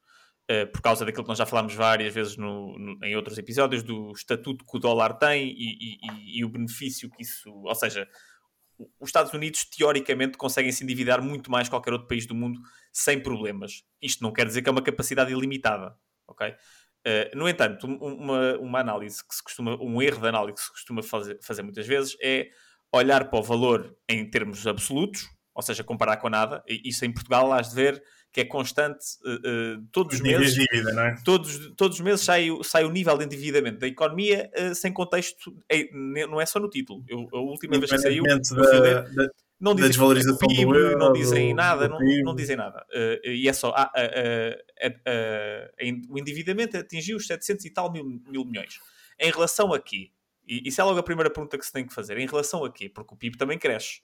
Uh, 0.51 0.67
por 0.71 0.81
causa 0.81 1.05
daquilo 1.05 1.23
que 1.23 1.29
nós 1.29 1.37
já 1.37 1.45
falámos 1.45 1.73
várias 1.73 2.13
vezes 2.13 2.35
no, 2.35 2.77
no, 2.77 3.05
em 3.05 3.15
outros 3.15 3.37
episódios, 3.37 3.83
do 3.83 4.11
estatuto 4.11 4.65
que 4.65 4.75
o 4.75 4.79
dólar 4.79 5.13
tem 5.13 5.47
e, 5.47 5.97
e, 6.01 6.39
e, 6.39 6.43
o 6.43 6.49
benefício 6.49 7.09
que 7.09 7.21
isso. 7.21 7.49
Ou 7.49 7.75
seja, 7.75 8.07
os 8.99 9.07
Estados 9.07 9.31
Unidos 9.33 9.63
teoricamente 9.65 10.37
conseguem 10.37 10.71
se 10.71 10.83
endividar 10.83 11.21
muito 11.21 11.49
mais 11.51 11.67
que 11.67 11.69
qualquer 11.71 11.93
outro 11.93 12.07
país 12.07 12.25
do 12.25 12.35
mundo 12.35 12.59
sem 12.91 13.21
problemas. 13.21 13.83
Isto 14.01 14.23
não 14.23 14.33
quer 14.33 14.45
dizer 14.45 14.61
que 14.61 14.67
é 14.67 14.71
uma 14.71 14.81
capacidade 14.81 15.31
ilimitada, 15.31 15.95
ok? 16.27 16.49
Uh, 16.49 17.37
no 17.37 17.47
entanto, 17.47 17.87
uma, 17.87 18.57
uma 18.57 18.79
análise 18.79 19.25
que 19.25 19.33
se 19.33 19.43
costuma, 19.43 19.75
um 19.81 20.01
erro 20.01 20.19
de 20.19 20.27
análise 20.27 20.57
que 20.57 20.63
se 20.63 20.71
costuma 20.71 21.01
fazer, 21.01 21.39
fazer 21.41 21.61
muitas 21.61 21.87
vezes 21.87 22.17
é 22.21 22.49
olhar 22.91 23.29
para 23.29 23.39
o 23.39 23.43
valor 23.43 23.95
em 24.09 24.29
termos 24.29 24.67
absolutos, 24.67 25.27
ou 25.53 25.61
seja, 25.61 25.83
comparar 25.83 26.17
com 26.17 26.29
nada. 26.29 26.63
Isso 26.67 27.05
em 27.05 27.13
Portugal 27.13 27.51
has 27.53 27.69
de 27.69 27.75
ver 27.75 28.03
que 28.31 28.41
é 28.41 28.45
constante 28.45 29.05
uh, 29.25 29.77
uh, 29.77 29.87
todos 29.91 30.15
os, 30.15 30.21
meses. 30.21 30.53
Dívida, 30.53 31.01
é? 31.01 31.15
todos, 31.23 31.73
todos 31.75 31.97
os 31.97 32.01
meses 32.01 32.21
sai, 32.21 32.47
sai 32.63 32.85
o 32.85 32.89
nível 32.89 33.17
de 33.17 33.25
endividamento 33.25 33.79
da 33.79 33.87
economia 33.87 34.49
uh, 34.57 34.73
sem 34.73 34.93
contexto, 34.93 35.53
é, 35.69 35.89
não 35.91 36.39
é 36.39 36.45
só 36.45 36.59
no 36.59 36.69
título. 36.69 37.03
Eu, 37.07 37.27
a 37.33 37.39
última 37.39 37.77
vez 37.77 37.91
que 37.91 37.97
saiu, 37.97 38.23
da, 38.23 38.37
da, 38.37 39.29
não 39.59 39.75
dizem 39.75 39.89
desvalorização 39.89 40.47
PIB, 40.47 40.65
do 40.65 40.75
euro, 40.75 40.97
não 40.97 41.11
dizem 41.11 41.53
nada, 41.53 41.87
não, 41.87 41.99
não, 42.23 42.35
dizem 42.35 42.55
nada. 42.55 42.85
e 43.23 43.47
é 43.47 43.53
só 43.53 43.73
ah, 43.75 43.91
o 46.09 46.17
endividamento 46.17 46.77
atingiu 46.77 47.17
os 47.17 47.27
700 47.27 47.65
e 47.65 47.69
tal 47.69 47.91
mil, 47.91 48.03
mil 48.27 48.45
milhões. 48.45 48.79
Em 49.19 49.29
relação 49.29 49.73
a 49.73 49.79
quê? 49.79 50.09
E 50.47 50.67
isso 50.67 50.81
é 50.81 50.83
logo 50.83 50.97
a 50.97 51.03
primeira 51.03 51.29
pergunta 51.29 51.57
que 51.57 51.65
se 51.65 51.71
tem 51.71 51.85
que 51.85 51.93
fazer. 51.93 52.17
Em 52.17 52.25
relação 52.25 52.65
a 52.65 52.71
quê? 52.71 52.89
Porque 52.89 53.13
o 53.13 53.17
PIB 53.17 53.37
também 53.37 53.59
cresce. 53.59 54.01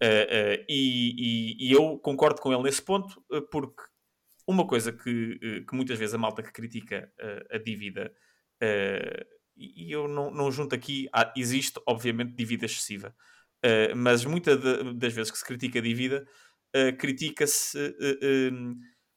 Uh, 0.00 0.60
uh, 0.60 0.64
e, 0.68 1.56
e, 1.58 1.68
e, 1.68 1.72
eu 1.72 1.98
concordo 1.98 2.40
com 2.40 2.52
ele 2.52 2.62
nesse 2.62 2.80
ponto, 2.80 3.20
uh, 3.32 3.42
porque 3.50 3.82
uma 4.46 4.64
coisa 4.64 4.92
que, 4.92 5.64
que, 5.68 5.74
muitas 5.74 5.98
vezes 5.98 6.14
a 6.14 6.18
malta 6.18 6.42
que 6.42 6.52
critica 6.52 7.12
a 7.52 7.58
dívida, 7.58 8.10
e 9.54 9.92
eu 9.92 10.08
não, 10.08 10.30
não 10.30 10.50
junto 10.50 10.74
aqui, 10.74 11.06
há, 11.12 11.30
existe 11.36 11.78
obviamente 11.86 12.32
dívida 12.34 12.64
excessiva, 12.64 13.14
mas 13.94 14.24
muitas 14.24 14.58
das 14.96 15.12
vezes 15.12 15.30
que 15.30 15.36
se 15.36 15.44
critica 15.44 15.80
a 15.80 15.82
dívida, 15.82 16.26
critica-se, 16.98 17.78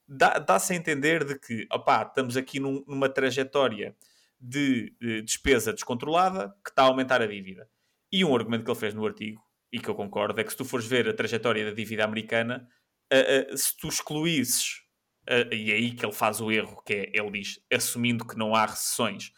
dá-se 0.06 0.74
a 0.74 0.76
entender 0.76 1.24
de 1.24 1.38
que 1.38 1.66
opá, 1.72 2.02
estamos 2.02 2.36
aqui 2.36 2.60
num, 2.60 2.84
numa 2.86 3.08
trajetória 3.08 3.96
de, 4.38 4.94
de 5.00 5.22
despesa 5.22 5.72
descontrolada 5.72 6.54
que 6.62 6.68
está 6.68 6.82
a 6.82 6.86
aumentar 6.88 7.22
a 7.22 7.26
dívida. 7.26 7.66
E 8.12 8.22
um 8.22 8.36
argumento 8.36 8.64
que 8.66 8.70
ele 8.70 8.78
fez 8.78 8.92
no 8.92 9.06
artigo 9.06 9.42
e 9.72 9.80
que 9.80 9.88
eu 9.88 9.94
concordo, 9.94 10.38
é 10.40 10.44
que 10.44 10.50
se 10.50 10.56
tu 10.56 10.64
fores 10.64 10.86
ver 10.86 11.08
a 11.08 11.14
trajetória 11.14 11.64
da 11.64 11.72
dívida 11.72 12.04
americana, 12.04 12.68
uh, 13.12 13.52
uh, 13.52 13.56
se 13.56 13.76
tu 13.76 13.88
excluísses, 13.88 14.82
uh, 15.28 15.52
e 15.52 15.72
é 15.72 15.74
aí 15.74 15.92
que 15.92 16.04
ele 16.04 16.12
faz 16.12 16.40
o 16.40 16.52
erro, 16.52 16.82
que 16.84 16.92
é, 16.92 17.10
ele 17.14 17.30
diz, 17.30 17.58
assumindo 17.72 18.26
que 18.26 18.36
não 18.36 18.54
há 18.54 18.66
recessões, 18.66 19.32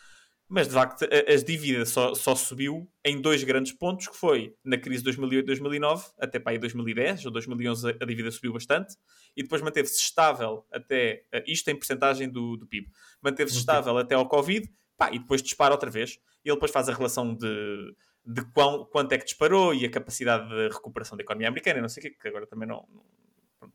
mas 0.49 0.69
de 0.69 0.75
facto 0.75 1.07
as 1.33 1.43
dívidas 1.43 1.89
só, 1.89 2.15
só 2.15 2.35
subiu 2.35 2.89
em 3.05 3.21
dois 3.21 3.43
grandes 3.43 3.73
pontos, 3.73 4.09
que 4.09 4.17
foi 4.17 4.55
na 4.63 4.77
crise 4.77 5.03
de 5.03 5.11
2008-2009, 5.13 6.13
até 6.19 6.39
para 6.39 6.53
aí 6.53 6.59
2010 6.59 7.27
ou 7.27 7.33
2011 7.33 7.97
a 8.01 8.05
dívida 8.05 8.31
subiu 8.31 8.53
bastante, 8.53 8.95
e 9.37 9.43
depois 9.43 9.63
manteve-se 9.63 10.01
estável 10.01 10.67
até, 10.71 11.25
isto 11.47 11.69
em 11.71 11.75
porcentagem 11.75 12.29
do, 12.29 12.59
do 12.59 12.67
PIB, 12.67 12.89
manteve-se 13.23 13.57
estável 13.57 13.97
até 13.97 14.15
ao 14.15 14.29
Covid, 14.29 14.69
pá, 14.99 15.11
e 15.11 15.19
depois 15.19 15.43
dispara 15.43 15.73
outra 15.73 15.91
vez, 15.91 16.19
e 16.45 16.51
ele 16.51 16.57
depois 16.57 16.71
faz 16.71 16.91
a 16.91 16.95
relação 16.95 17.35
de 17.35 17.95
de 18.27 18.43
quão, 18.53 18.85
quanto 18.87 19.13
é 19.13 19.19
que 19.19 19.25
disparou 19.25 19.75
e 19.75 19.85
a 19.85 19.91
capacidade 19.91 20.49
de 20.49 20.69
recuperação 20.69 21.17
da 21.17 21.23
economia 21.23 21.49
americana, 21.49 21.81
não 21.81 21.89
sei 21.89 22.01
o 22.01 22.05
quê, 22.05 22.11
que 22.11 22.29
agora 22.29 22.47
também 22.47 22.67
não, 22.67 22.89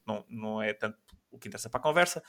não, 0.06 0.26
não 0.28 0.62
é 0.62 0.74
tanto 0.74 0.98
o 1.32 1.38
que 1.38 1.48
interessa 1.48 1.70
para 1.70 1.80
a 1.80 1.84
conversa. 1.84 2.24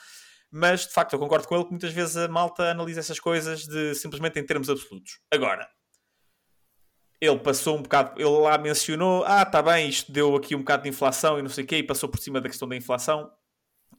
Mas, 0.51 0.87
de 0.87 0.93
facto, 0.93 1.13
eu 1.13 1.19
concordo 1.19 1.47
com 1.47 1.55
ele 1.55 1.65
que 1.65 1.71
muitas 1.71 1.93
vezes 1.93 2.17
a 2.17 2.29
malta 2.29 2.71
analisa 2.71 3.01
essas 3.01 3.21
coisas 3.21 3.67
de 3.67 3.95
simplesmente 3.95 4.39
em 4.39 4.45
termos 4.45 4.69
absolutos. 4.69 5.21
Agora, 5.33 5.69
ele 7.21 7.39
passou 7.39 7.79
um 7.79 7.83
bocado, 7.83 8.21
ele 8.21 8.29
lá 8.29 8.59
mencionou, 8.59 9.25
ah, 9.25 9.45
tá 9.45 9.63
bem, 9.63 9.89
isto 9.89 10.11
deu 10.11 10.35
aqui 10.37 10.55
um 10.55 10.61
bocado 10.61 10.83
de 10.83 10.89
inflação 10.89 11.39
e 11.39 11.43
não 11.43 11.49
sei 11.49 11.65
o 11.65 11.67
quê, 11.67 11.77
e 11.79 11.83
passou 11.83 12.09
por 12.09 12.19
cima 12.19 12.41
da 12.41 12.49
questão 12.49 12.69
da 12.69 12.77
inflação. 12.77 13.31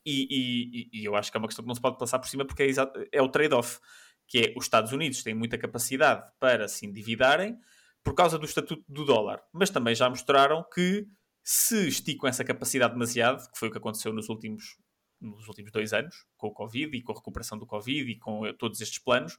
E, 0.06 0.90
e, 0.94 1.02
e 1.02 1.06
eu 1.06 1.16
acho 1.16 1.32
que 1.32 1.38
é 1.38 1.40
uma 1.40 1.48
questão 1.48 1.64
que 1.64 1.68
não 1.68 1.76
se 1.76 1.82
pode 1.82 1.98
passar 1.98 2.20
por 2.20 2.28
cima 2.28 2.46
porque 2.46 2.64
é, 2.64 2.68
é 3.12 3.22
o 3.22 3.30
trade-off, 3.30 3.80
que 4.28 4.40
é 4.40 4.54
os 4.58 4.66
Estados 4.66 4.92
Unidos 4.92 5.24
têm 5.24 5.34
muita 5.34 5.58
capacidade 5.58 6.24
para 6.40 6.68
se 6.68 6.86
endividarem 6.86 7.58
por 8.04 8.14
causa 8.16 8.38
do 8.38 8.46
estatuto 8.46 8.84
do 8.88 9.06
dólar, 9.06 9.42
mas 9.54 9.70
também 9.70 9.94
já 9.94 10.10
mostraram 10.10 10.66
que 10.74 11.08
se 11.44 11.88
esticam 11.88 12.30
essa 12.30 12.44
capacidade 12.44 12.94
demasiado, 12.94 13.50
que 13.52 13.58
foi 13.58 13.70
o 13.70 13.72
que 13.72 13.78
aconteceu 13.78 14.14
nos 14.14 14.30
últimos, 14.30 14.78
nos 15.20 15.48
últimos 15.48 15.72
dois 15.72 15.94
anos, 15.94 16.16
com 16.38 16.48
o 16.48 16.54
Covid 16.54 16.96
e 16.96 17.02
com 17.02 17.12
a 17.12 17.16
recuperação 17.16 17.58
do 17.58 17.66
Covid 17.66 18.10
e 18.12 18.18
com 18.18 18.46
eh, 18.46 18.54
todos 18.54 18.80
estes 18.82 19.00
planos, 19.00 19.34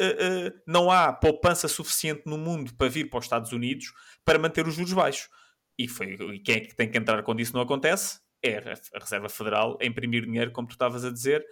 uh, 0.00 0.48
uh, 0.48 0.60
não 0.66 0.90
há 0.90 1.12
poupança 1.12 1.68
suficiente 1.68 2.22
no 2.26 2.38
mundo 2.38 2.74
para 2.74 2.88
vir 2.88 3.08
para 3.10 3.18
os 3.18 3.24
Estados 3.24 3.52
Unidos 3.52 3.92
para 4.24 4.38
manter 4.38 4.66
os 4.66 4.74
juros 4.74 4.92
baixos. 4.92 5.28
E, 5.78 5.88
foi, 5.88 6.14
e 6.14 6.40
quem 6.40 6.56
é 6.56 6.60
que 6.60 6.74
tem 6.74 6.90
que 6.90 6.96
entrar 6.96 7.22
quando 7.22 7.40
isso 7.40 7.52
não 7.52 7.60
acontece? 7.60 8.20
É 8.42 8.58
a 8.58 8.98
Reserva 8.98 9.28
Federal 9.28 9.78
a 9.80 9.84
imprimir 9.84 10.24
dinheiro, 10.24 10.52
como 10.52 10.68
tu 10.68 10.72
estavas 10.72 11.04
a 11.04 11.10
dizer, 11.10 11.44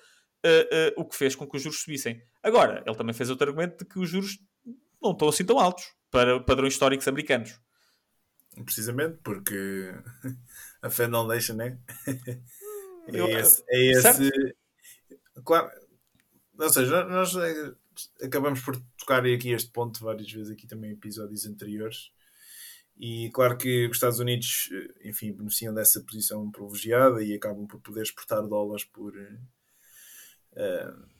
uh, 0.47 1.01
o 1.01 1.05
que 1.05 1.17
fez 1.17 1.35
com 1.35 1.47
que 1.47 1.57
os 1.57 1.63
juros 1.63 1.81
subissem. 1.81 2.23
Agora, 2.43 2.83
ele 2.87 2.97
também 2.97 3.15
fez 3.15 3.29
outro 3.29 3.49
argumento 3.49 3.85
de 3.85 3.91
que 3.91 3.99
os 3.99 4.09
juros 4.09 4.39
não 5.03 5.13
estão 5.13 5.29
assim 5.29 5.45
tão 5.45 5.59
altos 5.59 5.85
para 6.15 6.39
padrões 6.39 6.75
históricos 6.75 7.09
americanos. 7.09 7.61
Precisamente 8.65 9.19
porque 9.25 9.93
a 10.81 10.89
fé 10.89 11.09
não 11.09 11.27
deixa, 11.27 11.53
né? 11.53 11.77
é 13.09 13.41
esse. 13.41 13.65
É 13.69 13.85
esse 13.91 14.31
claro, 15.45 15.69
ou 16.57 16.71
seja, 16.71 17.05
nós 17.07 17.35
acabamos 18.23 18.61
por 18.61 18.81
tocar 18.97 19.27
aqui 19.27 19.51
este 19.51 19.73
ponto 19.73 20.05
várias 20.05 20.31
vezes 20.31 20.53
aqui 20.53 20.69
também 20.69 20.93
em 20.93 20.95
episódios 20.95 21.47
anteriores. 21.47 22.13
E 22.97 23.29
claro 23.31 23.59
que 23.59 23.89
os 23.89 23.97
Estados 23.97 24.21
Unidos, 24.21 24.71
enfim, 25.05 25.33
beneficiam 25.33 25.75
dessa 25.75 26.01
posição 26.01 26.49
privilegiada 26.49 27.25
e 27.25 27.35
acabam 27.35 27.67
por 27.67 27.81
poder 27.81 28.03
exportar 28.03 28.47
dólares 28.47 28.85
por. 28.85 29.13
Uh, 30.53 31.14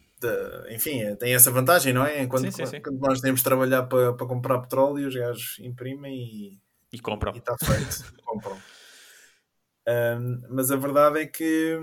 enfim, 0.71 1.15
tem 1.17 1.35
essa 1.35 1.51
vantagem, 1.51 1.93
não 1.93 2.05
é? 2.05 2.23
Enquanto, 2.23 2.45
sim, 2.45 2.51
sim, 2.51 2.67
sim. 2.67 2.81
quando 2.81 2.99
nós 2.99 3.21
temos 3.21 3.41
de 3.41 3.45
trabalhar 3.45 3.85
para, 3.85 4.13
para 4.13 4.27
comprar 4.27 4.61
petróleo, 4.61 5.09
os 5.09 5.15
gajos 5.15 5.59
imprimem 5.61 6.15
e. 6.17 6.61
E 6.93 6.99
compram. 7.01 7.33
E 7.35 7.39
está 7.39 7.57
feito. 7.59 8.15
compram. 8.25 8.59
Um, 9.87 10.43
mas 10.49 10.71
a 10.71 10.77
verdade 10.77 11.21
é 11.21 11.27
que, 11.27 11.79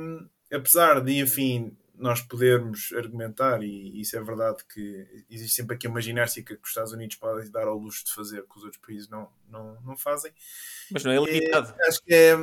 apesar 0.52 1.02
de, 1.02 1.20
enfim, 1.20 1.76
nós 2.02 2.20
podermos 2.20 2.92
argumentar, 2.98 3.62
e 3.62 4.02
isso 4.02 4.18
é 4.18 4.24
verdade 4.24 4.64
que 4.66 5.26
existe 5.30 5.56
sempre 5.56 5.76
aqui 5.76 5.88
uma 5.88 6.02
ginástica 6.02 6.56
que 6.56 6.64
os 6.64 6.70
Estados 6.70 6.92
Unidos 6.92 7.16
podem 7.16 7.50
dar 7.52 7.68
ao 7.68 7.78
luxo 7.78 8.04
de 8.04 8.12
fazer 8.12 8.42
que 8.42 8.58
os 8.58 8.64
outros 8.64 8.82
países 8.82 9.08
não, 9.08 9.30
não, 9.48 9.80
não 9.82 9.96
fazem. 9.96 10.32
Mas 10.92 11.04
não 11.04 11.12
é 11.12 11.20
limitado. 11.20 11.76
É, 11.80 11.88
acho 11.88 12.04
que 12.04 12.14
é. 12.14 12.36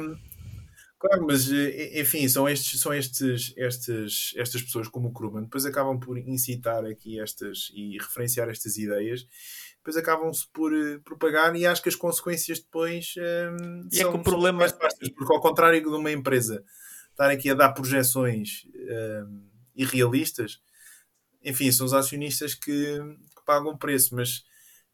Claro, 0.98 1.26
mas 1.26 1.48
enfim, 1.94 2.28
são, 2.28 2.48
estes, 2.48 2.80
são 2.80 2.92
estes, 2.92 3.54
estes, 3.56 4.34
estas 4.36 4.62
pessoas 4.62 4.88
como 4.88 5.08
o 5.08 5.12
Krugman, 5.12 5.44
depois 5.44 5.64
acabam 5.64 5.98
por 6.00 6.18
incitar 6.18 6.84
aqui 6.84 7.20
estas 7.20 7.70
e 7.72 7.96
referenciar 7.98 8.48
estas 8.48 8.76
ideias, 8.76 9.24
depois 9.76 9.96
acabam-se 9.96 10.46
por 10.52 10.72
uh, 10.72 11.00
propagar 11.02 11.54
e 11.54 11.64
acho 11.64 11.82
que 11.82 11.88
as 11.88 11.94
consequências 11.94 12.58
depois 12.58 13.14
um, 13.16 13.88
e 13.92 13.96
são, 13.96 14.08
é 14.08 14.12
que 14.12 14.18
o 14.18 14.22
problema... 14.24 14.58
mais 14.58 14.72
fáceis, 14.72 15.10
porque 15.14 15.32
ao 15.32 15.40
contrário 15.40 15.80
de 15.80 15.88
uma 15.88 16.10
empresa 16.10 16.64
estar 17.10 17.30
aqui 17.30 17.48
a 17.50 17.54
dar 17.54 17.72
projeções 17.72 18.66
um, 18.74 19.48
irrealistas, 19.76 20.60
enfim, 21.44 21.70
são 21.70 21.86
os 21.86 21.94
acionistas 21.94 22.54
que, 22.54 22.72
que 22.72 23.44
pagam 23.46 23.72
o 23.72 23.78
preço, 23.78 24.16
mas 24.16 24.42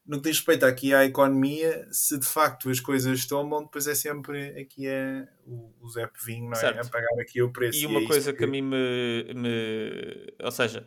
no 0.07 0.19
que 0.21 0.29
diz 0.29 0.39
respeito 0.39 0.67
aqui 0.67 0.93
à 0.93 1.05
economia, 1.05 1.87
se 1.91 2.19
de 2.19 2.27
facto 2.27 2.69
as 2.69 2.81
coisas 2.81 3.25
tomam, 3.27 3.65
depois 3.65 3.87
é 3.87 3.95
sempre 3.95 4.61
aqui 4.61 4.87
é 4.87 5.27
o, 5.47 5.73
o 5.81 5.89
Zé 5.89 6.07
Povinho, 6.07 6.51
não 6.51 6.59
é? 6.59 6.81
A 6.81 6.85
pagar 6.85 7.21
aqui 7.21 7.41
o 7.43 7.51
preço. 7.51 7.79
E, 7.79 7.83
e 7.83 7.87
uma 7.87 8.01
é 8.01 8.07
coisa 8.07 8.33
que... 8.33 8.39
que... 8.39 8.45
a 8.45 8.47
mim 8.47 8.63
me, 8.63 9.35
me. 9.35 10.35
Ou 10.43 10.51
seja, 10.51 10.87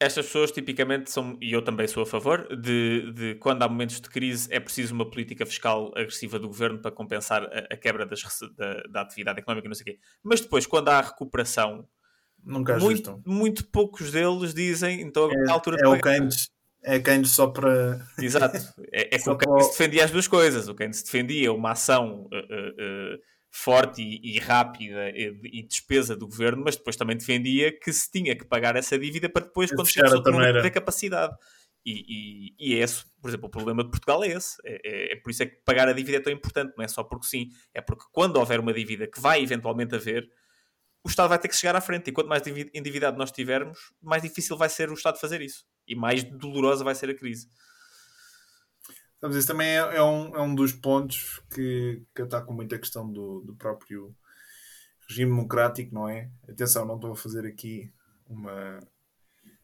estas 0.00 0.26
pessoas 0.26 0.50
tipicamente 0.50 1.10
são, 1.10 1.38
e 1.40 1.52
eu 1.52 1.62
também 1.62 1.86
sou 1.86 2.02
a 2.02 2.06
favor, 2.06 2.54
de, 2.56 3.12
de 3.12 3.34
quando 3.36 3.62
há 3.62 3.68
momentos 3.68 4.00
de 4.00 4.10
crise 4.10 4.48
é 4.50 4.60
preciso 4.60 4.94
uma 4.94 5.08
política 5.08 5.46
fiscal 5.46 5.92
agressiva 5.96 6.38
do 6.38 6.48
governo 6.48 6.80
para 6.80 6.90
compensar 6.90 7.44
a, 7.44 7.74
a 7.74 7.76
quebra 7.76 8.04
das, 8.04 8.22
da, 8.56 8.82
da 8.90 9.00
atividade 9.02 9.38
económica, 9.38 9.68
não 9.68 9.74
sei 9.74 9.82
o 9.82 9.86
quê. 9.86 10.00
Mas 10.22 10.40
depois, 10.40 10.66
quando 10.66 10.88
há 10.88 11.00
recuperação 11.00 11.88
Nunca 12.44 12.78
muito, 12.78 13.20
muito 13.26 13.66
poucos 13.66 14.12
deles 14.12 14.54
dizem, 14.54 15.00
então 15.00 15.28
é, 15.32 15.50
a 15.50 15.52
altura 15.52 15.78
é 15.82 15.88
o 15.88 16.00
Keynes, 16.00 16.48
é 16.86 17.00
Keynes 17.00 17.30
só 17.30 17.48
para. 17.48 18.06
Exato, 18.16 18.56
é, 18.92 19.16
é 19.16 19.18
que 19.18 19.28
o 19.28 19.36
Keynes 19.36 19.68
defendia 19.68 20.04
as 20.04 20.10
duas 20.12 20.28
coisas. 20.28 20.68
O 20.68 20.74
Keynes 20.74 21.02
defendia 21.02 21.52
uma 21.52 21.72
ação 21.72 22.28
uh, 22.32 22.36
uh, 22.36 23.18
forte 23.50 24.00
e, 24.00 24.36
e 24.36 24.38
rápida 24.38 25.10
e, 25.10 25.36
e, 25.42 25.66
despesa 25.66 26.14
do 26.14 26.28
governo, 26.28 26.62
mas 26.64 26.76
depois 26.76 26.94
também 26.94 27.16
defendia 27.16 27.76
que 27.76 27.92
se 27.92 28.08
tinha 28.08 28.36
que 28.36 28.44
pagar 28.44 28.76
essa 28.76 28.96
dívida 28.96 29.28
para 29.28 29.46
depois, 29.46 29.70
quando 29.70 29.88
chegasse 29.88 30.14
a 30.14 30.22
torneira, 30.22 30.62
ter 30.62 30.70
capacidade. 30.70 31.34
E, 31.84 32.04
e, 32.08 32.54
e 32.58 32.74
é 32.74 32.78
esse, 32.78 33.04
por 33.20 33.28
exemplo, 33.28 33.48
o 33.48 33.50
problema 33.50 33.82
de 33.82 33.90
Portugal 33.90 34.22
é 34.22 34.28
esse. 34.28 34.56
É, 34.64 34.80
é, 34.84 35.12
é, 35.12 35.16
por 35.16 35.30
isso 35.30 35.42
é 35.42 35.46
que 35.46 35.56
pagar 35.64 35.88
a 35.88 35.92
dívida 35.92 36.18
é 36.18 36.20
tão 36.20 36.32
importante, 36.32 36.72
não 36.76 36.84
é 36.84 36.88
só 36.88 37.02
porque 37.02 37.26
sim, 37.26 37.48
é 37.74 37.80
porque 37.80 38.04
quando 38.12 38.36
houver 38.36 38.60
uma 38.60 38.72
dívida 38.72 39.08
que 39.08 39.20
vai 39.20 39.42
eventualmente 39.42 39.94
haver, 39.96 40.28
o 41.06 41.08
Estado 41.08 41.28
vai 41.28 41.38
ter 41.38 41.46
que 41.46 41.54
chegar 41.54 41.76
à 41.76 41.80
frente. 41.80 42.08
E 42.08 42.12
quanto 42.12 42.28
mais 42.28 42.42
endividado 42.74 43.16
nós 43.16 43.30
tivermos, 43.30 43.92
mais 44.02 44.24
difícil 44.24 44.56
vai 44.56 44.68
ser 44.68 44.90
o 44.90 44.94
Estado 44.94 45.20
fazer 45.20 45.40
isso. 45.40 45.64
E 45.86 45.94
mais 45.94 46.24
dolorosa 46.24 46.82
vai 46.82 46.96
ser 46.96 47.08
a 47.08 47.14
crise. 47.14 47.48
Sabes, 49.20 49.36
isso 49.36 49.46
também 49.46 49.68
é, 49.68 49.76
é, 49.76 50.02
um, 50.02 50.36
é 50.36 50.42
um 50.42 50.52
dos 50.52 50.72
pontos 50.72 51.40
que, 51.54 52.02
que 52.12 52.22
está 52.22 52.42
com 52.42 52.52
muita 52.52 52.76
questão 52.76 53.08
do, 53.10 53.40
do 53.42 53.54
próprio 53.54 54.12
regime 55.08 55.30
democrático, 55.30 55.94
não 55.94 56.08
é? 56.08 56.28
Atenção, 56.48 56.84
não 56.84 56.96
estou 56.96 57.12
a 57.12 57.16
fazer 57.16 57.46
aqui 57.46 57.88
uma. 58.28 58.80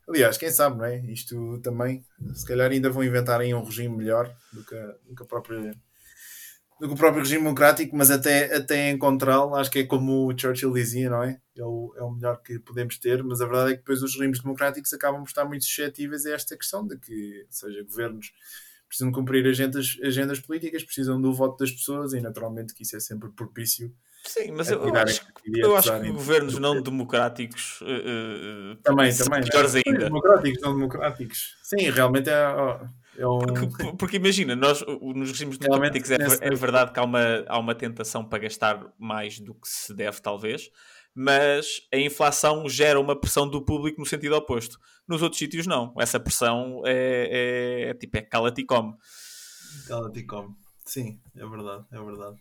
Aliás, 0.09 0.39
quem 0.39 0.51
sabe, 0.51 0.79
não 0.79 0.85
é? 0.85 0.99
Isto 1.07 1.59
também, 1.59 2.05
se 2.35 2.47
calhar 2.47 2.71
ainda 2.71 2.89
vão 2.89 3.03
inventar 3.03 3.41
aí 3.41 3.53
um 3.53 3.65
regime 3.65 3.97
melhor 3.97 4.33
do 4.53 4.65
que, 4.65 4.81
do 5.09 5.17
que 5.17 5.23
a 5.25 5.27
própria 5.27 5.75
do 6.83 6.89
que 6.89 6.95
o 6.95 6.97
próprio 6.97 7.23
regime 7.23 7.45
democrático, 7.45 7.97
mas 7.97 8.11
até, 8.11 8.57
até 8.57 8.91
encontrá-lo, 8.91 9.55
acho 9.55 9.71
que 9.71 9.79
é 9.79 9.85
como 9.85 10.27
o 10.27 10.37
Churchill 10.37 10.73
dizia, 10.73 11.09
não 11.09 11.23
é? 11.23 11.41
É 11.57 11.63
o, 11.63 11.95
é 11.97 12.03
o 12.03 12.11
melhor 12.11 12.43
que 12.43 12.59
podemos 12.59 12.99
ter, 12.99 13.23
mas 13.23 13.41
a 13.41 13.47
verdade 13.47 13.71
é 13.71 13.73
que 13.75 13.79
depois 13.79 14.03
os 14.03 14.17
regimes 14.17 14.41
democráticos 14.41 14.93
acabam 14.93 15.23
por 15.23 15.29
estar 15.29 15.45
muito 15.45 15.65
suscetíveis 15.65 16.27
a 16.27 16.33
esta 16.33 16.57
questão 16.57 16.85
de 16.85 16.99
que, 16.99 17.47
seja, 17.49 17.85
governos 17.85 18.33
precisam 18.89 19.13
cumprir 19.13 19.47
agendas, 19.47 19.97
agendas 20.03 20.41
políticas, 20.41 20.83
precisam 20.83 21.21
do 21.21 21.33
voto 21.33 21.57
das 21.57 21.71
pessoas 21.71 22.15
e 22.15 22.21
naturalmente 22.21 22.75
que 22.75 22.83
isso 22.83 22.97
é 22.97 23.01
sempre 23.01 23.31
propício. 23.31 23.95
Sim, 24.25 24.51
mas 24.51 24.69
eu, 24.69 24.85
eu 24.85 24.97
acho, 24.97 25.25
eu 25.55 25.77
acho 25.77 26.01
que 26.01 26.11
governos 26.11 26.59
não 26.59 26.83
democráticos 26.83 27.81
uh, 27.83 28.75
também, 28.83 29.17
também, 29.17 29.41
melhores 29.41 29.77
ainda. 29.77 30.07
Democráticos, 30.07 30.61
não 30.61 30.75
democráticos. 30.75 31.57
Sim, 31.63 31.91
realmente 31.91 32.29
é. 32.29 32.33
É 32.33 33.02
um... 33.19 33.39
porque, 33.39 33.97
porque, 33.99 34.17
imagina, 34.17 34.57
nós 34.57 34.85
nos 35.01 35.31
regimes 35.31 35.59
democráticos 35.59 36.11
é, 36.11 36.17
é, 36.41 36.51
verdade 36.55 36.93
que 36.93 37.01
há 37.01 37.05
uma, 37.05 37.45
há 37.47 37.59
uma 37.59 37.75
tentação 37.75 38.25
para 38.25 38.41
gastar 38.41 38.93
mais 38.99 39.39
do 39.39 39.55
que 39.55 39.69
se 39.69 39.95
deve, 39.95 40.21
talvez, 40.21 40.71
mas 41.15 41.87
a 41.93 41.99
inflação 41.99 42.69
gera 42.69 42.99
uma 42.99 43.19
pressão 43.19 43.49
do 43.49 43.63
público 43.63 44.01
no 44.01 44.07
sentido 44.07 44.35
oposto. 44.35 44.79
Nos 45.07 45.21
outros 45.21 45.39
sítios, 45.39 45.67
não. 45.67 45.93
Essa 45.99 46.19
pressão 46.19 46.83
é, 46.87 47.85
é, 47.85 47.91
é 47.91 47.95
tipo, 47.95 48.17
é 48.17 48.23
cala-te 48.23 48.63
e 48.63 48.65
come. 48.65 48.95
Cala-te 49.87 50.21
e 50.21 50.27
come. 50.27 50.55
Sim, 50.85 51.21
é 51.37 51.47
verdade, 51.47 51.85
é 51.93 52.03
verdade. 52.03 52.37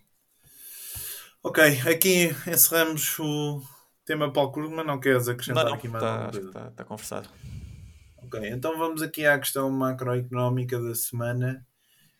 Ok, 1.43 1.63
aqui 1.89 2.29
encerramos 2.47 3.17
o 3.19 3.61
tema 4.05 4.31
Paulo 4.31 4.51
Krugman. 4.51 4.85
Não 4.85 4.99
queres 4.99 5.27
acrescentar 5.27 5.63
não, 5.65 5.71
não, 5.71 5.77
aqui 5.77 5.87
mais 5.87 6.03
tá, 6.03 6.11
alguma 6.11 6.31
coisa? 6.31 6.47
Está 6.47 6.71
tá 6.71 6.85
conversado. 6.85 7.29
Ok, 8.33 8.49
então 8.49 8.77
vamos 8.77 9.01
aqui 9.01 9.25
à 9.25 9.37
questão 9.37 9.69
macroeconómica 9.69 10.79
da 10.79 10.95
semana. 10.95 11.67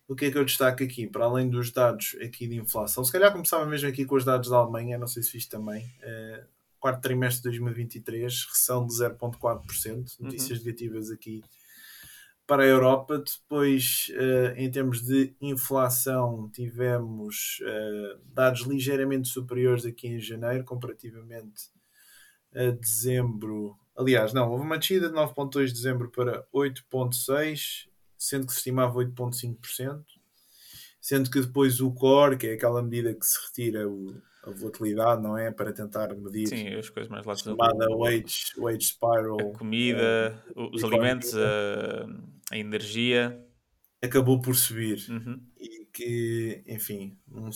O 0.10 0.14
que 0.14 0.26
é 0.26 0.32
que 0.32 0.38
eu 0.38 0.44
destaco 0.44 0.84
aqui? 0.84 1.08
Para 1.08 1.24
além 1.24 1.50
dos 1.50 1.72
dados 1.72 2.18
aqui 2.22 2.50
de 2.50 2.58
inflação, 2.58 3.02
se 3.02 3.14
calhar 3.14 3.32
começava 3.32 3.66
mesmo 3.66 3.88
aqui 3.88 4.04
com 4.04 4.16
os 4.16 4.26
dados 4.26 4.50
da 4.50 4.58
Alemanha, 4.58 4.98
não 4.98 5.08
sei 5.08 5.24
se 5.24 5.32
viste 5.32 5.50
também. 5.50 5.86
Uh, 5.86 6.46
quarto 6.82 7.02
trimestre 7.02 7.44
de 7.44 7.58
2023, 7.58 8.44
recessão 8.44 8.86
de 8.86 8.94
0,4%, 8.94 10.20
uhum. 10.20 10.26
notícias 10.26 10.60
uhum. 10.60 10.66
negativas 10.66 11.12
aqui 11.12 11.42
para 12.46 12.64
a 12.64 12.68
Europa. 12.68 13.18
Depois, 13.18 14.12
uh, 14.12 14.54
em 14.58 14.70
termos 14.70 15.02
de 15.02 15.34
inflação, 15.40 16.50
tivemos 16.50 17.62
uh, 17.62 18.20
dados 18.34 18.64
ligeiramente 18.64 19.30
superiores 19.30 19.86
aqui 19.86 20.10
em 20.10 20.20
janeiro, 20.20 20.66
comparativamente 20.66 21.70
a 22.54 22.70
dezembro 22.72 23.80
Aliás, 23.98 24.34
não, 24.34 24.50
houve 24.52 24.64
uma 24.64 24.78
descida 24.78 25.10
de 25.10 25.16
9,2 25.16 25.68
de 25.68 25.74
dezembro 25.74 26.10
para 26.10 26.44
8,6, 26.54 27.88
sendo 28.18 28.46
que 28.48 28.54
se 28.54 28.60
estimava 28.60 28.96
8,5%. 28.96 30.04
sendo 31.00 31.30
que 31.30 31.42
depois 31.42 31.82
o 31.82 31.92
core, 31.92 32.38
que 32.38 32.48
é 32.48 32.54
aquela 32.54 32.82
medida 32.82 33.14
que 33.14 33.26
se 33.26 33.38
retira 33.48 33.90
o, 33.90 34.16
a 34.44 34.52
volatilidade, 34.52 35.22
não 35.22 35.38
é? 35.38 35.52
Para 35.52 35.74
tentar 35.74 36.14
medir 36.16 36.48
Sim, 36.48 36.68
as 36.76 36.90
coisas 36.90 37.10
mais 37.10 37.26
lá 37.26 37.36
chamada 37.36 37.88
wage, 37.96 38.54
wage 38.58 38.86
spiral. 38.86 39.40
A 39.40 39.58
comida, 39.58 40.44
os 40.56 40.84
alimentos, 40.84 41.36
a, 41.36 42.08
a, 42.52 42.58
energia. 42.58 43.40
Acabou 44.02 44.42
por 44.42 44.56
subir. 44.56 45.06
Uhum. 45.10 45.40
E 45.60 45.86
que, 45.94 46.64
enfim, 46.66 47.18
um, 47.32 47.50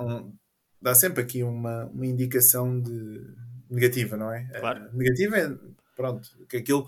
um, 0.00 0.34
dá 0.80 0.94
sempre 0.94 1.22
aqui 1.22 1.42
uma, 1.42 1.86
uma 1.86 2.06
indicação 2.06 2.80
de 2.80 3.34
negativa, 3.70 4.16
não 4.16 4.32
é? 4.32 4.44
Claro. 4.58 4.88
negativa 4.92 5.38
é, 5.38 5.54
pronto, 5.94 6.28
que 6.48 6.58
aquilo 6.58 6.86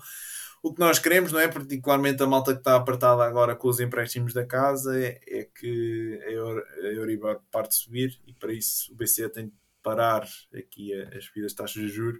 o 0.61 0.73
que 0.73 0.79
nós 0.79 0.99
queremos, 0.99 1.31
não 1.31 1.39
é? 1.39 1.47
Particularmente 1.47 2.21
a 2.21 2.27
malta 2.27 2.53
que 2.53 2.59
está 2.59 2.75
apertada 2.75 3.23
agora 3.23 3.55
com 3.55 3.69
os 3.69 3.79
empréstimos 3.79 4.33
da 4.33 4.45
casa, 4.45 4.99
é, 4.99 5.19
é 5.25 5.43
que 5.43 6.19
a 6.25 6.87
Euribor 6.87 7.41
parte 7.49 7.69
de 7.69 7.75
subir 7.75 8.19
e 8.27 8.33
para 8.33 8.51
isso 8.51 8.91
o 8.91 8.95
BCE 8.95 9.29
tem 9.29 9.47
de 9.47 9.53
parar 9.81 10.27
aqui 10.53 10.93
as 10.93 11.25
subidas 11.25 11.51
de 11.51 11.57
taxas 11.57 11.81
de 11.81 11.89
juros. 11.89 12.19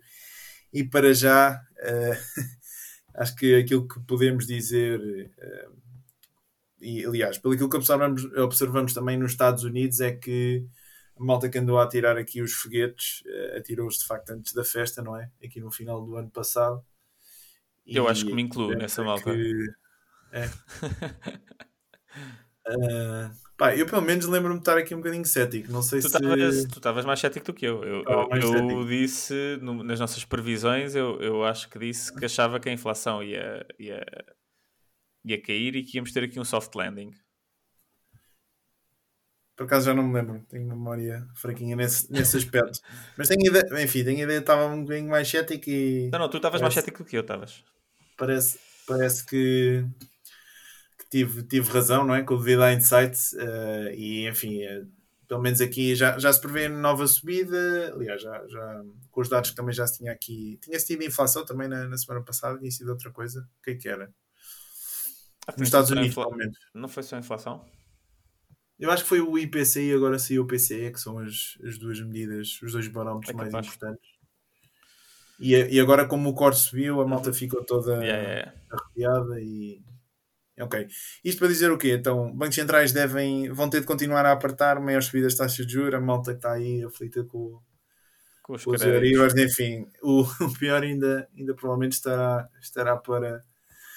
E 0.72 0.84
para 0.84 1.13
já, 1.13 1.62
uh, 1.80 2.41
acho 3.15 3.36
que 3.36 3.56
aquilo 3.56 3.88
que 3.88 4.00
podemos 4.02 4.48
dizer, 4.48 5.00
uh, 5.00 5.78
e 6.80 7.06
aliás, 7.06 7.38
pelo 7.38 7.54
aquilo 7.54 7.69
que 7.69 7.78
observamos, 7.78 8.24
observamos 8.38 8.93
também 8.93 9.17
nos 9.17 9.32
Estados 9.32 9.63
Unidos, 9.63 10.00
é 10.00 10.12
que 10.13 10.65
a 11.20 11.24
malta 11.24 11.50
que 11.50 11.58
andou 11.58 11.80
a 11.80 11.88
tirar 11.88 12.18
aqui 12.18 12.42
os 12.42 12.54
foguetes 12.54 13.22
uh, 13.26 13.58
atirou-os 13.58 13.98
de 13.98 14.06
facto 14.06 14.30
antes 14.32 14.54
da 14.54 14.64
festa, 14.64 15.02
não 15.02 15.18
é? 15.18 15.30
Aqui 15.44 15.60
no 15.60 15.72
final 15.72 16.04
do 16.04 16.16
ano 16.16 16.30
passado 16.30 16.84
eu 17.96 18.08
acho 18.08 18.26
que 18.26 18.34
me 18.34 18.42
incluo 18.42 18.74
nessa 18.76 19.04
malta. 19.04 19.32
Que... 19.34 19.54
É. 20.32 20.46
uh, 22.68 23.32
pá, 23.58 23.76
eu 23.76 23.88
pelo 23.88 24.04
menos 24.04 24.28
lembro-me 24.28 24.58
de 24.58 24.62
estar 24.62 24.78
aqui 24.78 24.94
um 24.94 25.00
bocadinho 25.00 25.26
cético. 25.26 25.72
Não 25.72 25.82
sei 25.82 26.02
tu 26.02 26.08
se. 26.08 26.68
tu 26.68 26.78
estavas 26.78 27.04
mais 27.04 27.20
cético 27.20 27.48
do 27.48 27.54
que 27.56 27.66
eu. 27.66 27.84
Eu, 27.84 28.04
eu, 28.04 28.70
eu 28.70 28.86
disse 28.86 29.58
no, 29.60 29.84
nas 29.84 30.00
nossas 30.00 30.24
previsões, 30.24 30.94
eu, 30.94 31.20
eu 31.20 31.44
acho 31.44 31.68
que 31.68 31.80
disse 31.80 32.16
que 32.16 32.26
achava 32.26 32.60
que 32.60 32.70
a 32.70 32.72
inflação 32.72 33.24
ia, 33.24 33.66
ia, 33.80 34.06
ia 35.26 35.42
cair 35.42 35.76
e 35.76 35.84
que 35.84 35.98
íamos 35.98 36.12
ter 36.12 36.24
aqui 36.24 36.40
um 36.40 36.46
soft 36.46 36.76
landing. 36.76 37.10
Por 39.60 39.65
acaso 39.65 39.88
já 39.88 39.93
não 39.93 40.04
me 40.04 40.13
lembro, 40.13 40.41
tenho 40.48 40.65
memória 40.65 41.28
fraquinha 41.36 41.76
nesse, 41.76 42.10
nesse 42.10 42.38
aspecto. 42.38 42.80
Mas 43.17 43.28
tenho 43.28 43.45
ideia, 43.45 43.84
enfim, 43.84 44.06
tenho 44.06 44.22
ideia 44.22 44.39
que 44.39 44.43
estava 44.43 44.65
um 44.67 44.84
bocadinho 44.84 45.10
mais 45.10 45.28
cético 45.28 45.69
e. 45.69 46.10
Não, 46.13 46.19
não, 46.19 46.30
tu 46.30 46.38
estavas 46.38 46.62
mais 46.62 46.74
cético 46.74 47.04
do 47.04 47.10
que 47.10 47.17
eu, 47.17 47.22
estavas 47.22 47.62
parece, 48.19 48.60
parece 48.86 49.26
que, 49.26 49.86
que, 50.98 51.10
tive, 51.10 51.43
tive 51.43 51.72
razão, 51.72 52.06
não 52.06 52.13
é? 52.13 52.22
Com 52.22 52.36
o 52.36 52.38
devido 52.38 52.62
à 52.62 52.74
insight 52.74 53.17
uh, 53.36 53.89
e 53.95 54.28
enfim, 54.28 54.65
uh, 54.65 54.88
pelo 55.28 55.41
menos 55.41 55.62
aqui 55.62 55.95
já, 55.95 56.19
já 56.19 56.32
se 56.32 56.41
prevê 56.41 56.67
nova 56.67 57.08
subida. 57.08 57.93
Aliás, 57.93 58.22
já, 58.22 58.45
já 58.48 58.84
com 59.10 59.22
os 59.22 59.30
dados 59.30 59.50
que 59.50 59.56
também 59.56 59.74
já 59.74 59.88
se 59.88 59.98
tinha 59.98 60.12
aqui, 60.12 60.60
tinha-se 60.62 60.88
tido 60.88 61.04
inflação 61.04 61.45
também 61.45 61.67
na, 61.67 61.88
na, 61.88 61.98
semana 61.98 62.24
passada, 62.24 62.60
tinha 62.60 62.69
sido 62.69 62.89
outra 62.89 63.10
coisa. 63.10 63.48
O 63.60 63.63
que 63.63 63.72
é 63.72 63.76
que 63.76 63.88
era? 63.88 64.13
Ah, 65.48 65.54
Nos 65.58 65.67
Estados 65.67 65.89
Unidos, 65.89 66.10
infla... 66.10 66.28
Não 66.74 66.89
foi 66.89 67.04
só 67.04 67.17
inflação? 67.17 67.65
Eu 68.80 68.89
acho 68.89 69.04
que 69.04 69.10
foi 69.10 69.20
o 69.20 69.38
IPCI 69.38 69.89
e 69.89 69.94
agora 69.94 70.18
saiu 70.18 70.44
o 70.44 70.48
PCE, 70.48 70.92
que 70.92 71.00
são 71.00 71.20
as, 71.20 71.58
as 71.65 71.78
duas 71.78 72.00
medidas, 72.00 72.62
os 72.62 72.72
dois 72.72 72.88
barómetros 72.88 73.30
é 73.30 73.34
mais 73.34 73.54
importantes. 73.54 74.10
E, 75.39 75.54
e 75.54 75.80
agora, 75.80 76.06
como 76.06 76.30
o 76.30 76.34
core 76.34 76.56
subiu, 76.56 77.02
a 77.02 77.08
malta 77.08 77.34
ficou 77.34 77.63
toda 77.63 78.04
yeah, 78.04 78.30
yeah. 78.30 78.54
arrepiada 78.72 79.39
e. 79.42 79.82
Ok. 80.60 80.88
Isto 81.24 81.39
para 81.39 81.48
dizer 81.48 81.72
o 81.72 81.78
quê? 81.78 81.94
Então, 81.94 82.34
bancos 82.34 82.56
centrais 82.56 82.92
devem, 82.92 83.50
vão 83.50 83.70
ter 83.70 83.80
de 83.80 83.86
continuar 83.86 84.26
a 84.26 84.34
apertar 84.34 84.80
maiores 84.82 85.08
subidas 85.08 85.34
de 85.34 85.39
taxas 85.39 85.65
de 85.65 85.72
juros, 85.72 85.94
a 85.94 86.02
malta 86.02 86.32
que 86.32 86.39
está 86.39 86.54
aí 86.54 86.84
aflita 86.84 87.24
com, 87.24 87.62
com 88.44 88.54
os, 88.54 88.65
com 88.65 88.72
os 88.72 88.82
Euribors, 88.82 89.34
enfim. 89.38 89.86
O, 90.02 90.24
o, 90.44 90.54
pior 90.58 90.84
ainda, 90.84 91.30
ainda 91.38 91.54
provavelmente 91.54 91.94
estará, 91.94 92.50
estará 92.62 92.98
para, 92.98 93.42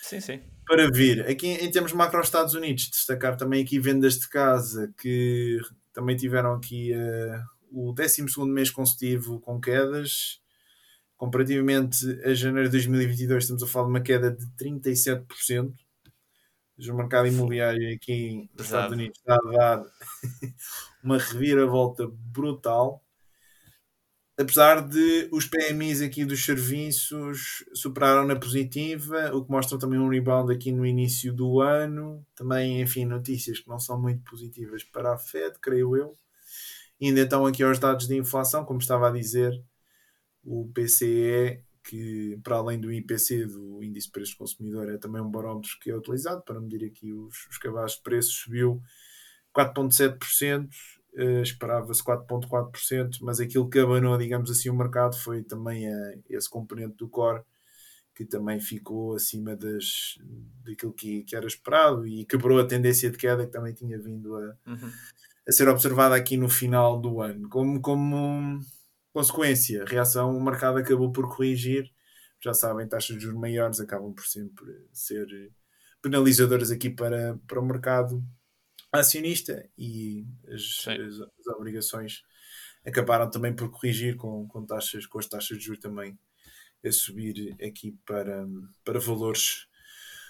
sim, 0.02 0.20
sim. 0.20 0.40
Para 0.66 0.90
vir. 0.90 1.26
Aqui 1.28 1.48
em 1.48 1.70
termos 1.70 1.92
macro 1.92 2.20
Estados 2.20 2.54
Unidos, 2.54 2.88
destacar 2.90 3.36
também 3.36 3.62
aqui 3.62 3.78
vendas 3.78 4.18
de 4.18 4.28
casa 4.28 4.92
que 4.98 5.58
também 5.92 6.16
tiveram 6.16 6.54
aqui 6.54 6.92
uh, 6.94 7.88
o 7.90 7.92
12 7.92 8.24
mês 8.46 8.70
consecutivo 8.70 9.40
com 9.40 9.60
quedas 9.60 10.42
comparativamente 11.22 12.04
a 12.24 12.34
janeiro 12.34 12.68
de 12.68 12.72
2022, 12.72 13.44
estamos 13.44 13.62
a 13.62 13.66
falar 13.68 13.84
de 13.84 13.90
uma 13.92 14.00
queda 14.00 14.32
de 14.32 14.44
37%. 14.56 15.72
O 16.90 16.94
mercado 16.94 17.28
imobiliário 17.28 17.94
aqui 17.94 18.50
nos 18.56 18.66
Estados 18.66 18.92
Unidos 18.92 19.16
está 19.20 19.36
a 19.36 19.52
dar 19.52 19.84
uma 21.00 21.18
reviravolta 21.18 22.08
brutal. 22.12 23.00
Apesar 24.38 24.80
de 24.88 25.28
os 25.30 25.46
PMIs 25.46 26.00
aqui 26.00 26.24
dos 26.24 26.44
serviços 26.44 27.64
superaram 27.74 28.26
na 28.26 28.34
positiva, 28.34 29.30
o 29.34 29.44
que 29.44 29.50
mostra 29.50 29.78
também 29.78 29.98
um 29.98 30.08
rebound 30.08 30.52
aqui 30.52 30.72
no 30.72 30.86
início 30.86 31.32
do 31.34 31.60
ano. 31.60 32.26
Também, 32.34 32.80
enfim, 32.80 33.04
notícias 33.04 33.60
que 33.60 33.68
não 33.68 33.78
são 33.78 34.00
muito 34.00 34.22
positivas 34.24 34.82
para 34.84 35.12
a 35.12 35.18
Fed, 35.18 35.58
creio 35.60 35.96
eu. 35.96 36.16
Ainda 37.00 37.20
então 37.20 37.44
aqui 37.44 37.62
aos 37.62 37.78
dados 37.78 38.06
de 38.06 38.16
inflação, 38.16 38.64
como 38.64 38.78
estava 38.78 39.08
a 39.08 39.12
dizer, 39.12 39.52
o 40.44 40.70
PCE, 40.72 41.62
que 41.84 42.38
para 42.42 42.56
além 42.56 42.80
do 42.80 42.92
IPC, 42.92 43.46
do 43.46 43.82
Índice 43.82 44.06
de 44.06 44.12
Preços 44.12 44.34
do 44.34 44.38
Consumidor, 44.38 44.88
é 44.88 44.96
também 44.96 45.20
um 45.20 45.30
barómetro 45.30 45.70
que 45.80 45.90
é 45.90 45.96
utilizado 45.96 46.42
para 46.42 46.60
medir 46.60 46.84
aqui 46.86 47.12
os, 47.12 47.46
os 47.50 47.58
cabazes 47.58 47.96
de 47.96 48.02
preços, 48.02 48.34
subiu 48.34 48.80
4,7%, 49.54 50.68
uh, 51.14 51.42
esperava-se 51.42 52.02
4,4%, 52.02 53.18
mas 53.22 53.40
aquilo 53.40 53.68
que 53.68 53.78
abanou, 53.78 54.16
digamos 54.18 54.50
assim, 54.50 54.70
o 54.70 54.76
mercado 54.76 55.16
foi 55.16 55.42
também 55.42 55.88
uh, 55.88 56.22
esse 56.28 56.48
componente 56.48 56.96
do 56.96 57.08
core 57.08 57.42
que 58.14 58.26
também 58.26 58.60
ficou 58.60 59.14
acima 59.14 59.56
das, 59.56 60.18
daquilo 60.64 60.92
que, 60.92 61.22
que, 61.22 61.34
era 61.34 61.46
esperado 61.46 62.06
e 62.06 62.26
quebrou 62.26 62.60
a 62.60 62.66
tendência 62.66 63.10
de 63.10 63.16
queda 63.16 63.46
que 63.46 63.52
também 63.52 63.72
tinha 63.72 63.98
vindo 63.98 64.36
a, 64.36 64.54
uhum. 64.66 64.90
a 65.48 65.52
ser 65.52 65.66
observada 65.68 66.14
aqui 66.14 66.36
no 66.36 66.48
final 66.48 67.00
do 67.00 67.22
ano. 67.22 67.48
Como, 67.48 67.80
como 67.80 68.60
Consequência, 69.12 69.84
reação, 69.84 70.34
o 70.34 70.42
mercado 70.42 70.78
acabou 70.78 71.12
por 71.12 71.28
corrigir. 71.28 71.92
Já 72.40 72.54
sabem, 72.54 72.88
taxas 72.88 73.16
de 73.16 73.22
juros 73.22 73.38
maiores 73.38 73.78
acabam 73.78 74.12
por 74.12 74.26
sempre 74.26 74.66
ser 74.90 75.26
penalizadoras 76.00 76.70
aqui 76.70 76.88
para, 76.88 77.38
para 77.46 77.60
o 77.60 77.64
mercado 77.64 78.24
acionista 79.00 79.68
e 79.76 80.26
as, 80.48 80.86
as, 80.86 81.20
as, 81.20 81.46
obrigações 81.56 82.22
acabaram 82.86 83.30
também 83.30 83.54
por 83.54 83.70
corrigir 83.70 84.16
com, 84.16 84.46
com, 84.46 84.66
taxas, 84.66 85.06
com 85.06 85.18
as 85.18 85.26
taxas 85.26 85.58
de 85.58 85.64
juros 85.64 85.80
também 85.80 86.18
a 86.84 86.92
subir 86.92 87.56
aqui 87.62 87.96
para, 88.04 88.46
para 88.84 88.98
valores 88.98 89.66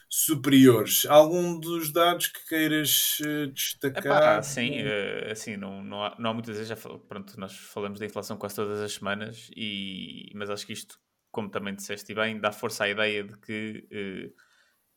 superiores. 0.09 1.07
Algum 1.07 1.59
dos 1.59 1.91
dados 1.91 2.27
que 2.27 2.47
queiras 2.47 3.19
eh, 3.25 3.47
destacar? 3.47 4.05
Epá, 4.05 4.43
sim, 4.43 4.83
uh, 4.83 5.33
assim, 5.33 5.57
não, 5.57 5.83
não, 5.83 6.05
há, 6.05 6.15
não 6.19 6.31
há 6.31 6.35
muitas 6.35 6.55
vezes, 6.55 6.69
já 6.69 6.77
falo, 6.77 6.99
pronto, 6.99 7.41
nós 7.41 7.57
falamos 7.57 7.99
da 7.99 8.05
inflação 8.05 8.37
quase 8.37 8.55
todas 8.55 8.79
as 8.81 8.93
semanas, 8.93 9.51
e, 9.57 10.31
mas 10.35 10.51
acho 10.51 10.67
que 10.67 10.75
isto, 10.75 11.01
como 11.31 11.51
também 11.51 11.75
disseste 11.75 12.15
bem, 12.15 12.39
dá 12.39 12.53
força 12.53 12.85
à 12.85 12.91
ideia 12.91 13.25
de 13.25 13.39
que 13.39 13.89
uh, 13.91 14.43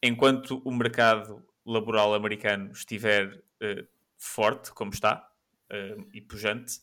enquanto 0.04 0.62
o 0.66 0.72
mercado 0.72 1.42
laboral 1.66 2.14
americano 2.14 2.72
estiver 2.72 3.36
uh, 3.36 3.88
forte, 4.18 4.72
como 4.72 4.92
está, 4.92 5.30
e 6.14 6.22
pujante, 6.22 6.80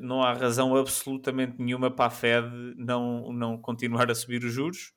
não 0.00 0.20
há 0.20 0.32
razão 0.34 0.76
absolutamente 0.76 1.62
nenhuma 1.62 1.90
para 1.90 2.06
a 2.06 2.10
Fed 2.10 2.74
não, 2.76 3.32
não 3.32 3.56
continuar 3.56 4.10
a 4.10 4.14
subir 4.14 4.44
os 4.44 4.52
juros 4.52 4.92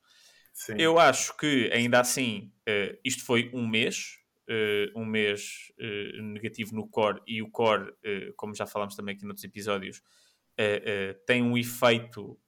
Sim. 0.52 0.74
Eu 0.78 0.98
acho 0.98 1.36
que, 1.36 1.70
ainda 1.72 2.00
assim, 2.00 2.52
uh, 2.68 2.98
isto 3.04 3.24
foi 3.24 3.50
um 3.54 3.66
mês, 3.66 4.18
uh, 4.48 5.00
um 5.00 5.04
mês 5.04 5.72
uh, 5.80 6.22
negativo 6.22 6.74
no 6.74 6.86
core, 6.86 7.20
e 7.26 7.42
o 7.42 7.50
core, 7.50 7.92
como 8.36 8.54
já 8.54 8.66
falámos 8.66 8.94
também 8.94 9.14
aqui 9.14 9.24
noutros 9.24 9.44
episódios, 9.44 10.02
tem 11.26 11.42
um 11.42 11.56
efeito 11.56 12.38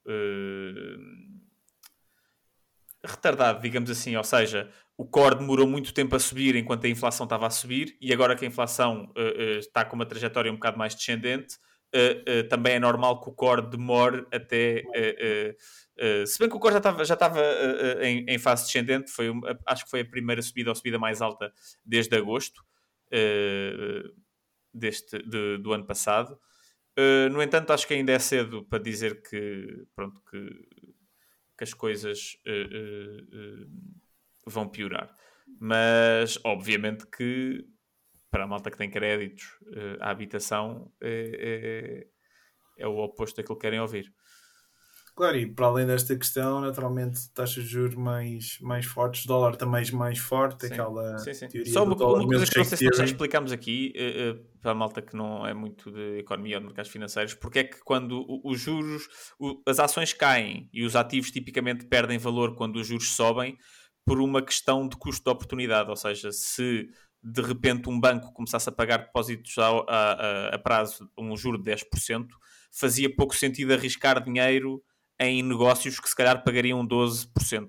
retardado, 3.07 3.61
digamos 3.61 3.91
assim, 3.91 4.17
ou 4.17 4.25
seja, 4.25 4.71
o 4.97 5.05
core 5.05 5.37
demorou 5.37 5.67
muito 5.67 5.93
tempo 5.93 6.15
a 6.17 6.19
subir 6.19 6.57
enquanto 6.57 6.85
a 6.85 6.89
inflação 6.89 7.25
estava 7.25 7.47
a 7.47 7.51
subir, 7.51 7.97
e 8.01 8.13
agora 8.13 8.37
que 8.37 8.45
a 8.45 8.49
inflação 8.49 9.13
está 9.59 9.85
com 9.85 9.97
uma 9.97 10.07
trajetória 10.07 10.51
um 10.51 10.57
bocado 10.57 10.79
mais 10.79 10.95
descendente, 10.95 11.57
Uh, 11.95 12.41
uh, 12.41 12.49
também 12.49 12.73
é 12.75 12.81
normal 12.81 13.21
que 13.21 13.29
o 13.29 13.33
core 13.33 13.71
demore 13.71 14.27
até 14.33 14.83
uh, 14.83 15.55
Uh, 15.97 16.27
se 16.27 16.41
bem 16.41 16.49
que 16.49 16.57
o 16.57 16.59
Core 16.59 16.73
já 16.73 16.79
estava 16.79 17.05
já 17.05 17.15
estava 17.15 17.41
uh, 17.41 18.03
em, 18.03 18.25
em, 18.29 18.39
fase 18.39 18.65
descendente, 18.65 19.13
foi, 19.13 19.29
acho 19.65 19.85
que 19.85 19.91
foi 19.91 20.01
a 20.01 20.05
primeira 20.05 20.43
subida 20.43 20.71
ou 20.71 20.75
subida 20.75 20.99
mais 20.99 21.23
alta 21.23 21.53
desde 21.85 22.17
agosto 22.17 22.65
uh, 23.13 24.13
deste, 24.73 25.19
de, 25.19 25.59
do 25.59 25.73
ano 25.73 25.87
passado. 25.87 26.37
no 27.31 27.41
entanto, 27.41 27.73
acho 27.73 27.87
que 27.87 27.95
ainda 27.95 28.13
é 28.13 28.19
cedo 28.19 28.65
para 28.65 28.83
dizer 28.83 29.23
que, 29.23 29.87
pronto, 29.95 30.21
que, 30.29 30.67
que 31.57 31.65
as 31.65 31.75
coisas 31.75 32.37
vão 34.47 34.69
piorar. 34.69 35.15
Mas, 35.61 36.39
obviamente, 36.45 37.07
que 37.07 37.65
para 38.35 38.43
a 38.43 38.47
malta 38.49 38.69
que 38.69 38.77
tem 38.77 38.91
créditos 38.91 39.45
uh, 39.63 39.97
à 40.01 40.11
habitação 40.11 40.91
é, 41.01 42.05
é, 42.79 42.87
o 42.89 42.97
oposto 42.99 43.37
daquilo 43.37 43.57
que 43.57 43.63
querem 43.63 43.79
ouvir. 43.79 44.13
Claro, 45.17 45.37
e 45.37 45.47
para 45.47 45.67
além 45.67 45.87
desta 45.87 46.17
questão, 46.17 46.61
naturalmente, 46.61 47.31
taxas 47.31 47.63
de 47.63 47.71
juros 47.71 47.95
mais, 47.95 48.59
mais 48.61 48.85
fortes, 48.85 49.27
dólar 49.27 49.55
também 49.55 49.89
mais 49.93 50.19
forte, 50.19 50.67
sim, 50.67 50.73
aquela 50.73 51.19
sim, 51.19 51.33
sim. 51.33 51.47
teoria 51.47 51.73
Só 51.73 51.85
uma, 51.85 51.95
uma 51.95 52.27
coisa 52.27 52.45
que 52.45 52.59
não 52.59 52.65
sei 52.65 52.79
se 52.79 52.85
nós 52.85 52.97
já 52.97 53.05
explicámos 53.05 53.53
aqui, 53.53 53.93
uh, 53.97 54.33
uh, 54.33 54.45
para 54.61 54.73
a 54.73 54.75
malta 54.75 55.01
que 55.01 55.15
não 55.15 55.47
é 55.47 55.55
muito 55.55 55.93
de 55.93 56.19
economia 56.19 56.57
ou 56.57 56.63
de 56.63 56.67
mercados 56.67 56.91
financeiros, 56.91 57.33
porque 57.33 57.61
é 57.61 57.65
que 57.65 57.79
quando 57.85 58.27
os 58.43 58.61
juros, 58.61 59.09
o, 59.39 59.63
as 59.69 59.79
ações 59.79 60.13
caem 60.13 60.69
e 60.73 60.85
os 60.85 60.97
ativos 60.97 61.31
tipicamente 61.31 61.87
perdem 61.87 62.19
valor 62.19 62.57
quando 62.57 62.77
os 62.77 62.87
juros 62.89 63.13
sobem, 63.13 63.57
por 64.05 64.21
uma 64.21 64.43
questão 64.43 64.89
de 64.89 64.97
custo 64.97 65.23
de 65.23 65.31
oportunidade, 65.31 65.89
ou 65.91 65.97
seja, 65.97 66.33
se 66.33 66.89
de 67.23 67.41
repente 67.41 67.89
um 67.89 68.01
banco 68.01 68.33
começasse 68.33 68.69
a 68.69 68.73
pagar 68.73 68.99
depósitos 68.99 69.57
a, 69.59 69.69
a, 69.69 70.49
a 70.57 70.59
prazo 70.59 71.09
um 71.17 71.37
juro 71.37 71.57
de 71.57 71.71
10%, 71.71 72.27
fazia 72.73 73.15
pouco 73.15 73.37
sentido 73.37 73.73
arriscar 73.73 74.23
dinheiro 74.23 74.83
em 75.19 75.43
negócios 75.43 76.01
que 76.01 76.09
se 76.09 76.17
calhar 76.17 76.43
pagariam 76.43 76.87
12%. 76.87 77.69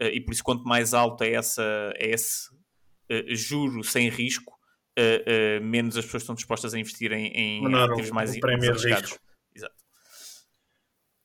Eh, 0.00 0.16
e 0.16 0.20
por 0.20 0.32
isso, 0.32 0.42
quanto 0.42 0.64
mais 0.64 0.94
alto 0.94 1.22
é, 1.22 1.32
essa, 1.32 1.62
é 1.96 2.10
esse 2.10 2.50
uh, 2.50 3.36
juro 3.36 3.84
sem 3.84 4.08
risco, 4.08 4.52
uh, 4.98 5.62
menos 5.62 5.96
as 5.96 6.06
pessoas 6.06 6.22
estão 6.22 6.34
dispostas 6.34 6.74
a 6.74 6.78
investir 6.78 7.12
em, 7.12 7.26
em 7.28 7.62
Menor, 7.62 7.92
ativos 7.92 8.10
mais, 8.10 8.36
mais 8.40 8.68
arriscados. 8.68 9.18
Exato. 9.54 9.74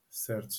Certo. 0.09 0.55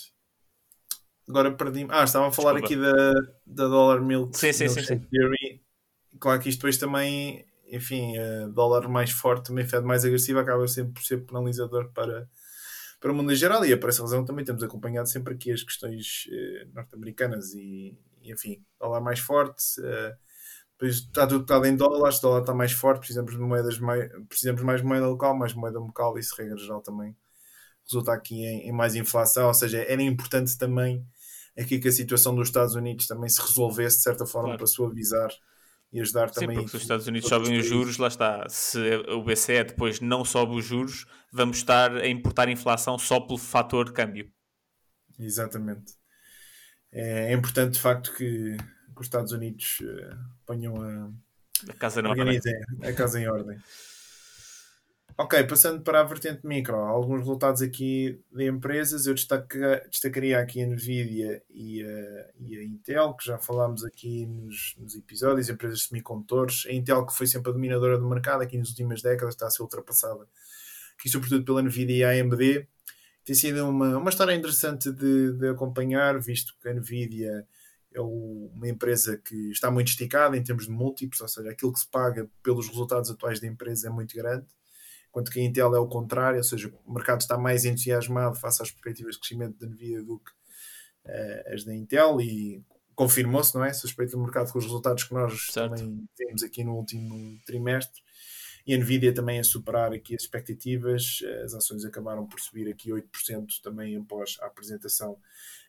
Agora 1.28 1.52
perdi 1.52 1.86
Ah, 1.90 2.04
estava 2.04 2.28
a 2.28 2.32
falar 2.32 2.60
Desculpa. 2.60 2.74
aqui 2.74 2.76
da, 2.76 3.12
da 3.44 3.68
Dollar 3.68 4.00
Milk. 4.00 4.36
Sim, 4.38 4.52
sim, 4.52 4.68
sim, 4.68 4.82
sim. 4.82 4.98
Theory. 5.00 5.60
Claro 6.18 6.40
que 6.40 6.48
isto 6.48 6.60
depois 6.60 6.78
também, 6.78 7.44
enfim, 7.70 8.14
dólar 8.54 8.88
mais 8.88 9.10
forte, 9.10 9.48
também 9.48 9.66
Fed 9.66 9.84
mais 9.84 10.04
agressivo, 10.04 10.38
acaba 10.38 10.66
sempre 10.68 10.94
por 10.94 11.02
ser 11.02 11.26
penalizador 11.26 11.92
para, 11.92 12.30
para 13.06 13.12
o 13.12 13.14
mundo 13.14 13.32
em 13.32 13.36
geral 13.36 13.64
e 13.64 13.72
é 13.72 13.76
por 13.76 13.88
essa 13.88 14.02
razão 14.02 14.24
também 14.24 14.44
temos 14.44 14.64
acompanhado 14.64 15.08
sempre 15.08 15.32
aqui 15.32 15.52
as 15.52 15.62
questões 15.62 16.28
eh, 16.28 16.66
norte-americanas 16.74 17.54
e, 17.54 17.96
e, 18.20 18.32
enfim, 18.32 18.60
dólar 18.80 19.00
mais 19.00 19.20
forte, 19.20 19.62
eh, 19.80 20.16
depois 20.72 20.96
está 20.96 21.24
tudo 21.24 21.46
tocado 21.46 21.66
em 21.66 21.76
dólares, 21.76 22.18
dólar 22.18 22.40
está 22.40 22.52
mais 22.52 22.72
forte, 22.72 22.98
precisamos 22.98 23.30
de 23.30 23.38
moedas 23.38 23.78
mais, 23.78 24.10
precisamos 24.28 24.60
mais 24.62 24.82
moeda 24.82 25.06
local, 25.06 25.38
mais 25.38 25.54
moeda 25.54 25.78
local, 25.78 26.18
isso 26.18 26.34
regra 26.36 26.56
geral 26.56 26.82
também 26.82 27.16
resulta 27.84 28.12
aqui 28.12 28.44
em, 28.44 28.68
em, 28.68 28.72
mais 28.72 28.96
inflação, 28.96 29.46
ou 29.46 29.54
seja, 29.54 29.78
era 29.84 30.02
importante 30.02 30.58
também 30.58 31.06
aqui 31.56 31.78
que 31.78 31.86
a 31.86 31.92
situação 31.92 32.34
dos 32.34 32.48
Estados 32.48 32.74
Unidos 32.74 33.06
também 33.06 33.28
se 33.28 33.40
resolvesse 33.40 33.98
de 33.98 34.02
certa 34.02 34.26
forma 34.26 34.48
claro. 34.48 34.58
para 34.58 34.66
suavizar 34.66 35.30
e 35.92 36.00
ajudar 36.00 36.28
Sim, 36.28 36.40
também. 36.40 36.56
Porque 36.56 36.70
se 36.70 36.76
os 36.76 36.82
Estados 36.82 37.06
Unidos 37.06 37.28
sobem 37.28 37.58
os 37.58 37.66
juros, 37.66 37.96
lá 37.98 38.08
está. 38.08 38.48
Se 38.48 38.78
o 39.08 39.22
BCE 39.22 39.64
depois 39.64 40.00
não 40.00 40.24
sobe 40.24 40.56
os 40.56 40.64
juros, 40.64 41.06
vamos 41.32 41.58
estar 41.58 41.94
a 41.96 42.08
importar 42.08 42.48
inflação 42.48 42.98
só 42.98 43.20
pelo 43.20 43.38
fator 43.38 43.86
de 43.86 43.92
câmbio. 43.92 44.30
Exatamente. 45.18 45.94
É, 46.92 47.32
é 47.32 47.32
importante 47.32 47.74
de 47.74 47.80
facto 47.80 48.12
que, 48.14 48.56
os 48.98 49.06
Estados 49.06 49.32
Unidos 49.32 49.78
uh, 49.80 50.16
ponham 50.46 50.80
a, 50.80 51.10
a 51.68 51.74
casa 51.74 52.00
em 52.00 52.06
ordem. 52.06 52.40
A 52.82 52.92
casa 52.94 53.20
em 53.20 53.28
ordem. 53.28 53.58
Ok, 55.18 55.44
passando 55.44 55.82
para 55.82 56.00
a 56.00 56.04
vertente 56.04 56.46
micro, 56.46 56.76
alguns 56.76 57.20
resultados 57.20 57.62
aqui 57.62 58.20
de 58.30 58.46
empresas. 58.46 59.06
Eu 59.06 59.14
destaca, 59.14 59.82
destacaria 59.90 60.38
aqui 60.38 60.62
a 60.62 60.66
Nvidia 60.66 61.42
e 61.48 61.82
a, 61.82 62.30
e 62.38 62.58
a, 62.58 62.62
Intel, 62.62 63.14
que 63.14 63.24
já 63.24 63.38
falámos 63.38 63.82
aqui 63.82 64.26
nos, 64.26 64.74
nos, 64.76 64.94
episódios, 64.94 65.48
empresas 65.48 65.84
semicondutores. 65.84 66.66
A 66.66 66.72
Intel, 66.72 67.06
que 67.06 67.14
foi 67.16 67.26
sempre 67.26 67.48
a 67.48 67.54
dominadora 67.54 67.98
do 67.98 68.06
mercado 68.06 68.42
aqui 68.42 68.58
nas 68.58 68.68
últimas 68.68 69.00
décadas, 69.00 69.32
está 69.32 69.46
a 69.46 69.50
ser 69.50 69.62
ultrapassada 69.62 70.28
aqui, 70.98 71.08
sobretudo 71.08 71.42
pela 71.46 71.62
Nvidia 71.62 71.96
e 71.96 72.20
a 72.20 72.22
AMD. 72.22 72.68
Tem 73.24 73.34
sido 73.34 73.66
uma, 73.70 73.96
uma 73.96 74.10
história 74.10 74.34
interessante 74.34 74.92
de, 74.92 75.32
de 75.32 75.48
acompanhar, 75.48 76.20
visto 76.20 76.54
que 76.60 76.68
a 76.68 76.74
Nvidia 76.74 77.48
é 77.94 78.00
uma 78.02 78.68
empresa 78.68 79.16
que 79.16 79.50
está 79.50 79.70
muito 79.70 79.88
esticada 79.88 80.36
em 80.36 80.42
termos 80.44 80.66
de 80.66 80.72
múltiplos, 80.72 81.22
ou 81.22 81.28
seja, 81.28 81.50
aquilo 81.50 81.72
que 81.72 81.80
se 81.80 81.88
paga 81.88 82.28
pelos 82.42 82.68
resultados 82.68 83.10
atuais 83.10 83.40
da 83.40 83.46
empresa 83.46 83.88
é 83.88 83.90
muito 83.90 84.14
grande 84.14 84.46
enquanto 85.16 85.30
que 85.30 85.40
a 85.40 85.42
Intel 85.42 85.74
é 85.74 85.78
o 85.78 85.88
contrário, 85.88 86.36
ou 86.36 86.44
seja, 86.44 86.70
o 86.84 86.92
mercado 86.92 87.22
está 87.22 87.38
mais 87.38 87.64
entusiasmado 87.64 88.36
face 88.36 88.62
às 88.62 88.70
perspectivas 88.70 89.14
de 89.14 89.20
crescimento 89.20 89.58
da 89.58 89.66
Nvidia 89.66 90.02
do 90.02 90.18
que 90.18 90.30
uh, 91.06 91.54
as 91.54 91.64
da 91.64 91.74
Intel 91.74 92.20
e 92.20 92.62
confirmou-se, 92.94 93.54
não 93.54 93.64
é? 93.64 93.72
Suspeito 93.72 94.12
do 94.12 94.22
mercado 94.22 94.52
com 94.52 94.58
os 94.58 94.64
resultados 94.66 95.04
que 95.04 95.14
nós 95.14 95.46
certo. 95.50 95.74
também 95.74 96.06
temos 96.14 96.42
aqui 96.42 96.62
no 96.62 96.74
último 96.74 97.38
trimestre 97.46 98.02
e 98.66 98.74
a 98.74 98.78
Nvidia 98.78 99.14
também 99.14 99.38
a 99.38 99.44
superar 99.44 99.94
aqui 99.94 100.14
as 100.14 100.22
expectativas, 100.22 101.20
as 101.42 101.54
ações 101.54 101.84
acabaram 101.86 102.26
por 102.26 102.38
subir 102.38 102.68
aqui 102.68 102.90
8% 102.90 103.62
também 103.62 103.96
após 103.96 104.36
a 104.42 104.46
apresentação 104.46 105.16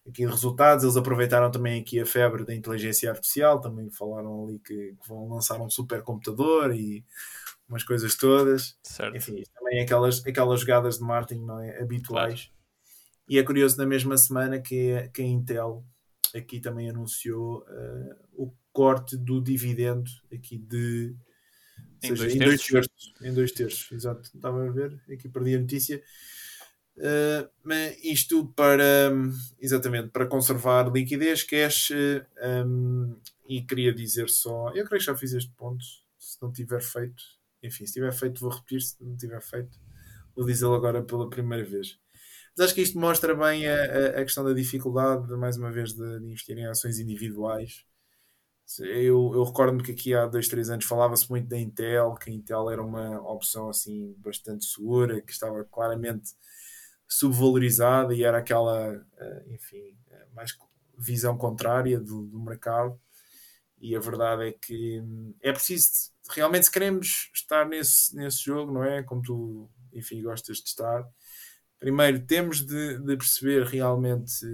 aqui 0.05 0.25
de 0.25 0.31
resultados, 0.31 0.83
eles 0.83 0.97
aproveitaram 0.97 1.51
também 1.51 1.79
aqui 1.79 1.99
a 1.99 2.05
febre 2.05 2.43
da 2.43 2.55
inteligência 2.55 3.09
artificial, 3.09 3.61
também 3.61 3.89
falaram 3.91 4.45
ali 4.45 4.59
que, 4.59 4.95
que 4.99 5.07
vão 5.07 5.29
lançar 5.29 5.61
um 5.61 5.69
supercomputador 5.69 6.73
e 6.73 7.05
umas 7.67 7.83
coisas 7.83 8.15
todas. 8.15 8.77
Certo. 8.83 9.15
Enfim, 9.15 9.43
também 9.53 9.81
aquelas, 9.81 10.25
aquelas 10.25 10.61
jogadas 10.61 10.97
de 10.97 11.03
marketing 11.03 11.45
não 11.45 11.59
é, 11.59 11.81
habituais. 11.81 12.45
Claro. 12.45 12.57
E 13.29 13.37
é 13.37 13.43
curioso 13.43 13.77
na 13.77 13.85
mesma 13.85 14.17
semana 14.17 14.59
que, 14.59 15.09
que 15.13 15.21
a 15.21 15.25
Intel 15.25 15.85
aqui 16.35 16.59
também 16.59 16.89
anunciou 16.89 17.59
uh, 17.63 18.15
o 18.33 18.53
corte 18.71 19.17
do 19.17 19.41
dividendo 19.41 20.09
aqui 20.31 20.57
de 20.57 21.15
em, 22.03 22.09
seja, 22.09 22.23
dois, 22.23 22.35
em 22.35 22.39
dois, 22.39 22.61
terços. 22.65 23.13
Em 23.21 23.33
dois 23.33 23.51
terços, 23.51 23.91
exato. 23.91 24.21
Estava 24.33 24.65
a 24.65 24.71
ver, 24.71 25.01
aqui 25.11 25.27
perdi 25.27 25.55
a 25.55 25.59
notícia. 25.59 26.01
Uh, 26.97 27.47
mas 27.63 27.97
isto 28.03 28.47
para 28.55 29.11
exatamente 29.59 30.09
para 30.09 30.25
conservar 30.25 30.91
liquidez, 30.91 31.43
cash 31.43 31.91
uh, 31.91 32.65
um, 32.65 33.15
e 33.47 33.61
queria 33.61 33.93
dizer 33.93 34.29
só, 34.29 34.69
eu 34.69 34.83
creio 34.83 34.99
que 34.99 35.05
já 35.05 35.15
fiz 35.15 35.33
este 35.33 35.51
ponto, 35.51 35.83
se 36.17 36.41
não 36.41 36.51
tiver 36.51 36.81
feito, 36.81 37.23
enfim, 37.63 37.85
se 37.85 37.93
tiver 37.93 38.11
feito, 38.13 38.41
vou 38.41 38.49
repetir. 38.49 38.81
Se 38.81 38.95
não 39.03 39.15
tiver 39.17 39.41
feito, 39.41 39.79
vou 40.35 40.45
dizê-lo 40.45 40.75
agora 40.75 41.03
pela 41.03 41.29
primeira 41.29 41.63
vez. 41.65 41.99
Mas 42.55 42.65
acho 42.65 42.75
que 42.75 42.81
isto 42.81 42.99
mostra 42.99 43.35
bem 43.35 43.67
a, 43.67 44.19
a 44.19 44.23
questão 44.23 44.43
da 44.43 44.53
dificuldade, 44.53 45.27
mais 45.37 45.57
uma 45.57 45.71
vez, 45.71 45.93
de, 45.93 46.19
de 46.19 46.25
investir 46.25 46.57
em 46.57 46.65
ações 46.65 46.99
individuais. 46.99 47.85
Eu, 48.79 49.31
eu 49.33 49.43
recordo-me 49.43 49.81
que 49.81 49.91
aqui 49.93 50.13
há 50.13 50.25
dois, 50.25 50.47
três 50.49 50.69
anos 50.69 50.85
falava-se 50.85 51.29
muito 51.29 51.47
da 51.47 51.57
Intel, 51.57 52.15
que 52.15 52.29
a 52.29 52.33
Intel 52.33 52.69
era 52.69 52.83
uma 52.83 53.21
opção 53.31 53.69
assim 53.69 54.13
bastante 54.17 54.65
segura, 54.65 55.21
que 55.21 55.31
estava 55.31 55.63
claramente 55.63 56.31
subvalorizada 57.07 58.13
e 58.13 58.23
era 58.23 58.39
aquela, 58.39 58.93
eh, 59.17 59.45
enfim, 59.51 59.97
eh, 60.09 60.27
mais 60.33 60.51
visão 60.97 61.37
contrária 61.37 61.99
do, 61.99 62.25
do 62.25 62.39
mercado. 62.39 62.99
E 63.79 63.95
a 63.95 63.99
verdade 63.99 64.47
é 64.47 64.51
que 64.51 64.99
hum, 65.01 65.35
é 65.41 65.51
preciso 65.51 66.11
realmente 66.29 66.65
se 66.65 66.71
queremos 66.71 67.29
estar 67.33 67.67
nesse, 67.67 68.15
nesse 68.15 68.43
jogo, 68.43 68.71
não 68.71 68.83
é? 68.83 69.03
Como 69.03 69.21
tu, 69.21 69.69
enfim, 69.93 70.21
gostas 70.21 70.57
de 70.57 70.69
estar, 70.69 71.07
primeiro 71.79 72.19
temos 72.25 72.65
de, 72.65 72.97
de 72.99 73.17
perceber 73.17 73.63
realmente 73.65 74.45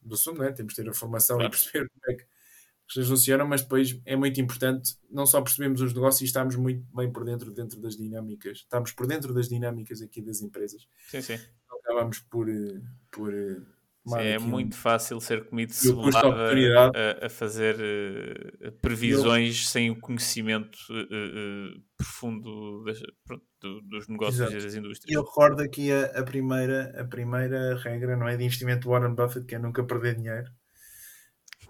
do 0.00 0.14
assunto, 0.14 0.38
não 0.38 0.44
é? 0.44 0.52
Temos 0.52 0.74
de 0.74 0.82
ter 0.82 0.88
a 0.88 0.94
formação 0.94 1.36
claro. 1.36 1.48
e 1.48 1.56
perceber 1.56 1.88
como 1.88 2.12
é 2.12 2.14
que 2.14 2.26
as 2.88 2.94
coisas 2.94 3.10
funcionam, 3.10 3.46
mas 3.46 3.62
depois 3.62 4.00
é 4.04 4.16
muito 4.16 4.40
importante 4.40 4.96
não 5.08 5.24
só 5.24 5.40
percebemos 5.40 5.80
os 5.80 5.94
negócios 5.94 6.22
e 6.22 6.24
estamos 6.24 6.56
muito 6.56 6.84
bem 6.94 7.12
por 7.12 7.24
dentro, 7.24 7.50
dentro 7.52 7.80
das 7.80 7.96
dinâmicas, 7.96 8.58
estamos 8.58 8.92
por 8.92 9.06
dentro 9.06 9.32
das 9.32 9.48
dinâmicas 9.48 10.02
aqui 10.02 10.20
das 10.20 10.40
empresas. 10.40 10.88
Sim, 11.08 11.22
sim. 11.22 11.38
Acabamos 11.70 12.18
por, 12.18 12.46
por 13.10 13.32
Sim, 14.18 14.28
é 14.28 14.38
muito 14.38 14.76
fácil 14.76 15.20
ser 15.20 15.44
comido 15.44 15.72
cebolada 15.72 16.28
a, 16.28 17.26
a, 17.26 17.28
fazer 17.28 17.76
uh, 17.76 18.72
previsões 18.80 19.62
eu... 19.62 19.68
sem 19.68 19.90
o 19.90 19.98
conhecimento 19.98 20.76
uh, 20.90 21.76
uh, 21.76 21.82
profundo 21.96 22.84
das, 22.84 23.00
pronto, 23.24 23.44
do, 23.60 23.80
dos 23.82 24.08
negócios 24.08 24.40
Exato. 24.40 24.56
e 24.56 24.62
das 24.62 24.74
indústrias. 24.74 25.14
Eu 25.14 25.24
recordo 25.24 25.62
aqui 25.62 25.92
a, 25.92 26.06
a, 26.18 26.22
primeira, 26.22 26.92
a 27.00 27.04
primeira 27.04 27.76
regra 27.76 28.16
não 28.16 28.28
é, 28.28 28.36
de 28.36 28.44
investimento 28.44 28.82
de 28.82 28.88
Warren 28.88 29.14
Buffett, 29.14 29.46
que 29.46 29.54
é 29.54 29.58
nunca 29.58 29.84
perder 29.84 30.16
dinheiro. 30.16 30.50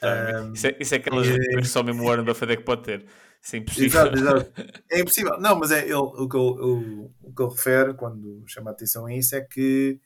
Tá, 0.01 0.43
um, 0.43 0.53
isso, 0.55 0.67
é, 0.67 0.77
isso 0.81 0.95
é 0.95 0.99
aquelas 0.99 1.27
e... 1.27 1.39
que 1.39 1.65
só 1.65 1.83
mesmo 1.83 2.05
Warren 2.05 2.25
Buffett 2.25 2.53
é 2.53 2.57
que 2.57 2.65
pode 2.65 2.83
ter. 2.83 3.05
Isso 3.43 3.57
é 3.57 3.59
impossível. 3.59 4.01
Exato, 4.01 4.19
exato. 4.19 4.53
É 4.91 5.01
impossível. 5.01 5.41
Não, 5.41 5.59
mas 5.59 5.71
é 5.71 5.85
ele, 5.85 5.95
o, 5.95 6.29
que 6.29 6.37
ele, 6.37 6.47
o, 6.47 7.11
o 7.23 7.35
que 7.35 7.43
ele 7.43 7.51
refere 7.51 7.95
quando 7.95 8.43
chama 8.47 8.71
a 8.71 8.73
atenção 8.73 9.07
a 9.07 9.15
isso 9.15 9.35
é 9.35 9.41
que 9.41 10.01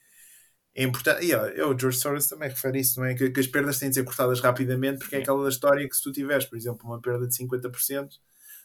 é 0.75 0.83
importante. 0.83 1.25
E 1.27 1.35
ó, 1.35 1.73
o 1.73 1.79
George 1.79 1.99
Soros 1.99 2.27
também 2.27 2.49
refere 2.49 2.81
isso, 2.81 2.99
não 2.99 3.07
é? 3.07 3.15
Que, 3.15 3.31
que, 3.31 3.41
as 3.41 3.47
perdas 3.47 3.79
têm 3.79 3.89
de 3.89 3.95
ser 3.95 4.05
cortadas 4.05 4.41
rapidamente, 4.41 4.99
porque 4.99 5.17
é 5.17 5.19
é 5.19 5.23
aquela 5.23 5.49
história 5.49 5.89
que 5.89 5.97
se 5.97 6.03
tu 6.03 6.13
tiveres, 6.13 6.47
por 6.47 6.57
exemplo, 6.57 6.81
uma 6.85 7.01
perda 7.01 7.27
de 7.27 7.35
50%, 7.35 8.09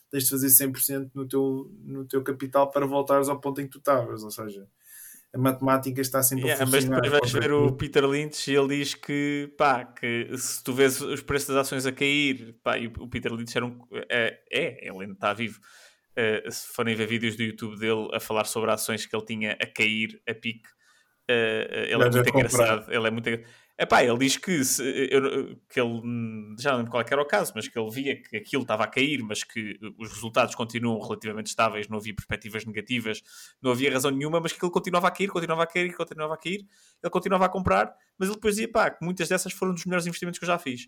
tens 0.09 0.23
de 0.23 0.29
fazer 0.29 0.47
100% 0.47 1.11
no 1.13 1.27
teu, 1.27 1.71
no 1.83 2.05
teu 2.05 2.23
capital 2.23 2.71
para 2.71 2.85
voltares 2.85 3.29
ao 3.29 3.39
ponto 3.39 3.61
em 3.61 3.65
que 3.65 3.71
tu 3.71 3.77
estavas. 3.77 4.23
Ou 4.23 4.31
seja, 4.31 4.67
a 5.33 5.37
matemática 5.37 6.01
está 6.01 6.23
sempre 6.23 6.45
yeah, 6.45 6.63
a 6.63 6.67
funcionar. 6.67 7.01
Mas 7.01 7.11
depois 7.11 7.31
vais 7.31 7.45
ver 7.45 7.53
o 7.53 7.71
Peter 7.73 8.05
Lynch 8.05 8.49
e 8.49 8.55
ele 8.55 8.79
diz 8.79 8.95
que, 8.95 9.53
pá, 9.57 9.85
que 9.85 10.35
se 10.35 10.63
tu 10.63 10.73
vês 10.73 10.99
os 11.01 11.21
preços 11.21 11.49
das 11.49 11.57
ações 11.57 11.85
a 11.85 11.91
cair, 11.91 12.55
pá, 12.63 12.77
e 12.77 12.87
o 12.87 13.07
Peter 13.07 13.31
Lynch 13.31 13.55
era 13.55 13.65
um, 13.65 13.79
é, 14.09 14.41
é 14.51 14.87
ele 14.87 15.01
ainda 15.01 15.13
está 15.13 15.31
vivo 15.33 15.59
uh, 15.59 16.51
se 16.51 16.67
forem 16.69 16.95
ver 16.95 17.07
vídeos 17.07 17.35
do 17.35 17.43
YouTube 17.43 17.77
dele 17.77 18.09
a 18.11 18.19
falar 18.19 18.45
sobre 18.45 18.71
ações 18.71 19.05
que 19.05 19.15
ele 19.15 19.25
tinha 19.25 19.51
a 19.53 19.67
cair 19.67 20.19
a 20.27 20.33
pique, 20.33 20.67
uh, 21.29 21.73
ele 21.73 22.03
é 22.03 22.09
muito 22.09 22.29
engraçado. 22.29 22.91
Ele 22.91 23.07
é 23.07 23.11
muito 23.11 23.29
Epá, 23.81 24.03
ele 24.03 24.17
diz 24.17 24.35
que, 24.35 24.61
se, 24.65 24.83
eu, 25.09 25.55
que 25.69 25.79
ele, 25.79 26.01
já 26.59 26.71
não 26.71 26.79
lembro 26.79 26.91
qual 26.91 27.01
era 27.09 27.21
o 27.21 27.25
caso, 27.25 27.53
mas 27.55 27.65
que 27.65 27.79
ele 27.79 27.89
via 27.89 28.21
que 28.21 28.35
aquilo 28.35 28.63
estava 28.63 28.83
a 28.83 28.87
cair, 28.87 29.23
mas 29.23 29.41
que 29.41 29.79
os 29.97 30.11
resultados 30.11 30.53
continuam 30.53 30.99
relativamente 30.99 31.47
estáveis, 31.47 31.87
não 31.87 31.97
havia 31.97 32.13
perspectivas 32.13 32.65
negativas, 32.65 33.23
não 33.61 33.71
havia 33.71 33.89
razão 33.89 34.11
nenhuma, 34.11 34.41
mas 34.41 34.51
que 34.51 34.61
ele 34.61 34.69
continuava 34.69 35.07
a 35.07 35.11
cair, 35.11 35.29
continuava 35.29 35.63
a 35.63 35.65
cair, 35.65 35.95
continuava 35.95 36.33
a 36.33 36.37
cair, 36.37 36.67
ele 37.01 37.09
continuava 37.09 37.45
a 37.45 37.49
comprar, 37.49 37.95
mas 38.17 38.27
ele 38.27 38.35
depois 38.35 38.55
dizia, 38.55 38.69
pá, 38.69 38.89
que 38.89 39.05
muitas 39.05 39.29
dessas 39.29 39.53
foram 39.53 39.73
dos 39.73 39.85
melhores 39.85 40.05
investimentos 40.05 40.37
que 40.37 40.43
eu 40.43 40.47
já 40.47 40.59
fiz. 40.59 40.81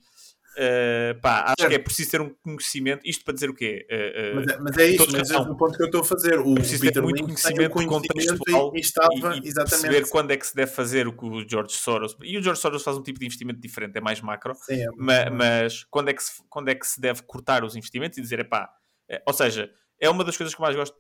Uh, 0.52 1.20
pá, 1.22 1.54
acho 1.58 1.68
que 1.68 1.76
é 1.76 1.80
preciso 1.80 2.12
ter 2.12 2.22
um 2.22 2.30
conhecimento. 2.43 3.02
Isto 3.06 3.24
para 3.24 3.34
dizer 3.34 3.49
o 3.49 3.54
quê? 3.54 3.88
Uh, 3.89 3.95
uh, 3.95 4.36
mas, 4.36 4.47
é, 4.47 4.60
mas 4.60 4.78
é 4.78 4.86
isso, 4.88 5.08
mas 5.12 5.32
é 5.32 5.38
o 5.38 5.56
ponto 5.56 5.78
que 5.78 5.84
eu 5.84 5.86
estou 5.86 6.02
a 6.02 6.04
fazer. 6.04 6.39
O 6.39 6.56
preciso 6.56 6.82
Peter 6.82 6.93
ter 6.95 7.02
muito 7.02 7.24
conhecimento, 7.24 7.70
conhecimento 7.72 8.08
contextual 8.08 8.76
e, 8.76 8.80
estava, 8.80 9.36
e, 9.36 9.49
e 9.49 9.54
perceber 9.54 10.10
quando 10.10 10.32
é 10.32 10.38
que 10.38 10.45
se 10.45 10.56
deve 10.56 10.72
fazer 10.72 11.08
o 11.08 11.14
que 11.14 11.26
o 11.26 11.47
George 11.47 11.74
Soros. 11.74 12.18
E 12.22 12.38
o 12.38 12.43
George 12.43 12.60
Soros 12.60 12.84
faz 12.84 12.97
um 12.97 13.04
tipo 13.04 13.20
de 13.20 13.26
investimento 13.26 13.62
diferente, 13.62 13.97
é 13.97 14.02
mais 14.02 14.20
macro. 14.20 14.54
Sim, 14.56 14.82
é 14.82 14.88
mas, 14.97 15.32
mas, 15.32 15.84
quando, 15.86 16.10
é 16.10 16.14
que 16.14 16.24
se, 16.24 16.32
quando 16.49 16.70
é 16.70 16.76
que 16.76 16.86
se 16.86 16.99
deve 16.99 17.22
cortar 17.24 17.64
os 17.64 17.76
investimentos 17.76 18.18
e 18.18 18.22
dizer, 18.22 18.47
pá, 18.49 18.70
é, 19.10 19.22
ou 19.26 19.34
seja, 19.34 19.72
é 19.99 20.10
uma 20.10 20.24
das 20.24 20.36
coisas 20.36 20.54
que 20.54 20.62
mais 20.62 20.76
gosto, 20.76 20.97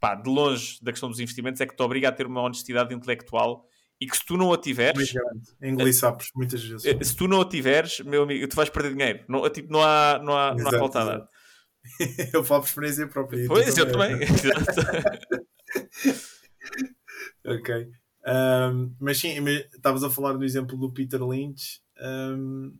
pá, 0.00 0.14
de 0.14 0.30
longe 0.30 0.78
da 0.82 0.92
questão 0.92 1.10
dos 1.10 1.20
investimentos, 1.20 1.60
é 1.60 1.66
que 1.66 1.76
te 1.76 1.82
obriga 1.82 2.08
a 2.08 2.12
ter 2.12 2.26
uma 2.26 2.40
honestidade 2.40 2.94
intelectual 2.94 3.66
e 4.00 4.06
que 4.06 4.16
se 4.16 4.24
tu 4.24 4.36
não 4.36 4.52
a 4.52 4.58
tiveres. 4.58 5.14
Engolir 5.62 5.94
sapos, 5.94 6.30
muitas 6.34 6.62
vezes. 6.62 6.84
Eh, 6.84 7.04
se 7.04 7.16
tu 7.16 7.28
não 7.28 7.40
a 7.40 7.48
tiveres, 7.48 8.00
meu 8.00 8.22
amigo, 8.22 8.48
tu 8.48 8.56
vais 8.56 8.68
perder 8.68 8.92
dinheiro. 8.92 9.24
Não, 9.28 9.48
tipo, 9.50 9.72
não 9.72 9.82
há, 9.82 10.20
não 10.22 10.36
há, 10.36 10.54
não 10.54 10.68
há 10.68 10.78
volta 10.78 11.00
a 11.00 11.04
dar. 11.04 11.28
eu 12.32 12.44
falo 12.44 12.62
por 12.62 12.68
experiência 12.68 13.06
própria. 13.06 13.46
Pois, 13.46 13.76
eu 13.76 13.90
também. 13.90 14.16
ok. 17.44 17.88
Um, 18.26 18.94
mas 18.98 19.18
sim, 19.18 19.36
estavas 19.74 20.02
a 20.02 20.10
falar 20.10 20.32
do 20.32 20.44
exemplo 20.44 20.76
do 20.76 20.92
Peter 20.92 21.22
Lynch. 21.22 21.80
Um, 22.00 22.74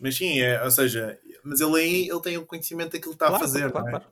mas 0.00 0.16
sim, 0.16 0.40
é, 0.40 0.62
ou 0.62 0.70
seja, 0.70 1.18
mas 1.44 1.60
ele 1.60 1.76
aí 1.76 2.08
ele 2.08 2.20
tem 2.20 2.38
o 2.38 2.46
conhecimento 2.46 2.92
daquilo 2.92 3.12
que 3.12 3.16
está 3.16 3.26
claro, 3.26 3.36
a 3.36 3.46
fazer. 3.46 3.70
Claro, 3.70 3.86
é? 3.86 3.90
claro. 3.90 4.06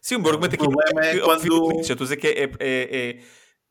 Sim, 0.00 0.16
o 0.16 0.20
meu 0.20 0.30
argumento 0.30 0.54
aqui 0.54 0.64
o 0.64 0.70
problema 0.70 1.06
é, 1.06 1.16
é 1.16 1.20
quando. 1.20 1.46
Eu 1.46 1.80
estou 1.80 1.94
a 1.94 1.98
dizer 1.98 2.16
que 2.16 2.28
é, 2.28 2.50
é, 2.60 3.20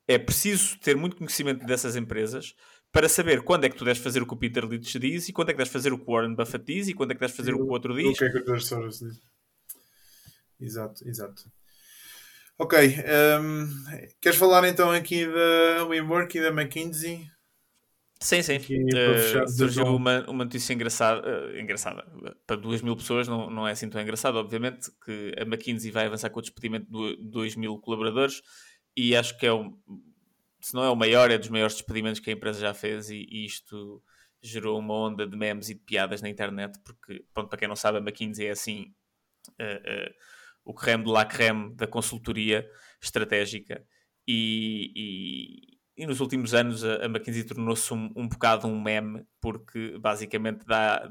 é 0.07 0.17
preciso 0.17 0.77
ter 0.79 0.95
muito 0.95 1.15
conhecimento 1.15 1.65
dessas 1.65 1.95
empresas 1.95 2.55
para 2.91 3.09
saber 3.09 3.41
quando 3.41 3.65
é 3.65 3.69
que 3.69 3.75
tu 3.75 3.83
deves 3.83 4.01
fazer 4.01 4.21
o 4.21 4.25
que 4.25 4.33
o 4.33 4.37
Peter 4.37 4.65
Lynch 4.65 4.97
diz 4.99 5.27
e 5.27 5.33
quando 5.33 5.49
é 5.49 5.51
que 5.53 5.57
deves 5.57 5.73
fazer 5.73 5.91
o 5.91 5.97
que 5.97 6.09
o 6.09 6.13
Warren 6.13 6.35
Buffett 6.35 6.63
diz 6.65 6.87
e 6.87 6.93
quando 6.93 7.11
é 7.11 7.13
que 7.13 7.19
deves 7.19 7.35
fazer 7.35 7.53
o, 7.53 7.57
o 7.57 7.59
que 7.59 7.65
o 7.65 7.71
outro 7.71 7.93
diz. 7.95 8.11
O 8.11 8.13
que 8.13 8.23
é 8.25 8.29
que 8.29 8.51
o 8.51 8.59
Soros 8.61 8.99
diz. 8.99 9.19
Exato, 10.59 11.07
exato. 11.07 11.43
Ok. 12.57 12.79
Um, 13.41 13.67
queres 14.21 14.37
falar 14.37 14.65
então 14.67 14.91
aqui 14.91 15.25
da 15.25 15.85
WeWork 15.85 16.37
e 16.37 16.41
da 16.41 16.49
McKinsey? 16.49 17.29
Sim, 18.21 18.41
sim. 18.41 18.57
Uh, 18.57 19.47
surgiu 19.49 19.83
uma, 19.87 20.21
uma 20.29 20.45
notícia 20.45 20.73
engraçada, 20.73 21.21
uh, 21.27 21.59
engraçada. 21.59 22.05
Para 22.47 22.55
2 22.55 22.81
mil 22.81 22.95
pessoas 22.95 23.27
não, 23.27 23.49
não 23.49 23.67
é 23.67 23.71
assim 23.71 23.89
tão 23.89 24.01
engraçado, 24.01 24.37
obviamente, 24.37 24.89
que 25.03 25.33
a 25.37 25.41
McKinsey 25.41 25.91
vai 25.91 26.05
avançar 26.05 26.29
com 26.29 26.39
o 26.39 26.41
despedimento 26.41 26.87
de 26.89 27.29
2 27.29 27.57
mil 27.57 27.77
colaboradores 27.79 28.41
e 28.95 29.15
acho 29.15 29.37
que 29.37 29.45
é 29.45 29.53
um, 29.53 29.77
se 30.65 30.73
não 30.73 30.83
é 30.83 30.89
o 30.89 30.95
maior, 30.95 31.29
é 31.29 31.37
dos 31.37 31.49
maiores 31.49 31.75
despedimentos 31.75 32.19
que 32.19 32.29
a 32.29 32.33
empresa 32.33 32.59
já 32.59 32.73
fez 32.73 33.09
e, 33.09 33.27
e 33.29 33.45
isto 33.45 34.01
gerou 34.41 34.79
uma 34.79 34.93
onda 34.93 35.27
de 35.27 35.37
memes 35.37 35.69
e 35.69 35.75
de 35.75 35.81
piadas 35.81 36.21
na 36.21 36.29
internet, 36.29 36.79
porque, 36.83 37.23
pronto, 37.33 37.49
para 37.49 37.59
quem 37.59 37.67
não 37.67 37.75
sabe, 37.75 37.97
a 37.97 38.01
McKinsey 38.01 38.47
é 38.47 38.51
assim 38.51 38.93
uh, 39.59 39.63
uh, 39.63 40.13
o 40.63 40.73
creme 40.73 41.03
de 41.03 41.11
la 41.11 41.25
creme 41.25 41.75
da 41.75 41.85
consultoria 41.85 42.65
estratégica. 43.01 43.85
E, 44.27 44.91
e, 44.95 45.77
e 46.03 46.07
nos 46.07 46.19
últimos 46.19 46.55
anos 46.55 46.83
a, 46.83 46.95
a 46.95 47.05
McKinsey 47.05 47.43
tornou-se 47.43 47.93
um, 47.93 48.11
um 48.15 48.27
bocado 48.27 48.67
um 48.67 48.81
meme, 48.81 49.23
porque 49.39 49.99
basicamente 49.99 50.65
dá... 50.65 51.07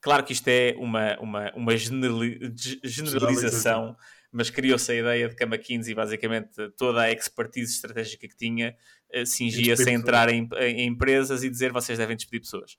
Claro 0.00 0.22
que 0.22 0.34
isto 0.34 0.48
é 0.48 0.74
uma, 0.76 1.18
uma, 1.18 1.50
uma 1.54 1.74
generalização 1.76 3.96
mas 4.36 4.50
criou-se 4.50 4.92
a 4.92 4.94
ideia 4.94 5.28
de 5.30 5.34
que 5.34 5.42
a 5.42 5.46
McKinsey, 5.46 5.94
basicamente, 5.94 6.68
toda 6.76 7.00
a 7.00 7.10
expertise 7.10 7.72
estratégica 7.72 8.28
que 8.28 8.36
tinha, 8.36 8.76
uh, 9.14 9.24
cingia-se 9.24 9.88
a 9.88 9.92
entrar 9.92 10.28
em, 10.28 10.46
em, 10.60 10.86
empresas 10.86 11.42
e 11.42 11.48
dizer 11.48 11.72
vocês 11.72 11.96
devem 11.96 12.14
despedir 12.14 12.42
pessoas. 12.42 12.76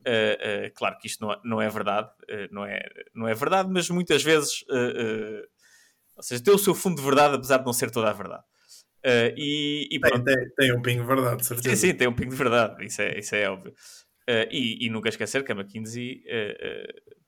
Uh, 0.00 0.68
uh, 0.68 0.74
claro 0.74 0.98
que 0.98 1.06
isto 1.06 1.24
não, 1.24 1.40
não 1.42 1.62
é 1.62 1.68
verdade, 1.70 2.10
uh, 2.24 2.52
não, 2.52 2.62
é, 2.62 2.86
não 3.14 3.26
é 3.26 3.32
verdade, 3.32 3.70
mas 3.72 3.88
muitas 3.88 4.22
vezes, 4.22 4.62
ou 6.14 6.22
seja, 6.22 6.44
tem 6.44 6.52
o 6.52 6.58
seu 6.58 6.74
fundo 6.74 6.96
de 6.96 7.02
verdade, 7.02 7.36
apesar 7.36 7.56
de 7.56 7.64
não 7.64 7.72
ser 7.72 7.90
toda 7.90 8.10
a 8.10 8.12
verdade. 8.12 8.44
e, 9.34 9.88
e 9.90 9.98
tem, 9.98 10.24
tem, 10.24 10.50
tem, 10.58 10.72
um 10.76 10.82
pingo 10.82 11.00
de 11.00 11.08
verdade, 11.08 11.46
certeza. 11.46 11.74
Sim, 11.74 11.88
sim, 11.88 11.94
tem 11.94 12.06
um 12.06 12.14
pingo 12.14 12.32
de 12.32 12.36
verdade, 12.36 12.84
isso 12.84 13.00
é, 13.00 13.18
isso 13.18 13.34
é 13.34 13.48
óbvio. 13.48 13.72
E, 14.50 14.84
e, 14.84 14.90
nunca 14.90 15.08
esquecer 15.08 15.42
que 15.42 15.52
a 15.52 15.54
McKinsey 15.54 16.22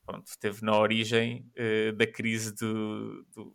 pronto, 0.05 0.26
esteve 0.26 0.62
na 0.62 0.78
origem 0.78 1.51
da 1.97 2.07
crise 2.07 2.55
do, 2.55 3.24
do 3.35 3.55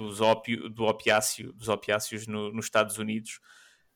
dos 0.00 0.20
ópio, 0.20 0.68
do 0.70 0.84
opiáceo, 0.84 1.52
dos 1.52 1.68
opiáceos 1.68 2.26
no, 2.26 2.52
nos 2.52 2.64
Estados 2.64 2.96
Unidos. 2.98 3.38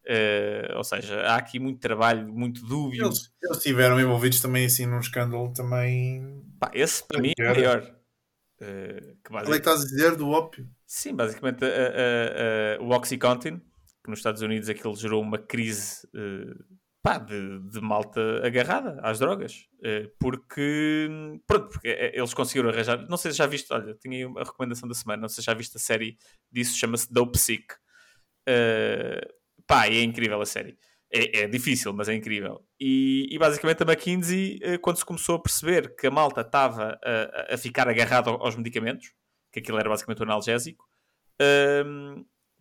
Uh, 0.05 0.77
ou 0.77 0.85
seja, 0.85 1.23
há 1.23 1.37
aqui 1.37 1.59
muito 1.59 1.81
trabalho, 1.81 2.29
muito 2.29 2.65
dúbio. 2.67 3.07
Eles, 3.07 3.33
eles 3.43 3.57
estiveram 3.57 3.99
envolvidos 3.99 4.41
também 4.41 4.67
assim 4.67 4.85
num 4.85 5.01
escândalo 5.01 5.53
também. 5.55 6.45
Pá, 6.61 6.71
esse 6.75 7.03
para 7.03 7.21
mim 7.21 7.33
é 7.39 7.43
maior. 7.43 7.81
Uh, 8.61 9.17
que 9.25 9.33
basicamente... 9.33 9.49
é 9.49 9.51
que 9.51 9.57
estás 9.57 9.81
a 9.81 9.85
dizer 9.85 10.17
do 10.17 10.29
ópio? 10.29 10.69
Sim, 10.87 11.17
basicamente 11.17 11.65
uh, 11.65 12.83
o 12.83 12.91
Oxycontin, 12.91 13.59
que 14.03 14.11
nos 14.11 14.19
Estados 14.19 14.43
Unidos 14.43 14.69
aquilo 14.69 14.95
gerou 14.95 15.23
uma 15.23 15.39
crise 15.39 16.07
pá, 17.05 17.19
de, 17.19 17.61
de, 17.69 17.83
malta 17.83 18.41
agarrada 18.43 18.99
às 19.03 19.19
drogas. 19.19 19.69
Uh, 19.81 20.11
porque, 20.19 21.07
pronto, 21.47 21.69
porque 21.69 21.89
eh, 21.89 22.19
eles 22.19 22.33
conseguiram 22.33 22.71
arranjar. 22.71 23.07
Não 23.07 23.19
sei 23.19 23.31
se 23.31 23.37
já 23.37 23.47
viste, 23.47 23.71
olha, 23.75 23.95
tinha 23.95 24.17
aí 24.17 24.25
uma 24.25 24.43
recomendação 24.43 24.89
da 24.89 24.95
semana, 24.95 25.21
não 25.21 25.29
sei 25.29 25.43
se 25.43 25.47
já 25.47 25.53
viste 25.53 25.77
a 25.77 25.81
série 25.81 26.17
disso, 26.51 26.79
chama-se 26.79 27.13
Dope 27.13 27.39
Sick. 27.39 27.75
Uh, 28.49 29.21
pá, 29.67 29.87
é 29.87 30.03
incrível 30.03 30.41
a 30.41 30.47
série. 30.47 30.79
É, 31.13 31.43
é 31.43 31.47
difícil, 31.47 31.93
mas 31.93 32.09
é 32.09 32.15
incrível. 32.15 32.65
E, 32.81 33.29
e, 33.31 33.39
basicamente 33.39 33.83
a 33.83 33.87
McKinsey, 33.87 34.59
quando 34.81 34.97
se 34.97 35.05
começou 35.05 35.37
a 35.37 35.43
perceber 35.43 35.95
que 35.95 36.07
a 36.07 36.11
malta 36.11 36.41
estava 36.41 36.99
a, 37.05 37.55
a 37.55 37.59
ficar 37.59 37.87
agarrada 37.87 38.31
aos 38.31 38.57
medicamentos, 38.57 39.13
que 39.53 39.61
aquilo 39.61 39.79
era 39.79 39.91
basicamente 39.91 40.21
um 40.21 40.25
analgésico, 40.25 40.85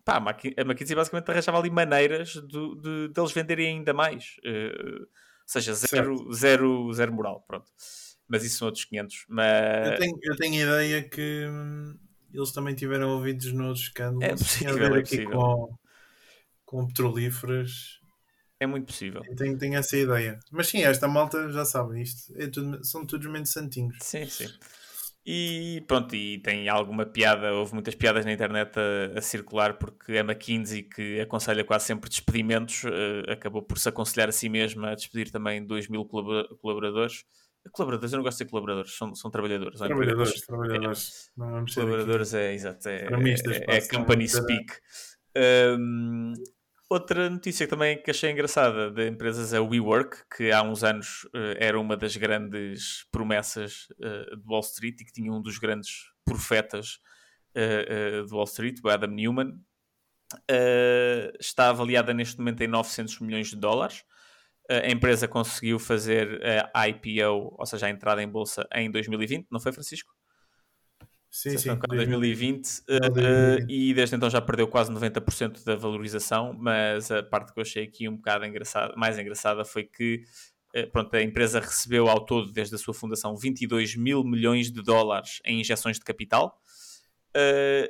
pá, 0.04 0.18
a 0.18 0.62
McKinsey 0.62 0.96
basicamente 0.96 1.30
arranjava 1.30 1.60
ali 1.60 1.70
maneiras 1.70 2.30
de, 2.30 2.76
de, 2.82 3.08
de 3.10 3.20
eles 3.20 3.32
venderem 3.32 3.78
ainda 3.78 3.94
mais. 3.94 4.38
Uh, 4.46 5.02
ou 5.02 5.48
seja, 5.48 5.74
zero, 5.74 6.34
zero, 6.34 6.94
zero 6.94 7.14
moral, 7.14 7.44
pronto. 7.48 7.66
Mas 8.28 8.44
isso 8.44 8.60
são 8.60 8.68
outros 8.68 8.86
500. 8.86 9.26
Mas... 9.28 9.92
Eu, 9.92 9.98
tenho, 9.98 10.20
eu 10.24 10.36
tenho 10.38 10.64
ideia 10.64 11.04
que 11.04 11.46
hum, 11.48 11.98
eles 12.34 12.52
também 12.52 12.74
tiveram 12.74 13.10
ouvidos 13.10 13.52
nos 13.52 13.82
escândalos. 13.82 14.24
É 14.24 14.30
possível, 14.30 14.96
é 14.96 15.00
possível. 15.02 15.32
Com, 15.32 15.78
com 16.66 16.88
petrolíferas. 16.88 18.00
É 18.60 18.66
muito 18.66 18.88
possível. 18.88 19.22
Tenho, 19.36 19.58
tenho 19.58 19.76
essa 19.76 19.98
ideia. 19.98 20.40
Mas 20.50 20.68
sim, 20.68 20.82
esta 20.84 21.08
malta 21.08 21.52
já 21.52 21.66
sabe 21.66 22.02
isto. 22.02 22.34
É 22.38 22.48
tudo, 22.48 22.84
são 22.84 23.06
todos 23.06 23.28
menos 23.28 23.50
santinhos. 23.50 23.98
Sim, 24.02 24.26
sim. 24.26 24.48
E 25.26 25.82
pronto, 25.88 26.14
e 26.16 26.40
tem 26.40 26.68
alguma 26.68 27.06
piada, 27.06 27.54
houve 27.54 27.74
muitas 27.74 27.96
piadas 27.96 28.26
na 28.26 28.34
internet 28.34 28.78
a, 28.78 29.18
a 29.18 29.22
circular 29.22 29.78
porque 29.78 30.18
a 30.18 30.22
McKinsey, 30.22 30.84
que 30.84 31.22
aconselha 31.22 31.64
quase 31.64 31.86
sempre 31.86 32.10
despedimentos, 32.10 32.84
uh, 32.84 33.32
acabou 33.32 33.62
por 33.62 33.78
se 33.78 33.88
aconselhar 33.88 34.28
a 34.28 34.34
si 34.34 34.50
mesma 34.50 34.92
a 34.92 34.96
despedir 34.96 35.32
também 35.32 35.66
2 35.66 35.88
mil 35.88 36.04
colaboradores. 36.06 37.24
Colaboradores, 37.72 38.12
eu 38.12 38.18
não 38.18 38.24
gosto 38.24 38.38
de 38.40 38.44
ser 38.44 38.50
colaboradores, 38.50 38.98
são, 38.98 39.16
são 39.16 39.32
trabalhadores. 39.32 39.80
Trabalhadores, 39.80 40.46
trabalhadores. 40.46 41.32
É, 41.40 41.40
não 41.40 41.66
colaboradores 41.66 42.34
é, 42.34 42.54
exato, 42.54 42.90
é, 42.90 43.08
é, 43.08 43.78
é, 43.78 43.88
company 43.88 44.28
speak. 44.28 44.74
Um, 45.80 46.34
Outra 46.94 47.28
notícia 47.28 47.68
também 47.68 48.00
que 48.00 48.12
achei 48.12 48.30
engraçada 48.30 48.92
de 48.92 49.08
empresas 49.08 49.52
é 49.52 49.60
o 49.60 49.68
WeWork, 49.68 50.16
que 50.38 50.52
há 50.52 50.62
uns 50.62 50.84
anos 50.84 51.24
uh, 51.34 51.58
era 51.58 51.80
uma 51.80 51.98
das 51.98 52.16
grandes 52.16 53.08
promessas 53.12 53.88
uh, 53.94 54.38
de 54.38 54.44
Wall 54.48 54.60
Street 54.60 55.02
e 55.02 55.04
que 55.04 55.12
tinha 55.12 55.34
um 55.34 55.42
dos 55.42 55.58
grandes 55.58 56.12
profetas 56.24 57.00
uh, 57.58 58.28
de 58.28 58.32
Wall 58.32 58.44
Street, 58.44 58.78
o 58.84 58.90
Adam 58.90 59.10
Newman. 59.10 59.60
está 61.40 61.70
avaliada 61.70 62.14
neste 62.14 62.38
momento 62.38 62.62
em 62.62 62.68
900 62.68 63.22
milhões 63.22 63.48
de 63.48 63.56
dólares. 63.56 64.04
a 64.70 64.92
empresa 64.92 65.28
conseguiu 65.28 65.80
fazer 65.80 66.40
a 66.76 66.88
IPO, 66.90 67.56
ou 67.58 67.66
seja, 67.66 67.88
a 67.88 67.90
entrada 67.90 68.22
em 68.22 68.30
bolsa, 68.30 68.68
em 68.72 68.92
2020, 68.92 69.48
não 69.50 69.60
foi, 69.60 69.74
Francisco? 69.74 70.14
Sim, 71.36 71.58
sim. 71.58 71.76
2020 71.76 72.68
uh, 72.68 72.84
e 73.68 73.92
desde 73.92 74.16
então 74.16 74.30
já 74.30 74.40
perdeu 74.40 74.68
quase 74.68 74.92
90% 74.92 75.64
da 75.64 75.76
valorização, 75.76 76.54
mas 76.54 77.10
a 77.10 77.24
parte 77.24 77.52
que 77.52 77.60
eu 77.60 77.64
achei 77.64 77.86
aqui 77.86 78.08
um 78.08 78.18
bocado 78.18 78.46
engraçada, 78.46 78.94
mais 78.96 79.18
engraçada 79.18 79.66
foi 79.66 79.84
que 79.84 80.24
uh, 80.78 80.92
pronto, 80.92 81.12
a 81.16 81.24
empresa 81.24 81.60
recebeu 81.60 82.08
ao 82.08 82.24
todo, 82.24 82.52
desde 82.52 82.76
a 82.76 82.78
sua 82.78 82.94
fundação, 82.94 83.36
22 83.36 83.96
mil 83.96 84.24
milhões 84.24 84.72
de 84.72 84.84
dólares 84.84 85.42
em 85.44 85.60
injeções 85.60 85.98
de 85.98 86.06
capital. 86.06 86.62
Uh, 87.36 87.90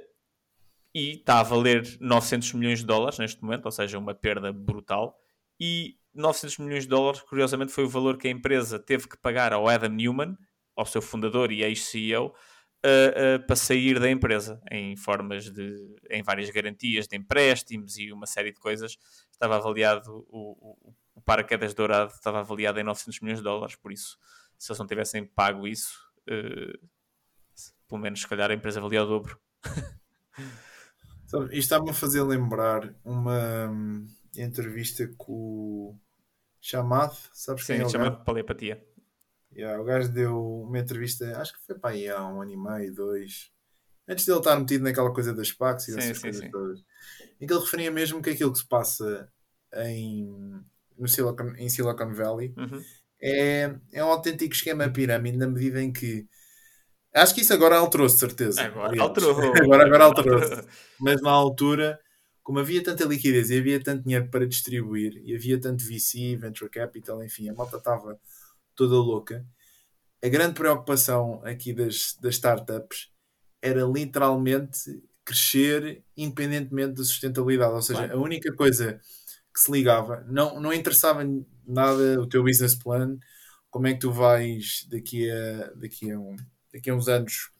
e 0.95 1.15
está 1.15 1.41
a 1.41 1.43
valer 1.43 1.97
900 1.99 2.53
milhões 2.53 2.79
de 2.79 2.85
dólares 2.85 3.19
neste 3.19 3.43
momento, 3.43 3.65
ou 3.65 3.71
seja, 3.73 3.99
uma 3.99 4.15
perda 4.15 4.53
brutal. 4.53 5.17
E 5.59 5.97
900 6.13 6.59
milhões 6.59 6.83
de 6.83 6.89
dólares, 6.89 7.19
curiosamente, 7.19 7.73
foi 7.73 7.83
o 7.83 7.89
valor 7.89 8.17
que 8.17 8.29
a 8.29 8.31
empresa 8.31 8.79
teve 8.79 9.05
que 9.09 9.17
pagar 9.17 9.51
ao 9.51 9.67
Adam 9.67 9.89
Newman, 9.89 10.37
ao 10.77 10.85
seu 10.85 11.01
fundador 11.01 11.51
e 11.51 11.61
ex-CEO, 11.61 12.33
uh, 12.85 13.37
uh, 13.37 13.45
para 13.45 13.55
sair 13.55 13.99
da 13.99 14.09
empresa 14.09 14.61
em 14.69 14.95
formas 14.95 15.49
de, 15.49 15.95
em 16.09 16.21
várias 16.21 16.49
garantias 16.49 17.07
de 17.07 17.15
empréstimos 17.15 17.97
e 17.97 18.11
uma 18.11 18.25
série 18.25 18.51
de 18.51 18.59
coisas. 18.59 18.97
Estava 19.31 19.55
avaliado, 19.55 20.25
o, 20.29 20.75
o, 20.83 20.95
o 21.15 21.21
paraquedas 21.21 21.73
dourado 21.73 22.11
estava 22.11 22.39
avaliado 22.39 22.79
em 22.79 22.83
900 22.83 23.19
milhões 23.21 23.39
de 23.39 23.43
dólares, 23.43 23.75
por 23.75 23.91
isso, 23.91 24.17
se 24.57 24.71
eles 24.71 24.79
não 24.79 24.87
tivessem 24.87 25.25
pago 25.25 25.67
isso, 25.67 25.99
uh, 26.29 26.87
pelo 27.87 28.01
menos 28.01 28.21
se 28.21 28.27
calhar 28.27 28.51
a 28.51 28.53
empresa 28.53 28.81
valia 28.81 29.03
o 29.03 29.07
dobro. 29.07 29.39
Isto 31.25 31.53
está-me 31.53 31.89
a 31.89 31.93
fazer 31.93 32.21
lembrar 32.21 32.93
uma 33.03 33.67
hum, 33.67 34.07
entrevista 34.37 35.07
com 35.17 35.33
o 35.33 35.99
Chamado, 36.65 37.17
sabes 37.33 37.65
Sim, 37.65 37.73
quem 37.73 37.81
é 37.81 37.85
o 37.85 37.89
chamado 37.89 38.23
paleopatia. 38.23 38.81
Yeah, 39.55 39.79
o 39.79 39.83
gajo 39.85 40.09
deu 40.11 40.63
uma 40.63 40.79
entrevista, 40.79 41.37
acho 41.39 41.53
que 41.53 41.65
foi 41.65 41.77
para 41.77 41.91
aí 41.91 42.09
há 42.09 42.25
um 42.27 42.41
ano 42.41 42.51
e 42.51 42.57
meio, 42.57 42.93
dois, 42.93 43.51
antes 44.07 44.25
dele 44.25 44.39
estar 44.39 44.59
metido 44.59 44.83
naquela 44.83 45.13
coisa 45.13 45.33
das 45.33 45.51
PACs 45.51 45.87
e 45.87 45.91
Sim, 45.91 45.95
dessas 45.97 46.17
sim, 46.17 46.21
coisas 46.23 46.41
sim. 46.41 46.51
todas, 46.51 46.79
em 47.39 47.45
que 47.45 47.53
ele 47.53 47.61
referia 47.61 47.91
mesmo 47.91 48.21
que 48.21 48.31
aquilo 48.31 48.51
que 48.51 48.59
se 48.59 48.67
passa 48.67 49.29
em, 49.75 50.27
no 50.97 51.07
Silicon, 51.07 51.53
em 51.57 51.69
Silicon 51.69 52.13
Valley 52.13 52.53
Uhum. 52.57 52.81
é, 53.21 53.75
é 53.91 54.03
um 54.03 54.09
autêntico 54.09 54.53
esquema 54.53 54.89
pirâmide 54.89 55.37
na 55.37 55.47
medida 55.47 55.81
em 55.81 55.91
que 55.91 56.27
acho 57.13 57.35
que 57.35 57.41
isso 57.41 57.53
agora 57.53 57.77
alterou-se, 57.77 58.17
certeza. 58.17 58.63
Agora 58.63 59.01
alterou. 59.01 59.35
agora, 59.55 59.85
agora 59.85 60.03
alterou-se. 60.05 60.67
Mas 60.99 61.21
na 61.21 61.31
altura, 61.31 61.99
como 62.41 62.59
havia 62.59 62.83
tanta 62.83 63.05
liquidez 63.05 63.49
e 63.49 63.57
havia 63.59 63.81
tanto 63.81 64.03
dinheiro 64.03 64.29
para 64.29 64.47
distribuir, 64.47 65.21
e 65.23 65.35
havia 65.35 65.59
tanto 65.59 65.83
VC, 65.83 66.35
Venture 66.35 66.69
Capital, 66.69 67.23
enfim, 67.23 67.49
a 67.49 67.53
malta 67.53 67.77
estava 67.77 68.19
toda 68.75 68.95
louca. 68.95 69.45
A 70.23 70.29
grande 70.29 70.55
preocupação 70.55 71.41
aqui 71.43 71.73
das, 71.73 72.15
das 72.21 72.35
startups 72.35 73.09
era 73.61 73.83
literalmente 73.83 75.03
crescer 75.25 76.03
independentemente 76.17 76.95
da 76.95 77.03
sustentabilidade. 77.03 77.73
Ou 77.73 77.81
seja, 77.81 78.07
Claro. 78.07 78.19
a 78.19 78.21
única 78.21 78.53
coisa 78.55 78.99
que 79.53 79.59
se 79.59 79.71
ligava, 79.71 80.21
não, 80.27 80.59
não 80.59 80.73
interessava 80.73 81.23
nada 81.65 82.19
o 82.21 82.27
teu 82.27 82.43
business 82.43 82.75
plan, 82.75 83.17
como 83.69 83.87
é 83.87 83.93
que 83.93 83.99
tu 83.99 84.11
vais 84.11 84.85
daqui 84.89 85.29
a, 85.29 85.71
daqui 85.75 86.11
a, 86.11 86.19
um, 86.19 86.35
daqui 86.73 86.89
a 86.89 86.95
uns 86.95 87.07
anos 87.07 87.51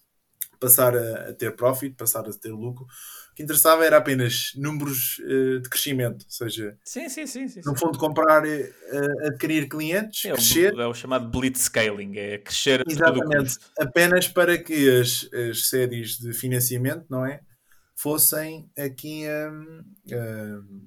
passar 0.59 0.95
a, 0.95 1.29
a 1.29 1.33
ter 1.33 1.55
profit, 1.55 1.95
passar 1.95 2.27
a 2.27 2.33
ter 2.33 2.51
lucro. 2.51 2.85
O 3.33 3.35
que 3.35 3.41
interessava 3.41 3.83
era 3.83 3.97
apenas 3.97 4.51
números 4.55 5.19
eh, 5.25 5.57
de 5.57 5.67
crescimento, 5.67 6.23
ou 6.23 6.29
seja, 6.29 6.77
Sim, 6.85 7.09
sim, 7.09 7.25
sim. 7.25 7.47
sim, 7.47 7.61
no 7.65 7.75
fundo 7.75 7.97
comprar, 7.97 8.45
eh, 8.47 8.71
adquirir 9.25 9.67
clientes, 9.67 10.23
É 10.25 10.33
crescer, 10.33 10.77
é 10.77 10.85
o 10.85 10.93
chamado 10.93 11.31
blitzscaling, 11.31 12.15
é 12.15 12.37
crescer 12.37 12.83
exatamente, 12.87 13.57
apenas 13.79 14.27
para 14.27 14.55
que 14.55 14.87
as, 15.01 15.27
as 15.33 15.65
séries 15.67 16.19
de 16.19 16.31
financiamento, 16.31 17.05
não 17.09 17.25
é? 17.25 17.39
Fossem 17.95 18.69
aqui 18.77 19.23
hum, 19.27 19.83
hum, 20.11 20.85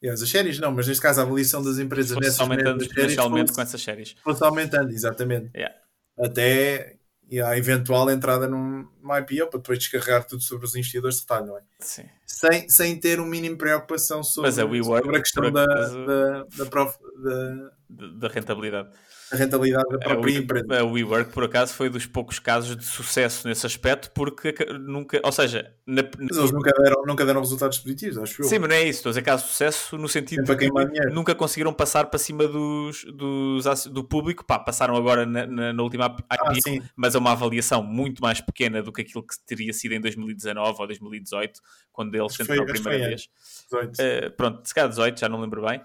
aliás, 0.00 0.22
as 0.22 0.28
séries 0.30 0.60
não, 0.60 0.70
mas 0.70 0.86
neste 0.86 1.02
caso 1.02 1.18
a 1.18 1.24
avaliação 1.24 1.60
das 1.60 1.80
empresas 1.80 2.12
Fosse 2.12 2.24
nessas 2.24 2.40
aumentando 2.40 2.84
exponencialmente 2.84 3.52
com 3.52 3.60
essas 3.60 3.82
séries. 3.82 4.14
fosse 4.22 4.44
aumentando, 4.44 4.92
exatamente. 4.92 5.50
Yeah. 5.56 5.74
Até 6.16 6.99
e 7.30 7.40
a 7.40 7.56
eventual 7.56 8.10
entrada 8.10 8.48
num, 8.48 8.86
num 9.02 9.16
IPO 9.18 9.48
para 9.48 9.58
depois 9.60 9.78
descarregar 9.78 10.24
tudo 10.26 10.42
sobre 10.42 10.64
os 10.66 10.74
investidores 10.74 11.16
de 11.16 11.22
retalho, 11.22 11.46
não 11.46 11.56
é? 11.58 11.60
Sim. 11.78 12.04
Sem, 12.26 12.68
sem 12.68 12.98
ter 12.98 13.20
um 13.20 13.26
mínimo 13.26 13.54
de 13.54 13.58
preocupação 13.58 14.22
sobre, 14.24 14.48
Mas 14.50 14.58
a 14.58 14.64
WeWork, 14.64 15.04
sobre 15.04 15.16
a 15.16 15.20
questão 15.22 15.52
da, 15.52 15.64
da, 15.66 16.44
da, 16.56 16.66
prof- 16.66 16.98
da- 17.22 17.70
Da 18.18 18.28
rentabilidade. 18.28 18.88
Da 19.30 19.36
rentabilidade 19.38 19.88
da 19.88 19.96
A 19.96 19.98
própria 20.00 20.34
We- 20.34 20.40
empresa. 20.42 20.80
A 20.80 20.84
WeWork, 20.84 21.32
por 21.32 21.44
acaso, 21.44 21.74
foi 21.74 21.88
dos 21.88 22.06
poucos 22.06 22.38
casos 22.38 22.76
de 22.76 22.84
sucesso 22.84 23.46
nesse 23.46 23.64
aspecto, 23.66 24.10
porque 24.12 24.54
nunca. 24.80 25.20
Ou 25.24 25.30
seja, 25.32 25.72
na, 25.86 26.02
Mas 26.18 26.36
eles 26.36 26.50
nunca 26.52 26.70
deram, 26.82 27.04
nunca 27.06 27.24
deram 27.24 27.40
resultados 27.40 27.78
positivos, 27.78 28.18
acho 28.18 28.42
eu. 28.42 28.46
Sim, 28.48 28.58
mas 28.58 28.68
não 28.68 28.76
é 28.76 28.82
isso. 28.82 28.98
Estou 28.98 29.10
a 29.10 29.12
dizer 29.12 29.22
caso 29.22 29.44
de 29.44 29.50
sucesso 29.50 29.96
no 29.98 30.08
sentido 30.08 30.46
Sempre 30.46 30.66
a 30.66 30.84
de 30.84 30.90
que 30.92 31.06
nunca 31.10 31.34
conseguiram 31.34 31.72
passar 31.72 32.06
para 32.06 32.18
cima 32.18 32.46
dos, 32.48 33.04
dos, 33.04 33.86
do 33.86 34.02
público. 34.04 34.44
Pá, 34.44 34.58
passaram 34.58 34.96
agora 34.96 35.24
na, 35.24 35.46
na- 35.46 35.72
na 35.72 35.82
última 35.82 36.06
IPO, 36.06 36.24
Ah, 36.28 36.52
mas 36.96 37.14
a 37.14 37.18
uma 37.18 37.32
avaliação 37.32 37.82
muito 37.82 38.20
mais 38.22 38.40
pequena 38.40 38.82
do 38.82 38.92
que 38.92 39.02
aquilo 39.02 39.22
que 39.22 39.34
teria 39.46 39.72
sido 39.72 39.92
em 39.92 40.00
2019 40.00 40.76
ou 40.80 40.86
2018, 40.86 41.60
quando 41.92 42.14
eles 42.14 42.38
entraram 42.40 42.62
a 42.62 42.66
primeira 42.66 43.08
vez. 43.08 43.28
18. 43.70 43.98
Uh, 44.00 44.30
pronto, 44.36 44.66
se 44.66 44.74
calhar 44.74 44.88
18, 44.88 45.20
já 45.20 45.28
não 45.28 45.40
lembro 45.40 45.64
bem. 45.64 45.80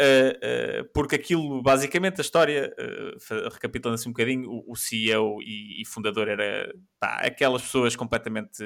Uh, 0.00 0.80
uh, 0.80 0.90
porque 0.94 1.14
aquilo, 1.16 1.62
basicamente, 1.62 2.20
a 2.20 2.22
história, 2.22 2.74
uh, 2.78 3.48
recapitulando 3.52 4.00
assim 4.00 4.08
um 4.08 4.12
bocadinho, 4.12 4.48
o, 4.48 4.72
o 4.72 4.74
CEO 4.74 5.42
e, 5.42 5.82
e 5.82 5.84
fundador 5.84 6.26
era 6.26 6.72
pá, 6.98 7.16
aquelas 7.16 7.60
pessoas 7.60 7.94
completamente, 7.94 8.64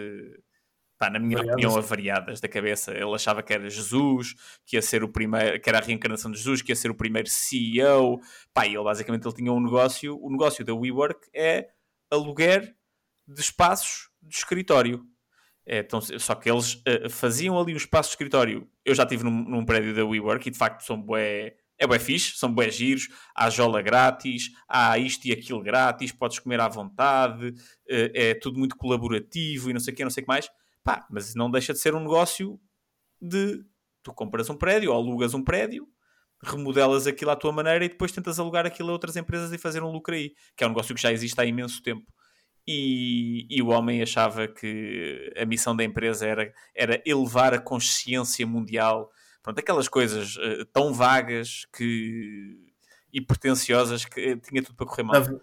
pá, 0.96 1.10
na 1.10 1.18
minha 1.18 1.38
Variadas. 1.38 1.54
opinião, 1.54 1.76
avariadas 1.76 2.40
da 2.40 2.46
cabeça. 2.46 2.92
Ele 2.92 3.12
achava 3.12 3.42
que 3.42 3.52
era 3.52 3.68
Jesus, 3.68 4.36
que 4.64 4.76
ia 4.76 4.82
ser 4.82 5.02
o 5.02 5.08
primeiro, 5.08 5.60
que 5.60 5.68
era 5.68 5.78
a 5.78 5.82
reencarnação 5.82 6.30
de 6.30 6.38
Jesus, 6.38 6.62
que 6.62 6.70
ia 6.70 6.76
ser 6.76 6.92
o 6.92 6.94
primeiro 6.94 7.28
CEO. 7.28 8.20
Pá, 8.52 8.64
ele 8.66 8.84
basicamente 8.84 9.26
ele 9.26 9.34
tinha 9.34 9.52
um 9.52 9.60
negócio. 9.60 10.16
O 10.22 10.30
negócio 10.30 10.64
da 10.64 10.72
WeWork 10.72 11.28
é 11.34 11.68
aluguer 12.12 12.76
de 13.26 13.40
espaços 13.40 14.08
de 14.22 14.36
escritório. 14.36 15.04
É, 15.66 15.78
então, 15.78 16.00
só 16.00 16.34
que 16.34 16.50
eles 16.50 16.82
eh, 16.84 17.08
faziam 17.08 17.58
ali 17.58 17.72
um 17.72 17.76
espaço 17.76 18.10
de 18.10 18.14
escritório. 18.14 18.68
Eu 18.84 18.94
já 18.94 19.04
estive 19.04 19.24
num, 19.24 19.30
num 19.30 19.64
prédio 19.64 19.94
da 19.94 20.04
WeWork 20.04 20.46
e 20.46 20.50
de 20.50 20.58
facto 20.58 20.82
são 20.82 21.00
bué, 21.00 21.56
é 21.78 21.86
bué 21.86 21.98
fixe, 21.98 22.36
são 22.36 22.52
bué 22.52 22.70
giros. 22.70 23.08
Há 23.34 23.48
jola 23.48 23.80
grátis, 23.80 24.50
há 24.68 24.98
isto 24.98 25.26
e 25.26 25.32
aquilo 25.32 25.62
grátis, 25.62 26.12
podes 26.12 26.38
comer 26.38 26.60
à 26.60 26.68
vontade, 26.68 27.54
eh, 27.88 28.12
é 28.14 28.34
tudo 28.34 28.58
muito 28.58 28.76
colaborativo 28.76 29.70
e 29.70 29.72
não 29.72 29.80
sei 29.80 29.94
o 29.94 29.96
que, 29.96 30.04
não 30.04 30.10
sei 30.10 30.22
o 30.22 30.26
que 30.26 30.32
mais. 30.32 30.50
Pá, 30.82 31.06
mas 31.10 31.34
não 31.34 31.50
deixa 31.50 31.72
de 31.72 31.78
ser 31.78 31.94
um 31.94 32.00
negócio 32.00 32.60
de 33.20 33.64
tu 34.02 34.12
compras 34.12 34.50
um 34.50 34.56
prédio 34.56 34.92
ou 34.92 34.98
alugas 34.98 35.32
um 35.32 35.42
prédio, 35.42 35.88
remodelas 36.42 37.06
aquilo 37.06 37.30
à 37.30 37.36
tua 37.36 37.52
maneira 37.52 37.84
e 37.86 37.88
depois 37.88 38.12
tentas 38.12 38.38
alugar 38.38 38.66
aquilo 38.66 38.90
a 38.90 38.92
outras 38.92 39.16
empresas 39.16 39.50
e 39.50 39.56
fazer 39.56 39.82
um 39.82 39.90
lucro 39.90 40.14
aí, 40.14 40.34
que 40.54 40.62
é 40.62 40.66
um 40.66 40.70
negócio 40.70 40.94
que 40.94 41.00
já 41.00 41.10
existe 41.10 41.40
há 41.40 41.44
imenso 41.46 41.82
tempo. 41.82 42.04
E, 42.66 43.46
e 43.50 43.60
o 43.62 43.68
homem 43.68 44.00
achava 44.02 44.48
que 44.48 45.32
a 45.36 45.44
missão 45.44 45.76
da 45.76 45.84
empresa 45.84 46.26
era, 46.26 46.52
era 46.74 47.02
elevar 47.04 47.52
a 47.52 47.58
consciência 47.58 48.46
mundial. 48.46 49.10
Pronto, 49.42 49.58
aquelas 49.58 49.86
coisas 49.88 50.36
eh, 50.40 50.64
tão 50.72 50.92
vagas 50.92 51.66
que, 51.76 52.56
e 53.12 53.20
pretenciosas 53.20 54.06
que 54.06 54.18
eh, 54.20 54.36
tinha 54.36 54.62
tudo 54.62 54.76
para 54.76 54.86
correr 54.86 55.02
mal. 55.02 55.14
Nave- 55.16 55.36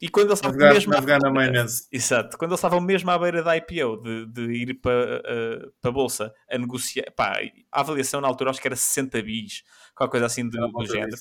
E 0.00 0.08
quando 0.08 0.26
ele 0.26 0.34
estava 0.34 0.52
Navegar, 0.54 0.74
mesmo 0.74 0.92
navegar 0.92 1.20
na 1.20 1.30
maionese. 1.30 1.86
Exato, 1.92 2.36
quando 2.36 2.50
eles 2.50 2.58
estavam 2.58 2.80
mesmo 2.80 3.10
à 3.10 3.18
beira 3.18 3.42
da 3.42 3.56
IPO, 3.56 3.96
de, 4.02 4.26
de 4.26 4.42
ir 4.52 4.74
para, 4.80 5.22
eh, 5.24 5.68
para 5.80 5.90
a 5.90 5.92
bolsa 5.92 6.34
a 6.50 6.58
negociar, 6.58 7.10
pá, 7.16 7.38
a 7.72 7.80
avaliação 7.80 8.20
na 8.20 8.28
altura 8.28 8.50
acho 8.50 8.60
que 8.60 8.68
era 8.68 8.76
60 8.76 9.22
bis, 9.22 9.62
qualquer 9.94 10.10
coisa 10.10 10.26
assim 10.26 10.48
do, 10.48 10.72
do 10.72 10.84
género. 10.84 11.16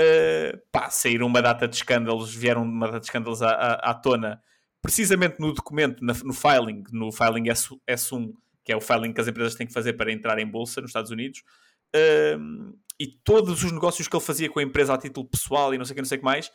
Uh, 0.00 0.58
pá, 0.72 0.88
saíram 0.90 1.26
uma 1.26 1.42
data 1.42 1.68
de 1.68 1.76
escândalos, 1.76 2.34
vieram 2.34 2.62
uma 2.62 2.86
data 2.86 3.00
de 3.00 3.06
escândalos 3.06 3.42
à, 3.42 3.50
à, 3.50 3.90
à 3.90 3.94
tona, 3.94 4.42
precisamente 4.82 5.36
no 5.38 5.52
documento, 5.52 6.04
no 6.04 6.34
filing, 6.34 6.82
no 6.92 7.10
filing 7.10 7.48
S, 7.48 7.68
S1, 7.88 8.32
que 8.64 8.72
é 8.72 8.76
o 8.76 8.80
filing 8.80 9.12
que 9.12 9.20
as 9.20 9.28
empresas 9.28 9.54
têm 9.54 9.66
que 9.66 9.72
fazer 9.72 9.94
para 9.94 10.12
entrar 10.12 10.38
em 10.38 10.46
bolsa 10.46 10.80
nos 10.80 10.90
Estados 10.90 11.10
Unidos, 11.10 11.42
Um, 11.94 12.72
e 12.98 13.06
todos 13.06 13.62
os 13.62 13.72
negócios 13.72 14.08
que 14.08 14.16
ele 14.16 14.24
fazia 14.24 14.48
com 14.48 14.60
a 14.60 14.62
empresa 14.62 14.94
a 14.94 14.98
título 14.98 15.28
pessoal 15.28 15.74
e 15.74 15.78
não 15.78 15.84
sei 15.84 15.92
o 15.92 15.94
que, 15.96 16.02
não 16.02 16.08
sei 16.08 16.18
que 16.18 16.24
mais, 16.24 16.50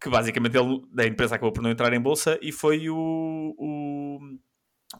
que 0.00 0.08
basicamente 0.08 0.56
ele, 0.56 0.82
da 0.92 1.06
empresa 1.06 1.34
acabou 1.34 1.52
por 1.52 1.62
não 1.62 1.70
entrar 1.70 1.92
em 1.92 2.00
bolsa 2.00 2.38
e 2.42 2.50
foi 2.50 2.88
o, 2.88 3.54
o, 3.58 4.18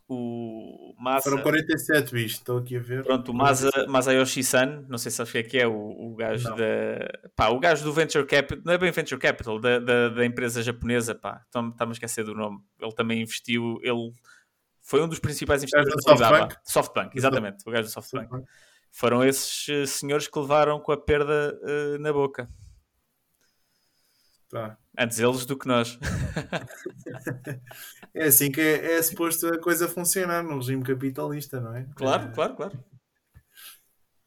o 0.09 0.95
Masa, 0.99 1.22
Foram 1.22 1.43
47 1.43 2.12
bis, 2.12 2.32
estou 2.32 2.59
aqui 2.59 2.76
a 2.76 2.80
ver. 2.80 3.03
Pronto, 3.03 3.32
o 3.32 3.34
Masa, 3.34 3.70
Masayoshi-san, 3.88 4.84
não 4.88 4.99
sei 4.99 5.11
se 5.11 5.16
sabes 5.16 5.30
o 5.30 5.32
que 5.32 5.38
é 5.38 5.43
que 5.43 5.59
é, 5.59 5.66
o, 5.66 5.72
o 5.72 6.14
gajo 6.14 6.49
Não. 6.49 6.57
da. 6.57 7.28
Pá, 7.34 7.49
o 7.49 7.59
gajo 7.59 7.84
do 7.84 7.93
Venture 7.93 8.24
Capital, 8.24 8.62
não 8.64 8.72
é 8.72 8.78
bem 8.78 8.93
Venture 8.93 9.20
Capital, 9.20 9.59
da, 9.59 9.78
da, 9.80 10.09
da 10.11 10.24
empresa 10.24 10.62
japonesa, 10.62 11.14
pá, 11.14 11.43
estamos 11.45 11.74
a 11.80 11.93
esquecer 11.93 12.24
do 12.24 12.34
nome. 12.34 12.61
Ele 12.80 12.93
também 12.93 13.22
investiu, 13.22 13.78
ele 13.82 14.12
foi 14.80 15.03
um 15.03 15.09
dos 15.09 15.18
principais 15.18 15.62
investidores 15.62 16.05
da. 16.05 16.16
SoftBank? 16.16 16.57
Softbank, 16.64 17.18
exatamente, 17.18 17.64
o 17.66 17.70
gajo 17.70 17.88
do 17.88 17.93
Softbank. 17.93 18.45
Foram 18.93 19.24
esses 19.24 19.68
eh, 19.68 19.86
senhores 19.86 20.26
que 20.26 20.38
levaram 20.38 20.80
com 20.80 20.91
a 20.91 20.97
perda 20.97 21.59
eh, 21.62 21.99
na 21.99 22.12
boca. 22.12 22.49
Tá. 24.49 24.76
Antes 24.99 25.18
eles 25.18 25.47
do 25.47 25.57
que 25.59 25.66
nós. 25.68 25.99
É 28.12 28.24
assim 28.24 28.51
que 28.51 28.61
é, 28.61 28.97
é 28.97 29.03
suposto 29.03 29.47
a 29.47 29.61
coisa 29.61 29.86
funcionar 29.86 30.43
no 30.43 30.57
regime 30.57 30.82
capitalista, 30.82 31.61
não 31.61 31.76
é? 31.76 31.86
claro, 31.95 32.24
É, 32.24 32.32
claro, 32.32 32.57
claro. 32.57 32.84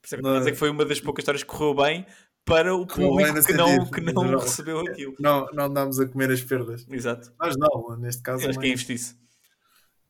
Por 0.01 0.13
é 0.13 0.17
que 0.17 0.21
Não. 0.21 0.47
eu 0.47 0.55
foi 0.55 0.69
uma 0.69 0.85
das 0.85 1.01
poucas 1.01 1.23
histórias 1.23 1.43
que 1.43 1.49
correu 1.49 1.75
bem 1.75 2.05
para 2.45 2.75
o 2.75 2.85
público 2.85 3.43
que 3.45 3.53
não, 3.53 3.67
sentido, 3.67 3.91
que 3.91 4.01
não 4.01 4.25
geral. 4.25 4.41
recebeu 4.41 4.79
aquilo. 4.79 5.15
Não, 5.19 5.45
não 5.53 5.65
andamos 5.65 5.99
a 5.99 6.07
comer 6.07 6.31
as 6.31 6.41
perdas. 6.41 6.85
Exato. 6.89 7.33
Nós 7.39 7.55
não, 7.57 7.97
neste 7.97 8.21
caso. 8.21 8.39
Acho 8.39 8.47
que 8.47 8.55
mais 8.55 8.57
quem 8.57 8.71
investisse. 8.71 9.17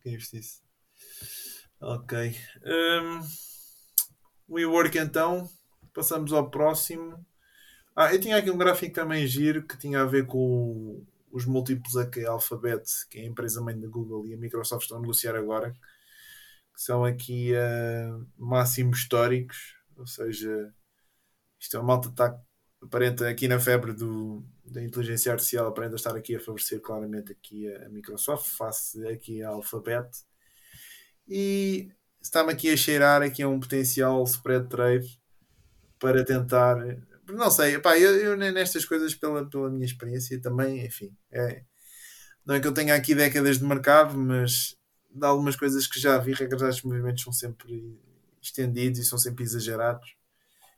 quem 0.01 0.13
investisse. 0.13 0.61
Ok. 1.79 2.35
Um, 2.65 3.21
WeWork 4.49 4.97
então, 4.97 5.49
passamos 5.93 6.33
ao 6.33 6.49
próximo. 6.49 7.23
Ah, 7.95 8.13
eu 8.13 8.19
tinha 8.19 8.37
aqui 8.37 8.49
um 8.49 8.57
gráfico 8.57 8.93
também 8.93 9.27
giro 9.27 9.67
que 9.67 9.77
tinha 9.77 10.01
a 10.01 10.05
ver 10.05 10.25
com 10.25 11.05
os 11.31 11.45
múltiplos 11.45 11.95
a 11.95 12.05
que 12.07 12.25
a 12.25 12.31
Alphabet, 12.31 12.83
que 13.09 13.19
é 13.19 13.21
a 13.21 13.25
empresa 13.25 13.61
mãe 13.61 13.79
da 13.79 13.87
Google 13.87 14.25
e 14.27 14.33
a 14.33 14.37
Microsoft 14.37 14.83
estão 14.83 14.97
a 14.97 15.01
negociar 15.01 15.35
agora, 15.35 15.71
que 16.73 16.81
são 16.81 17.05
aqui 17.05 17.51
uh, 17.53 18.27
máximos 18.37 18.99
históricos, 18.99 19.75
ou 19.95 20.07
seja, 20.07 20.73
isto 21.59 21.77
é 21.77 21.79
uma 21.79 21.87
malta 21.87 22.09
está 22.09 22.39
aparenta 22.81 23.29
aqui 23.29 23.47
na 23.47 23.59
febre 23.59 23.93
do, 23.93 24.43
da 24.65 24.83
inteligência 24.83 25.31
artificial 25.31 25.67
aparenta 25.67 25.95
estar 25.95 26.15
aqui 26.15 26.35
a 26.35 26.39
favorecer 26.39 26.81
claramente 26.81 27.31
aqui 27.31 27.71
a, 27.71 27.85
a 27.85 27.89
Microsoft 27.89 28.47
face 28.57 29.07
aqui 29.07 29.41
à 29.41 29.49
Alphabet. 29.49 30.09
E 31.27 31.89
está-me 32.21 32.51
aqui 32.51 32.69
a 32.69 32.77
cheirar 32.77 33.21
aqui 33.21 33.41
a 33.43 33.47
um 33.47 33.59
potencial 33.59 34.23
spread 34.23 34.67
trade 34.67 35.19
para 35.99 36.25
tentar 36.25 36.77
não 37.27 37.49
sei, 37.49 37.79
pá, 37.79 37.97
eu, 37.97 38.15
eu, 38.17 38.37
nestas 38.37 38.85
coisas 38.85 39.15
pela, 39.15 39.49
pela 39.49 39.69
minha 39.69 39.85
experiência 39.85 40.41
também, 40.41 40.85
enfim 40.85 41.15
é, 41.31 41.63
não 42.45 42.55
é 42.55 42.59
que 42.59 42.67
eu 42.67 42.73
tenha 42.73 42.95
aqui 42.95 43.15
décadas 43.15 43.59
de 43.59 43.65
mercado 43.65 44.17
mas 44.17 44.75
de 45.09 45.25
algumas 45.25 45.55
coisas 45.55 45.87
que 45.87 45.99
já 45.99 46.17
vi, 46.17 46.33
regras 46.33 46.61
dos 46.61 46.83
movimentos 46.83 47.23
são 47.23 47.31
sempre 47.31 47.99
estendidos 48.41 48.99
e 48.99 49.05
são 49.05 49.17
sempre 49.17 49.43
exagerados 49.43 50.15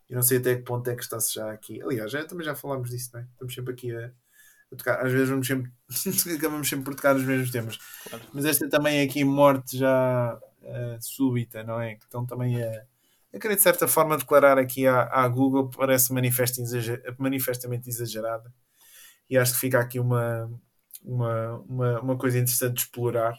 e 0.09 0.13
não 0.13 0.21
sei 0.21 0.37
até 0.37 0.55
que 0.55 0.61
ponto 0.61 0.89
é 0.89 0.95
que 0.95 1.03
está-se 1.03 1.33
já 1.33 1.51
aqui. 1.51 1.81
Aliás, 1.81 2.11
já, 2.11 2.23
também 2.25 2.45
já 2.45 2.55
falámos 2.55 2.89
disso, 2.89 3.11
não 3.13 3.21
é? 3.21 3.27
Estamos 3.31 3.53
sempre 3.53 3.73
aqui 3.73 3.95
a, 3.95 4.11
a 4.71 4.75
tocar. 4.75 5.05
Às 5.05 5.11
vezes 5.11 5.29
vamos 5.29 5.47
sempre, 5.47 5.71
acabamos 6.35 6.69
sempre 6.69 6.85
por 6.85 6.95
tocar 6.95 7.15
nos 7.15 7.23
mesmos 7.23 7.51
temas. 7.51 7.77
Claro. 8.07 8.23
Mas 8.33 8.45
esta 8.45 8.69
também 8.69 8.99
é 8.99 9.03
aqui 9.03 9.23
morte 9.23 9.77
já 9.77 10.35
uh, 10.35 11.01
súbita, 11.01 11.63
não 11.63 11.81
é? 11.81 11.95
Que 11.95 12.03
estão 12.03 12.25
também 12.25 12.61
a, 12.61 12.85
a 13.35 13.39
querer 13.39 13.55
de 13.55 13.61
certa 13.61 13.87
forma 13.87 14.17
declarar 14.17 14.57
aqui 14.57 14.87
à, 14.87 15.03
à 15.11 15.27
Google 15.27 15.69
parece 15.69 16.13
manifestamente 16.13 17.89
exagerada. 17.89 18.53
E 19.29 19.37
acho 19.37 19.53
que 19.53 19.59
fica 19.59 19.79
aqui 19.79 19.99
uma, 19.99 20.49
uma, 21.03 21.57
uma, 21.67 22.01
uma 22.01 22.17
coisa 22.17 22.37
interessante 22.37 22.75
de 22.75 22.81
explorar. 22.81 23.33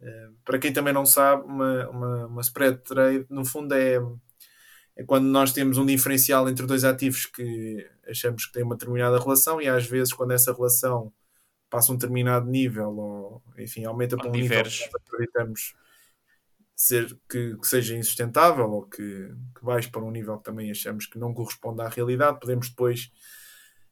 Uh, 0.00 0.34
para 0.44 0.58
quem 0.58 0.72
também 0.72 0.92
não 0.94 1.04
sabe, 1.04 1.44
uma, 1.44 1.88
uma, 1.90 2.26
uma 2.26 2.40
spread 2.40 2.78
trade, 2.78 3.26
no 3.28 3.44
fundo, 3.44 3.74
é 3.74 3.98
é 5.00 5.04
quando 5.04 5.24
nós 5.26 5.52
temos 5.52 5.78
um 5.78 5.86
diferencial 5.86 6.46
entre 6.46 6.66
dois 6.66 6.84
ativos 6.84 7.24
que 7.24 7.88
achamos 8.06 8.44
que 8.44 8.52
tem 8.52 8.62
uma 8.62 8.76
determinada 8.76 9.18
relação 9.18 9.58
e 9.58 9.66
às 9.66 9.86
vezes 9.86 10.12
quando 10.12 10.32
essa 10.32 10.52
relação 10.52 11.10
passa 11.70 11.90
um 11.90 11.96
determinado 11.96 12.50
nível 12.50 12.90
ou 12.90 13.42
enfim 13.56 13.84
aumenta 13.86 14.14
para 14.14 14.28
um 14.28 14.32
diverge. 14.32 14.84
nível 14.84 15.00
que 15.00 15.14
acreditamos 15.14 15.74
ser, 16.82 17.14
que, 17.28 17.56
que, 17.58 17.66
seja 17.66 17.94
insustentável 17.94 18.70
ou 18.70 18.86
que, 18.86 19.02
que 19.54 19.62
baixe 19.62 19.90
para 19.90 20.02
um 20.02 20.10
nível 20.10 20.38
que 20.38 20.44
também 20.44 20.70
achamos 20.70 21.04
que 21.04 21.18
não 21.18 21.34
corresponde 21.34 21.82
à 21.82 21.88
realidade, 21.90 22.40
podemos 22.40 22.70
depois 22.70 23.12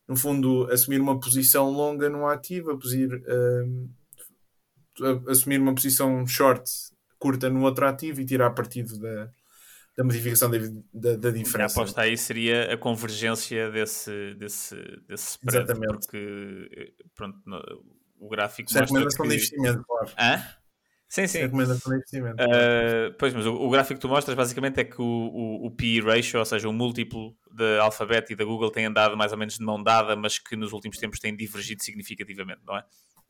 no 0.08 0.16
fundo 0.16 0.66
assumir 0.72 0.98
uma 0.98 1.20
posição 1.20 1.68
longa 1.68 2.08
num 2.08 2.26
ativo, 2.26 2.72
uh, 2.72 3.90
assumir 5.28 5.60
uma 5.60 5.74
posição 5.74 6.26
short 6.26 6.64
curta 7.18 7.50
no 7.50 7.62
outro 7.62 7.86
ativo 7.86 8.22
e 8.22 8.24
tirar 8.24 8.52
partido 8.52 8.98
da, 8.98 9.30
da 9.94 10.04
modificação 10.04 10.50
da, 10.50 10.56
da, 10.94 11.16
da 11.16 11.30
diferença. 11.30 11.78
A 11.78 11.82
aposta 11.82 12.00
aí 12.00 12.16
seria 12.16 12.72
a 12.72 12.78
convergência 12.78 13.70
desse, 13.70 14.34
desse, 14.36 14.76
desse 15.06 15.32
spread, 15.32 15.64
Exatamente. 15.64 16.06
porque 16.06 16.94
pronto, 17.14 17.38
o 18.18 18.30
gráfico 18.30 18.70
Isso 18.70 18.78
é 18.78 18.80
recomendação 18.80 19.24
que... 19.24 19.28
de 19.28 19.34
investimento, 19.34 19.84
claro. 19.84 20.10
Hã? 20.18 20.42
Sim, 21.08 21.26
sim. 21.26 21.38
É 21.38 21.42
recomendação 21.42 21.90
de 21.90 21.96
investimento. 21.96 22.42
Uh, 22.42 23.14
pois, 23.18 23.32
mas 23.32 23.46
o, 23.46 23.54
o, 23.54 23.70
gráfico 23.70 23.94
que 23.94 24.00
tu 24.00 24.08
mostras 24.08 24.36
basicamente 24.36 24.78
é 24.78 24.84
que 24.84 25.00
o, 25.00 25.04
o, 25.04 25.66
o 25.66 25.70
PE 25.70 26.00
ratio, 26.00 26.38
ou 26.38 26.44
seja, 26.44 26.68
o 26.68 26.72
múltiplo 26.72 27.34
da 27.50 27.82
Alphabet 27.82 28.30
e 28.30 28.36
da 28.36 28.44
Google 28.44 28.70
tem 28.70 28.84
andado 28.84 29.16
mais 29.16 29.32
ou 29.32 29.38
menos 29.38 29.56
de 29.56 29.64
mão 29.64 29.82
dada, 29.82 30.14
mas 30.14 30.38
que 30.38 30.54
nos 30.54 30.72
últimos 30.72 30.98
tempos 30.98 31.18
tem 31.18 31.34
divergido 31.34 31.82
significativamente, 31.82 32.60
não 32.66 32.76
é? 32.76 32.84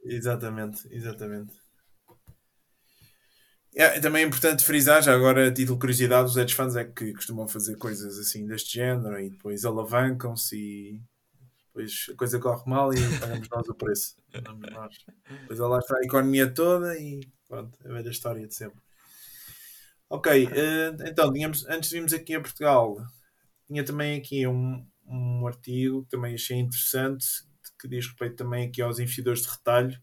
Exatamente, 0.05 0.89
exatamente. 0.91 1.55
É, 3.75 4.01
também 4.01 4.25
é 4.25 4.27
importante 4.27 4.65
frisar, 4.65 5.01
já 5.01 5.15
agora, 5.15 5.47
a 5.47 5.53
título 5.53 5.77
de 5.77 5.81
curiosidade, 5.81 6.29
os 6.29 6.37
hedge 6.37 6.55
funds 6.57 6.75
é 6.75 6.85
que 6.85 7.13
costumam 7.13 7.47
fazer 7.47 7.77
coisas 7.77 8.19
assim 8.19 8.45
deste 8.45 8.75
género 8.75 9.21
e 9.21 9.31
depois 9.31 9.65
alavancam-se 9.65 10.57
e 10.57 11.01
depois 11.79 12.07
a 12.11 12.15
coisa 12.15 12.39
corre 12.41 12.63
mal 12.67 12.93
e 12.93 13.19
pagamos 13.21 13.49
nós 13.49 13.69
o 13.69 13.75
preço. 13.75 14.17
Nós. 14.73 14.97
Depois 15.43 15.59
lá 15.59 15.79
está 15.79 15.97
a 15.97 16.05
economia 16.05 16.53
toda 16.53 16.99
e 16.99 17.21
pronto, 17.47 17.79
a 17.85 17.89
velha 17.89 18.11
história 18.11 18.47
de 18.47 18.55
sempre. 18.55 18.81
Ok, 20.11 20.47
uh, 20.47 21.07
então, 21.07 21.33
tínhamos, 21.33 21.67
antes 21.67 21.91
de 21.91 21.97
virmos 21.97 22.13
aqui 22.13 22.35
a 22.35 22.41
Portugal, 22.41 22.97
tinha 23.67 23.85
também 23.85 24.19
aqui 24.19 24.47
um, 24.47 24.85
um 25.07 25.47
artigo 25.47 26.03
que 26.05 26.11
também 26.11 26.35
achei 26.35 26.57
interessante, 26.57 27.27
que 27.81 27.87
diz 27.87 28.07
respeito 28.07 28.37
também 28.37 28.67
aqui 28.67 28.83
aos 28.83 28.99
investidores 28.99 29.43
de 29.43 29.49
retalho 29.49 29.99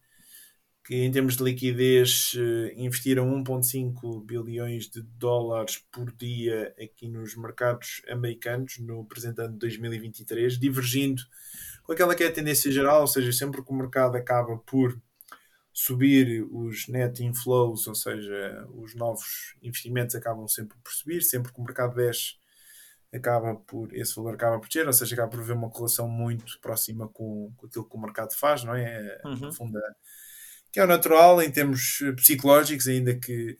que 0.86 0.96
em 0.96 1.12
termos 1.12 1.36
de 1.36 1.44
liquidez 1.44 2.34
eh, 2.38 2.74
investiram 2.78 3.26
1,5 3.44 4.24
bilhões 4.24 4.88
de 4.88 5.02
dólares 5.02 5.84
por 5.92 6.12
dia 6.12 6.76
aqui 6.80 7.08
nos 7.08 7.36
mercados 7.36 8.04
americanos 8.08 8.78
no 8.78 9.04
presente 9.04 9.42
ano 9.42 9.54
de 9.54 9.60
2023, 9.60 10.60
divergindo 10.60 11.24
com 11.84 11.92
aquela 11.92 12.14
que 12.14 12.24
é 12.24 12.28
a 12.28 12.32
tendência 12.32 12.72
geral, 12.72 13.02
ou 13.02 13.08
seja, 13.08 13.32
sempre 13.34 13.64
que 13.64 13.72
o 13.72 13.76
mercado 13.76 14.16
acaba 14.16 14.58
por 14.60 14.96
subir 15.74 16.48
os 16.52 16.88
net 16.88 17.24
inflows, 17.24 17.88
ou 17.88 17.96
seja, 17.96 18.68
os 18.74 18.94
novos 18.96 19.56
investimentos 19.64 20.16
acabam 20.16 20.48
sempre 20.48 20.78
por 20.84 20.94
subir, 20.94 21.24
sempre 21.24 21.52
que 21.52 21.60
o 21.60 21.64
mercado 21.64 21.96
desce 21.96 22.36
acaba 23.14 23.56
por 23.56 23.94
esse 23.96 24.16
valor 24.16 24.36
acaba 24.36 24.60
por 24.60 24.68
descer, 24.68 24.86
ou 24.86 24.94
seja, 24.94 25.16
acaba 25.16 25.32
por 25.32 25.40
haver 25.40 25.54
uma 25.54 25.70
correlação 25.70 26.08
muito 26.08 26.60
próxima 26.60 27.08
com, 27.08 27.52
com 27.56 27.66
aquilo 27.66 27.88
que 27.88 27.96
o 27.96 28.00
mercado 28.00 28.34
faz, 28.36 28.64
não 28.64 28.76
é? 28.76 29.20
Uhum. 29.24 29.36
No 29.36 29.54
fundo, 29.54 29.80
que 30.76 30.80
é 30.82 30.84
o 30.84 30.88
natural 30.88 31.42
em 31.42 31.50
termos 31.50 32.00
psicológicos, 32.18 32.86
ainda 32.90 33.16
que 33.16 33.58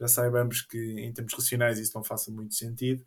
já 0.00 0.06
saibamos 0.06 0.62
que 0.62 0.78
em 0.78 1.12
termos 1.12 1.34
racionais 1.34 1.80
isso 1.80 1.90
não 1.96 2.04
faça 2.04 2.30
muito 2.30 2.54
sentido. 2.54 3.04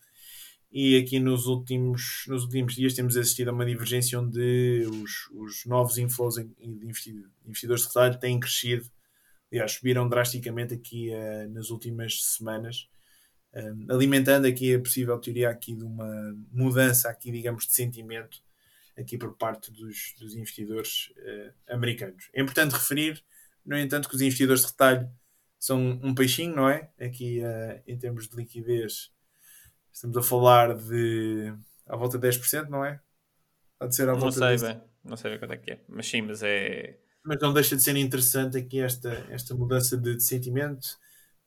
E 0.69 0.97
aqui 0.97 1.17
nos 1.17 1.45
últimos, 1.45 2.25
nos 2.27 2.43
últimos 2.43 2.75
dias 2.75 2.93
temos 2.93 3.15
assistido 3.15 3.47
a 3.47 3.53
uma 3.53 3.65
divergência 3.65 4.19
onde 4.19 4.85
os, 4.85 5.29
os 5.31 5.65
novos 5.65 5.97
inflows 5.97 6.35
de 6.35 6.49
investidores 7.45 7.83
de 7.83 7.87
retalho 7.87 8.19
têm 8.19 8.37
crescido, 8.37 8.85
aliás, 9.49 9.71
subiram 9.71 10.09
drasticamente 10.09 10.73
aqui 10.73 11.11
uh, 11.11 11.49
nas 11.53 11.69
últimas 11.69 12.21
semanas, 12.35 12.89
uh, 13.53 13.93
alimentando 13.93 14.45
aqui 14.45 14.75
a 14.75 14.79
possível 14.79 15.17
teoria 15.17 15.49
aqui 15.49 15.73
de 15.73 15.85
uma 15.85 16.37
mudança 16.51 17.07
aqui, 17.07 17.31
digamos, 17.31 17.65
de 17.65 17.71
sentimento 17.71 18.39
aqui 19.01 19.17
por 19.17 19.35
parte 19.35 19.71
dos, 19.71 20.15
dos 20.19 20.35
investidores 20.35 21.11
uh, 21.17 21.73
americanos. 21.73 22.29
É 22.33 22.41
importante 22.41 22.73
referir, 22.73 23.23
no 23.65 23.77
entanto, 23.77 24.07
que 24.07 24.15
os 24.15 24.21
investidores 24.21 24.61
de 24.61 24.67
retalho 24.67 25.11
são 25.59 25.99
um 26.01 26.15
peixinho, 26.15 26.55
não 26.55 26.69
é? 26.69 26.89
Aqui 26.99 27.39
uh, 27.41 27.81
em 27.85 27.97
termos 27.97 28.27
de 28.27 28.35
liquidez, 28.35 29.11
estamos 29.91 30.17
a 30.17 30.21
falar 30.23 30.75
de 30.75 31.53
à 31.87 31.95
volta 31.95 32.17
de 32.17 32.27
10%, 32.27 32.69
não 32.69 32.83
é? 32.85 32.99
Pode 33.77 33.95
ser 33.95 34.09
à 34.09 34.13
volta 34.13 34.39
não 34.39 34.57
sei 34.57 34.67
bem, 34.67 34.81
não 35.03 35.17
sei 35.17 35.31
bem 35.31 35.39
quanto 35.39 35.53
é 35.53 35.57
que 35.57 35.71
é, 35.71 35.79
mas 35.87 36.07
sim, 36.07 36.21
mas 36.21 36.41
é. 36.41 36.97
Mas 37.23 37.39
não 37.39 37.53
deixa 37.53 37.75
de 37.75 37.83
ser 37.83 37.95
interessante 37.95 38.57
aqui 38.57 38.79
esta, 38.79 39.09
esta 39.29 39.53
mudança 39.53 39.95
de, 39.95 40.15
de 40.15 40.23
sentimento, 40.23 40.97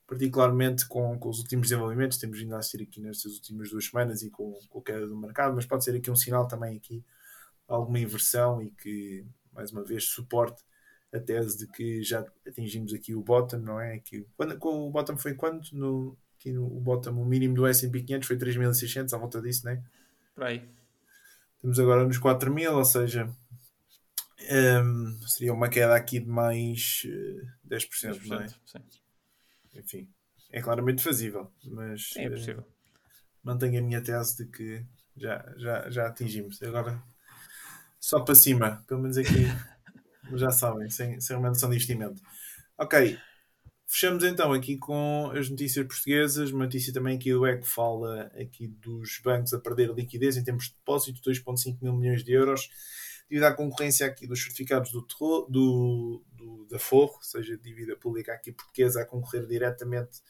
particularmente 0.06 0.86
com, 0.86 1.18
com 1.18 1.28
os 1.28 1.40
últimos 1.40 1.68
desenvolvimentos. 1.68 2.18
Temos 2.18 2.38
vindo 2.38 2.54
a 2.54 2.58
assistir 2.58 2.82
aqui 2.82 3.00
nestas 3.00 3.32
últimas 3.32 3.70
duas 3.70 3.86
semanas 3.86 4.22
e 4.22 4.30
com, 4.30 4.52
com 4.68 4.78
a 4.78 4.82
queda 4.82 5.06
do 5.06 5.16
mercado, 5.16 5.52
mas 5.56 5.66
pode 5.66 5.82
ser 5.82 5.96
aqui 5.96 6.08
um 6.12 6.14
sinal 6.14 6.46
também 6.46 6.76
aqui 6.76 7.04
alguma 7.66 7.98
inversão 7.98 8.62
e 8.62 8.70
que, 8.70 9.26
mais 9.52 9.72
uma 9.72 9.84
vez, 9.84 10.04
suporte 10.04 10.62
a 11.12 11.20
tese 11.20 11.58
de 11.58 11.66
que 11.68 12.02
já 12.02 12.26
atingimos 12.46 12.92
aqui 12.92 13.14
o 13.14 13.22
bottom, 13.22 13.58
não 13.58 13.80
é? 13.80 13.94
Aqui, 13.94 14.26
quando, 14.36 14.58
o 14.60 14.90
bottom 14.90 15.16
foi 15.16 15.34
quando? 15.34 15.62
No, 15.72 16.18
aqui 16.38 16.52
no 16.52 16.66
o 16.66 16.80
bottom, 16.80 17.12
o 17.20 17.24
mínimo 17.24 17.54
do 17.54 17.66
S&P 17.66 18.02
500 18.02 18.26
foi 18.26 18.36
3.600, 18.36 19.14
à 19.14 19.18
volta 19.18 19.40
disso, 19.40 19.64
não 19.64 19.72
é? 19.72 19.82
Por 20.34 20.44
aí. 20.44 20.68
Estamos 21.56 21.78
agora 21.78 22.04
nos 22.04 22.18
4.000, 22.18 22.72
ou 22.72 22.84
seja, 22.84 23.32
um, 24.50 25.18
seria 25.26 25.52
uma 25.52 25.68
queda 25.68 25.94
aqui 25.94 26.20
de 26.20 26.28
mais 26.28 27.02
uh, 27.06 27.68
10%, 27.68 28.20
10% 28.20 28.26
não 28.26 28.40
é? 28.40 28.48
Sim. 28.48 28.82
Enfim, 29.74 30.08
é 30.50 30.60
claramente 30.60 31.02
fazível, 31.02 31.50
mas 31.64 32.12
é 32.16 32.28
possível. 32.28 32.62
Uh, 32.62 32.74
mantenho 33.42 33.78
a 33.78 33.82
minha 33.82 34.02
tese 34.02 34.44
de 34.44 34.50
que 34.50 34.84
já, 35.16 35.54
já, 35.56 35.90
já 35.90 36.06
atingimos. 36.08 36.62
Agora 36.62 37.02
só 38.04 38.20
para 38.20 38.34
cima, 38.34 38.84
pelo 38.86 39.00
menos 39.00 39.16
aqui 39.16 39.46
já 40.36 40.50
sabem, 40.50 40.90
sem, 40.90 41.18
sem 41.22 41.34
recomendação 41.34 41.70
de 41.70 41.76
investimento. 41.76 42.20
Ok, 42.76 43.18
fechamos 43.86 44.22
então 44.24 44.52
aqui 44.52 44.76
com 44.76 45.30
as 45.34 45.48
notícias 45.48 45.86
portuguesas. 45.86 46.50
Uma 46.50 46.64
notícia 46.64 46.92
também 46.92 47.16
aqui 47.16 47.32
do 47.32 47.46
ECO 47.46 47.64
fala 47.64 48.30
aqui 48.38 48.68
dos 48.68 49.20
bancos 49.24 49.54
a 49.54 49.58
perder 49.58 49.94
liquidez 49.94 50.36
em 50.36 50.44
termos 50.44 50.64
de 50.64 50.74
depósito, 50.74 51.30
2,5 51.30 51.78
mil 51.80 51.94
milhões 51.94 52.22
de 52.22 52.32
euros, 52.32 52.68
devido 53.26 53.44
à 53.44 53.54
concorrência 53.54 54.06
aqui 54.06 54.26
dos 54.26 54.42
certificados 54.42 54.92
do, 54.92 55.00
do, 55.48 56.22
do 56.30 56.66
da 56.70 56.78
Forro, 56.78 57.14
ou 57.14 57.22
seja, 57.22 57.56
dívida 57.56 57.96
pública 57.96 58.34
aqui 58.34 58.52
portuguesa, 58.52 59.00
a 59.00 59.06
concorrer 59.06 59.46
diretamente 59.46 60.20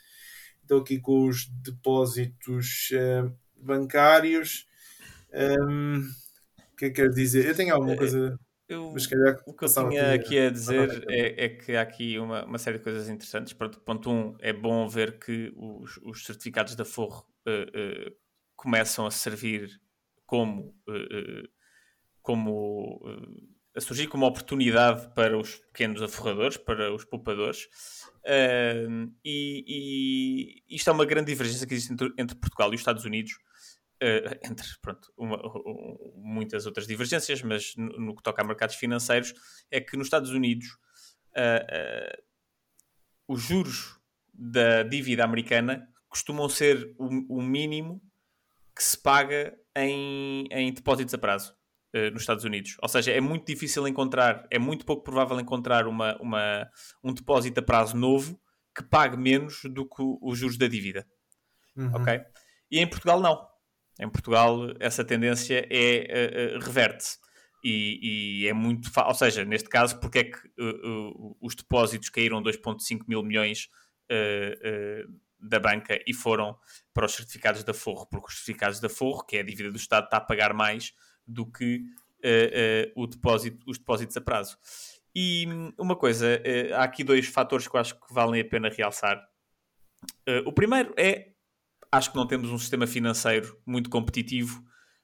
Estou 0.62 0.80
aqui 0.80 1.00
com 1.00 1.26
os 1.26 1.46
depósitos 1.46 2.90
uh, 2.92 3.36
bancários. 3.56 4.66
Um, 5.34 6.08
o 6.74 6.76
que 6.76 6.86
é 6.86 6.90
que 6.90 6.96
quer 6.96 7.08
dizer? 7.08 7.46
Eu 7.46 7.54
tenho 7.54 7.72
alguma 7.72 7.96
coisa. 7.96 8.38
Eu, 8.68 8.90
mas 8.92 9.06
calhar 9.06 9.40
o 9.46 9.52
que 9.52 9.64
eu 9.64 9.68
tinha 9.68 10.12
aqui 10.12 10.38
a 10.38 10.50
dizer 10.50 11.04
é, 11.08 11.44
é, 11.44 11.48
que 11.50 11.76
há 11.76 11.82
aqui 11.82 12.18
uma, 12.18 12.44
uma 12.44 12.58
série 12.58 12.78
de 12.78 12.84
coisas 12.84 13.08
interessantes. 13.08 13.52
Ponto 13.52 14.10
1, 14.10 14.12
um, 14.12 14.36
é 14.40 14.52
bom 14.52 14.88
ver 14.88 15.18
que 15.18 15.52
os, 15.54 15.98
os 15.98 16.24
certificados 16.24 16.74
da 16.74 16.84
Forro 16.84 17.26
uh, 17.46 18.10
uh, 18.10 18.16
começam 18.56 19.06
a 19.06 19.10
servir 19.10 19.80
como, 20.26 20.74
uh, 20.88 21.48
como 22.20 23.00
a 23.76 23.80
surgir 23.80 24.08
como 24.08 24.26
oportunidade 24.26 25.14
para 25.14 25.38
os 25.38 25.56
pequenos 25.72 26.02
aforradores, 26.02 26.56
para 26.56 26.92
os 26.92 27.04
poupadores. 27.04 27.68
E, 29.22 29.64
e, 30.68 30.74
isto 30.74 30.88
é 30.90 30.92
uma 30.92 31.04
grande 31.04 31.30
divergência 31.30 31.66
que 31.66 31.74
existe 31.74 31.92
entre, 31.92 32.12
entre 32.18 32.36
Portugal 32.36 32.72
e 32.72 32.74
os 32.74 32.80
Estados 32.80 33.04
Unidos. 33.04 33.38
Uh, 34.04 34.36
entre 34.44 34.66
pronto, 34.82 35.10
uma, 35.16 35.40
muitas 36.16 36.66
outras 36.66 36.86
divergências, 36.86 37.40
mas 37.42 37.74
no, 37.74 37.98
no, 37.98 38.14
que 38.14 38.22
toca 38.22 38.42
a 38.42 38.44
mercados 38.44 38.74
financeiros, 38.74 39.32
é 39.70 39.80
que 39.80 39.96
nos 39.96 40.08
Estados 40.08 40.30
Unidos 40.30 40.66
uh, 41.30 42.18
uh, 42.18 42.22
os 43.26 43.40
juros 43.40 43.98
da 44.30 44.82
dívida 44.82 45.24
americana 45.24 45.88
costumam 46.06 46.50
ser 46.50 46.94
o, 46.98 47.38
o 47.38 47.42
mínimo 47.42 48.02
que 48.76 48.84
se 48.84 49.00
paga 49.00 49.56
em, 49.74 50.46
em 50.50 50.70
depósitos 50.70 51.14
a 51.14 51.18
prazo 51.18 51.56
nos 52.12 52.22
Estados 52.22 52.42
Unidos. 52.42 52.76
Ou 52.82 52.88
seja, 52.88 53.12
é 53.12 53.20
muito 53.20 53.46
difícil 53.46 53.86
encontrar, 53.86 54.48
é 54.50 54.58
muito 54.58 54.84
pouco 54.84 55.04
provável 55.04 55.38
encontrar 55.38 55.86
uma, 55.86 56.20
uma, 56.20 56.68
um 57.04 57.14
depósito 57.14 57.60
a 57.60 57.62
prazo 57.62 57.96
novo 57.96 58.36
que 58.74 58.82
pague 58.82 59.16
menos 59.16 59.60
do 59.70 59.88
que 59.88 60.02
os 60.20 60.36
juros 60.36 60.58
da 60.58 60.66
dívida. 60.66 61.06
Uhum. 61.76 61.94
Ok? 61.94 62.20
E 62.68 62.80
em 62.80 62.86
Portugal 62.88 63.20
não. 63.20 63.53
Em 63.98 64.08
Portugal, 64.08 64.58
essa 64.80 65.04
tendência 65.04 65.66
é 65.70 66.56
uh, 66.56 66.58
reverte-se. 66.58 67.18
E, 67.62 68.42
e, 68.42 68.48
é 68.48 68.52
muito 68.52 68.90
ou 68.94 69.14
seja, 69.14 69.44
neste 69.44 69.70
caso, 69.70 69.98
porque 69.98 70.18
é 70.18 70.24
que 70.24 70.38
uh, 70.60 71.36
os 71.40 71.54
depósitos 71.54 72.10
caíram 72.10 72.42
2,5 72.42 73.04
mil 73.08 73.22
milhões 73.22 73.68
da 75.40 75.58
banca 75.58 75.98
e 76.06 76.12
foram 76.12 76.58
para 76.92 77.06
os 77.06 77.12
certificados 77.12 77.64
da 77.64 77.72
Forro? 77.72 78.06
Porque 78.06 78.26
os 78.28 78.34
certificados 78.34 78.80
da 78.80 78.88
Forro, 78.90 79.24
que 79.24 79.38
é 79.38 79.40
a 79.40 79.42
dívida 79.42 79.70
do 79.70 79.78
Estado, 79.78 80.04
está 80.04 80.18
a 80.18 80.20
pagar 80.20 80.52
mais 80.52 80.92
do 81.26 81.50
que 81.50 81.82
o 82.94 83.06
depósito, 83.06 83.64
os 83.66 83.78
depósitos 83.78 84.14
a 84.18 84.20
prazo. 84.20 84.58
E 85.14 85.46
uma 85.78 85.96
coisa, 85.96 86.42
há 86.76 86.84
aqui 86.84 87.02
dois 87.02 87.26
fatores 87.26 87.66
que 87.66 87.74
eu 87.74 87.80
acho 87.80 87.94
que 87.94 88.12
valem 88.12 88.42
a 88.42 88.44
pena 88.44 88.68
realçar. 88.68 89.26
o 90.44 90.52
primeiro 90.52 90.92
é 90.98 91.33
acho 91.96 92.10
que 92.10 92.16
não 92.16 92.26
temos 92.26 92.50
um 92.50 92.58
sistema 92.58 92.86
financeiro 92.86 93.58
muito 93.64 93.88
competitivo, 93.88 94.62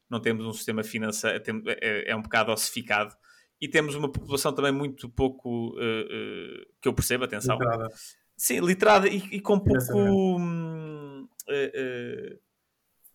não 0.09 0.21
temos 0.21 0.45
um 0.45 0.53
sistema 0.53 0.83
financeiro, 0.83 1.43
é, 1.81 2.11
é 2.11 2.17
um 2.17 2.23
bocado 2.23 2.53
ossificado 2.53 3.15
e 3.61 3.69
temos 3.69 3.95
uma 3.95 4.11
população 4.11 4.53
também 4.53 4.73
muito 4.73 5.09
pouco 5.09 5.71
uh, 5.71 6.03
uh, 6.03 6.67
que 6.81 6.89
eu 6.89 6.95
percebo, 6.95 7.25
atenção. 7.25 7.57
Literada. 7.57 7.89
Sim, 8.37 8.61
literada 8.61 9.09
e, 9.09 9.19
e 9.33 9.41
com 9.41 9.59
pouco. 9.59 9.99
Hum, 10.39 11.29
uh, 11.49 12.41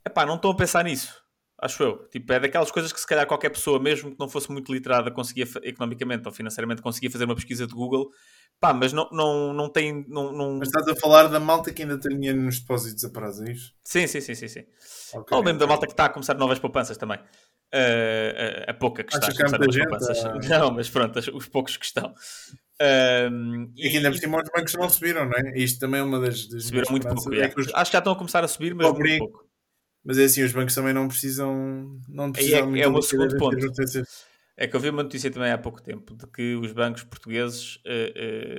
epá, 0.06 0.26
não 0.26 0.36
estou 0.36 0.52
a 0.52 0.56
pensar 0.56 0.84
nisso. 0.84 1.25
Acho 1.58 1.84
eu. 1.84 2.08
Tipo, 2.10 2.34
é 2.34 2.40
daquelas 2.40 2.70
coisas 2.70 2.92
que 2.92 3.00
se 3.00 3.08
calhar 3.08 3.26
qualquer 3.26 3.50
pessoa, 3.50 3.80
mesmo 3.80 4.12
que 4.12 4.20
não 4.20 4.28
fosse 4.28 4.52
muito 4.52 4.74
literada, 4.74 5.10
conseguia 5.10 5.48
economicamente 5.64 6.28
ou 6.28 6.34
financeiramente, 6.34 6.82
conseguia 6.82 7.10
fazer 7.10 7.26
uma 7.26 7.36
pesquisa 7.36 7.66
de 7.66 7.74
Google 7.74 8.12
Pá, 8.60 8.74
mas 8.74 8.94
não, 8.94 9.10
não, 9.12 9.54
não 9.54 9.70
tem. 9.70 10.06
Não, 10.08 10.32
não... 10.32 10.58
Mas 10.58 10.70
estás 10.70 10.88
a 10.88 10.96
falar 10.96 11.28
da 11.28 11.40
malta 11.40 11.74
que 11.74 11.82
ainda 11.82 12.00
tem 12.00 12.16
dinheiro 12.18 12.42
nos 12.42 12.60
depósitos 12.60 13.04
a 13.04 13.10
prazo, 13.10 13.44
é 13.44 13.52
isso? 13.52 13.74
Sim, 13.84 14.08
sim, 14.08 14.22
sim, 14.22 14.34
sim. 14.34 14.48
sim. 14.48 14.64
Okay, 15.14 15.38
Ou 15.38 15.44
mesmo 15.44 15.60
da 15.60 15.68
malta 15.68 15.86
que 15.86 15.94
está 15.94 16.06
a 16.06 16.10
começar 16.10 16.36
novas 16.36 16.58
poupanças 16.58 16.98
também. 16.98 17.20
Uh, 17.74 18.70
a 18.70 18.74
pouca 18.74 19.04
que 19.04 19.14
está 19.14 19.28
a 19.28 19.36
começar 19.36 19.60
novas 19.60 19.78
poupanças. 19.78 20.24
Não, 20.48 20.72
mas 20.72 20.90
pronto, 20.90 21.20
os 21.20 21.48
poucos 21.48 21.76
que 21.76 21.86
estão. 21.86 22.14
Um, 22.82 23.72
e, 23.76 23.88
e 23.88 23.98
ainda 23.98 24.12
por 24.12 24.18
cima 24.18 24.42
os 24.42 24.50
bancos 24.50 24.74
não 24.74 24.90
subiram, 24.90 25.26
não 25.26 25.38
é? 25.38 25.58
Isto 25.58 25.80
também 25.80 26.02
é 26.02 26.04
uma 26.04 26.20
das. 26.20 26.46
das 26.48 26.66
subiram 26.66 26.92
muito 26.92 27.08
pouco. 27.08 27.34
É. 27.34 27.54
Os... 27.56 27.74
Acho 27.74 27.90
que 27.90 27.96
já 27.96 28.00
estão 28.00 28.12
a 28.12 28.18
começar 28.18 28.44
a 28.44 28.48
subir, 28.50 28.76
mas 28.76 28.92
muito 28.92 29.18
pouco. 29.18 29.46
Mas 30.06 30.20
é 30.20 30.26
assim, 30.26 30.44
os 30.44 30.54
bancos 30.54 30.76
também 30.76 30.94
não 30.94 31.08
precisam. 31.08 32.00
Não 32.08 32.32
precisam 32.32 32.76
é, 32.76 32.82
é 32.82 32.88
o 32.88 32.92
meu 32.92 33.02
segundo 33.02 33.36
ponto. 33.38 33.58
É 34.58 34.68
que 34.68 34.76
eu 34.76 34.80
vi 34.80 34.90
uma 34.90 35.04
notícia 35.04 35.30
também 35.30 35.52
há 35.52 35.58
pouco 35.58 35.82
tempo 35.82 36.16
de 36.16 36.26
que 36.28 36.56
os 36.56 36.72
bancos 36.72 37.04
portugueses 37.04 37.76
uh, 37.78 37.80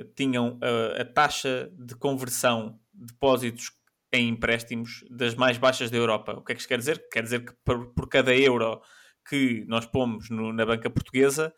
uh, 0.01 0.13
tinham 0.15 0.59
a, 0.61 1.01
a, 1.01 1.05
taxa 1.05 1.71
de 1.73 1.95
conversão 1.95 2.79
de 2.93 3.07
depósitos 3.07 3.71
em 4.13 4.29
empréstimos 4.29 5.03
das 5.09 5.33
mais 5.33 5.57
baixas 5.57 5.89
da 5.89 5.97
Europa. 5.97 6.33
O 6.33 6.43
que 6.43 6.51
é 6.51 6.55
que 6.55 6.61
isto 6.61 6.69
quer 6.69 6.77
dizer? 6.77 7.07
Quer 7.09 7.23
dizer 7.23 7.45
que 7.45 7.53
por, 7.65 7.93
por 7.93 8.07
cada 8.07 8.35
euro 8.35 8.79
que 9.27 9.65
nós 9.67 9.85
pomos 9.87 10.29
no, 10.29 10.53
na 10.53 10.65
banca 10.65 10.89
portuguesa, 10.89 11.51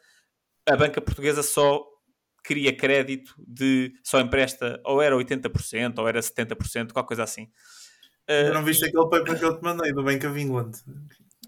a 0.66 0.76
banca 0.76 1.02
portuguesa 1.02 1.44
só 1.44 1.84
cria 2.44 2.76
crédito 2.76 3.36
de 3.46 3.94
só 4.04 4.22
empresta 4.22 4.80
ou 4.86 5.02
era 5.02 5.16
80% 5.16 6.00
ou 6.00 6.08
era 6.08 6.20
70%, 6.20 6.94
qualquer 6.94 7.08
coisa 7.08 7.24
assim. 7.24 7.50
Uh, 8.30 8.54
não 8.54 8.64
viste 8.64 8.86
aquele 8.86 9.10
paper 9.10 9.40
que 9.40 9.46
eu 9.46 9.58
te 9.58 9.64
mandei 9.64 9.92
do 9.92 10.04
Bank 10.04 10.26
of 10.26 10.40
England? 10.40 10.72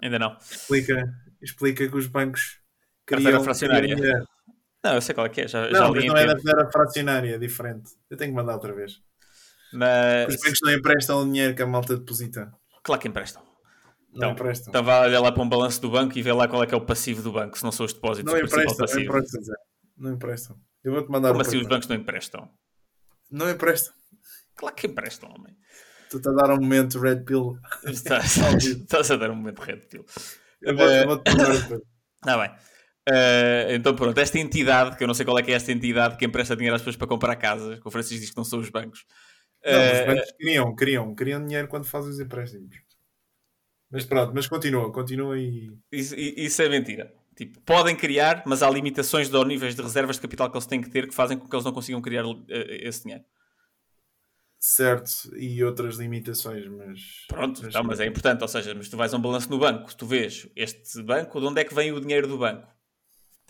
Ainda 0.01 0.17
não. 0.17 0.35
Explica, 0.37 1.13
explica 1.41 1.87
que 1.87 1.95
os 1.95 2.07
bancos 2.07 2.61
Carteira 3.05 3.39
fracionária. 3.41 4.25
Não, 4.83 4.95
eu 4.95 5.01
sei 5.01 5.13
qual 5.13 5.27
é 5.27 5.29
que 5.29 5.41
é. 5.41 5.47
Já, 5.47 5.69
não, 5.69 5.71
já 5.71 5.91
mas 5.91 6.05
não 6.05 6.17
é 6.17 6.25
da 6.25 6.33
carteira 6.33 6.71
fracionária, 6.71 7.35
é 7.35 7.37
diferente. 7.37 7.91
Eu 8.09 8.17
tenho 8.17 8.31
que 8.31 8.35
mandar 8.35 8.53
outra 8.53 8.73
vez. 8.73 8.99
Mas... 9.73 10.33
Os 10.33 10.41
bancos 10.41 10.59
não 10.63 10.73
emprestam 10.73 11.21
o 11.21 11.25
dinheiro 11.25 11.55
que 11.55 11.61
a 11.61 11.67
malta 11.67 11.95
deposita. 11.95 12.51
Claro 12.83 13.01
que 13.01 13.07
emprestam. 13.07 13.43
Não 14.11 14.17
então, 14.17 14.31
emprestam. 14.31 14.71
Então 14.71 14.83
vá 14.83 15.01
olhar 15.01 15.19
lá 15.19 15.31
para 15.31 15.43
um 15.43 15.47
balanço 15.47 15.79
do 15.81 15.89
banco 15.89 16.17
e 16.17 16.21
ver 16.21 16.33
lá 16.33 16.47
qual 16.47 16.63
é 16.63 16.67
que 16.67 16.73
é 16.73 16.77
o 16.77 16.81
passivo 16.81 17.21
do 17.21 17.31
banco, 17.31 17.57
se 17.57 17.63
não 17.63 17.71
são 17.71 17.85
os 17.85 17.93
depósitos. 17.93 18.31
Não 18.31 18.39
emprestam, 18.39 18.87
não 18.87 19.01
emprestam, 19.01 19.43
Zé. 19.43 19.53
Não 19.97 20.13
emprestam. 20.13 20.57
Eu 20.83 20.93
vou-te 20.93 21.11
mandar 21.11 21.29
Como 21.29 21.41
assim 21.41 21.57
os 21.57 21.67
bancos 21.67 21.87
não 21.87 21.95
emprestam? 21.95 22.49
Não 23.29 23.49
emprestam. 23.49 23.93
Claro 24.55 24.75
que 24.75 24.87
emprestam, 24.87 25.29
homem. 25.29 25.55
Tu 26.11 26.17
estás 26.17 26.37
a 26.37 26.41
dar 26.41 26.53
um 26.53 26.59
momento 26.59 26.99
red 26.99 27.21
pill. 27.21 27.57
Estás, 27.85 28.35
estás 28.61 29.11
a 29.11 29.15
dar 29.15 29.31
um 29.31 29.35
momento 29.35 29.61
red 29.61 29.77
pill. 29.77 30.05
Eu 30.61 30.75
vou-te 30.75 31.29
Está 31.29 31.79
ah, 32.27 32.37
bem. 32.37 32.49
Uh, 33.09 33.71
então 33.71 33.95
pronto, 33.95 34.17
esta 34.19 34.37
entidade, 34.37 34.97
que 34.97 35.03
eu 35.03 35.07
não 35.07 35.13
sei 35.13 35.25
qual 35.25 35.39
é 35.39 35.41
que 35.41 35.51
é 35.51 35.55
esta 35.55 35.71
entidade 35.71 36.17
que 36.17 36.25
empresta 36.25 36.53
dinheiro 36.53 36.75
às 36.75 36.81
pessoas 36.81 36.97
para 36.97 37.07
comprar 37.07 37.35
casas, 37.37 37.79
que 37.79 37.87
o 37.87 37.89
Francisco 37.89 38.19
diz 38.19 38.29
que 38.29 38.37
não 38.37 38.43
são 38.43 38.59
os 38.59 38.69
bancos. 38.69 39.05
Não, 39.65 39.71
uh, 39.71 39.93
os 39.93 40.05
bancos 40.05 40.31
criam, 40.37 40.75
criam, 40.75 41.15
criam 41.15 41.45
dinheiro 41.45 41.67
quando 41.69 41.85
fazem 41.85 42.11
os 42.11 42.19
empréstimos. 42.19 42.75
Mas 43.89 44.03
pronto, 44.05 44.33
mas 44.35 44.47
continua, 44.47 44.91
continua 44.91 45.39
e... 45.39 45.71
Isso, 45.91 46.13
isso 46.17 46.61
é 46.61 46.67
mentira. 46.67 47.13
Tipo, 47.37 47.59
podem 47.61 47.95
criar, 47.95 48.43
mas 48.45 48.61
há 48.61 48.69
limitações 48.69 49.29
de 49.29 49.45
níveis 49.45 49.75
de 49.75 49.81
reservas 49.81 50.17
de 50.17 50.21
capital 50.21 50.49
que 50.49 50.57
eles 50.57 50.67
têm 50.67 50.81
que 50.81 50.89
ter 50.89 51.07
que 51.07 51.15
fazem 51.15 51.37
com 51.37 51.47
que 51.47 51.55
eles 51.55 51.65
não 51.65 51.71
consigam 51.71 52.01
criar 52.01 52.25
uh, 52.25 52.45
esse 52.49 53.03
dinheiro. 53.03 53.23
Certo, 54.63 55.35
e 55.35 55.63
outras 55.63 55.95
limitações, 55.95 56.67
mas. 56.67 57.25
Pronto, 57.27 57.61
mas, 57.63 57.73
não, 57.73 57.83
mas 57.83 57.99
é 57.99 58.05
importante, 58.05 58.43
ou 58.43 58.47
seja, 58.47 58.75
mas 58.75 58.89
tu 58.89 58.95
vais 58.95 59.11
a 59.11 59.17
um 59.17 59.21
balanço 59.21 59.49
no 59.49 59.57
banco, 59.57 59.95
tu 59.95 60.05
vês 60.05 60.47
este 60.55 61.01
banco, 61.01 61.39
de 61.39 61.47
onde 61.47 61.61
é 61.61 61.63
que 61.63 61.73
vem 61.73 61.91
o 61.91 61.99
dinheiro 61.99 62.27
do 62.27 62.37
banco? 62.37 62.67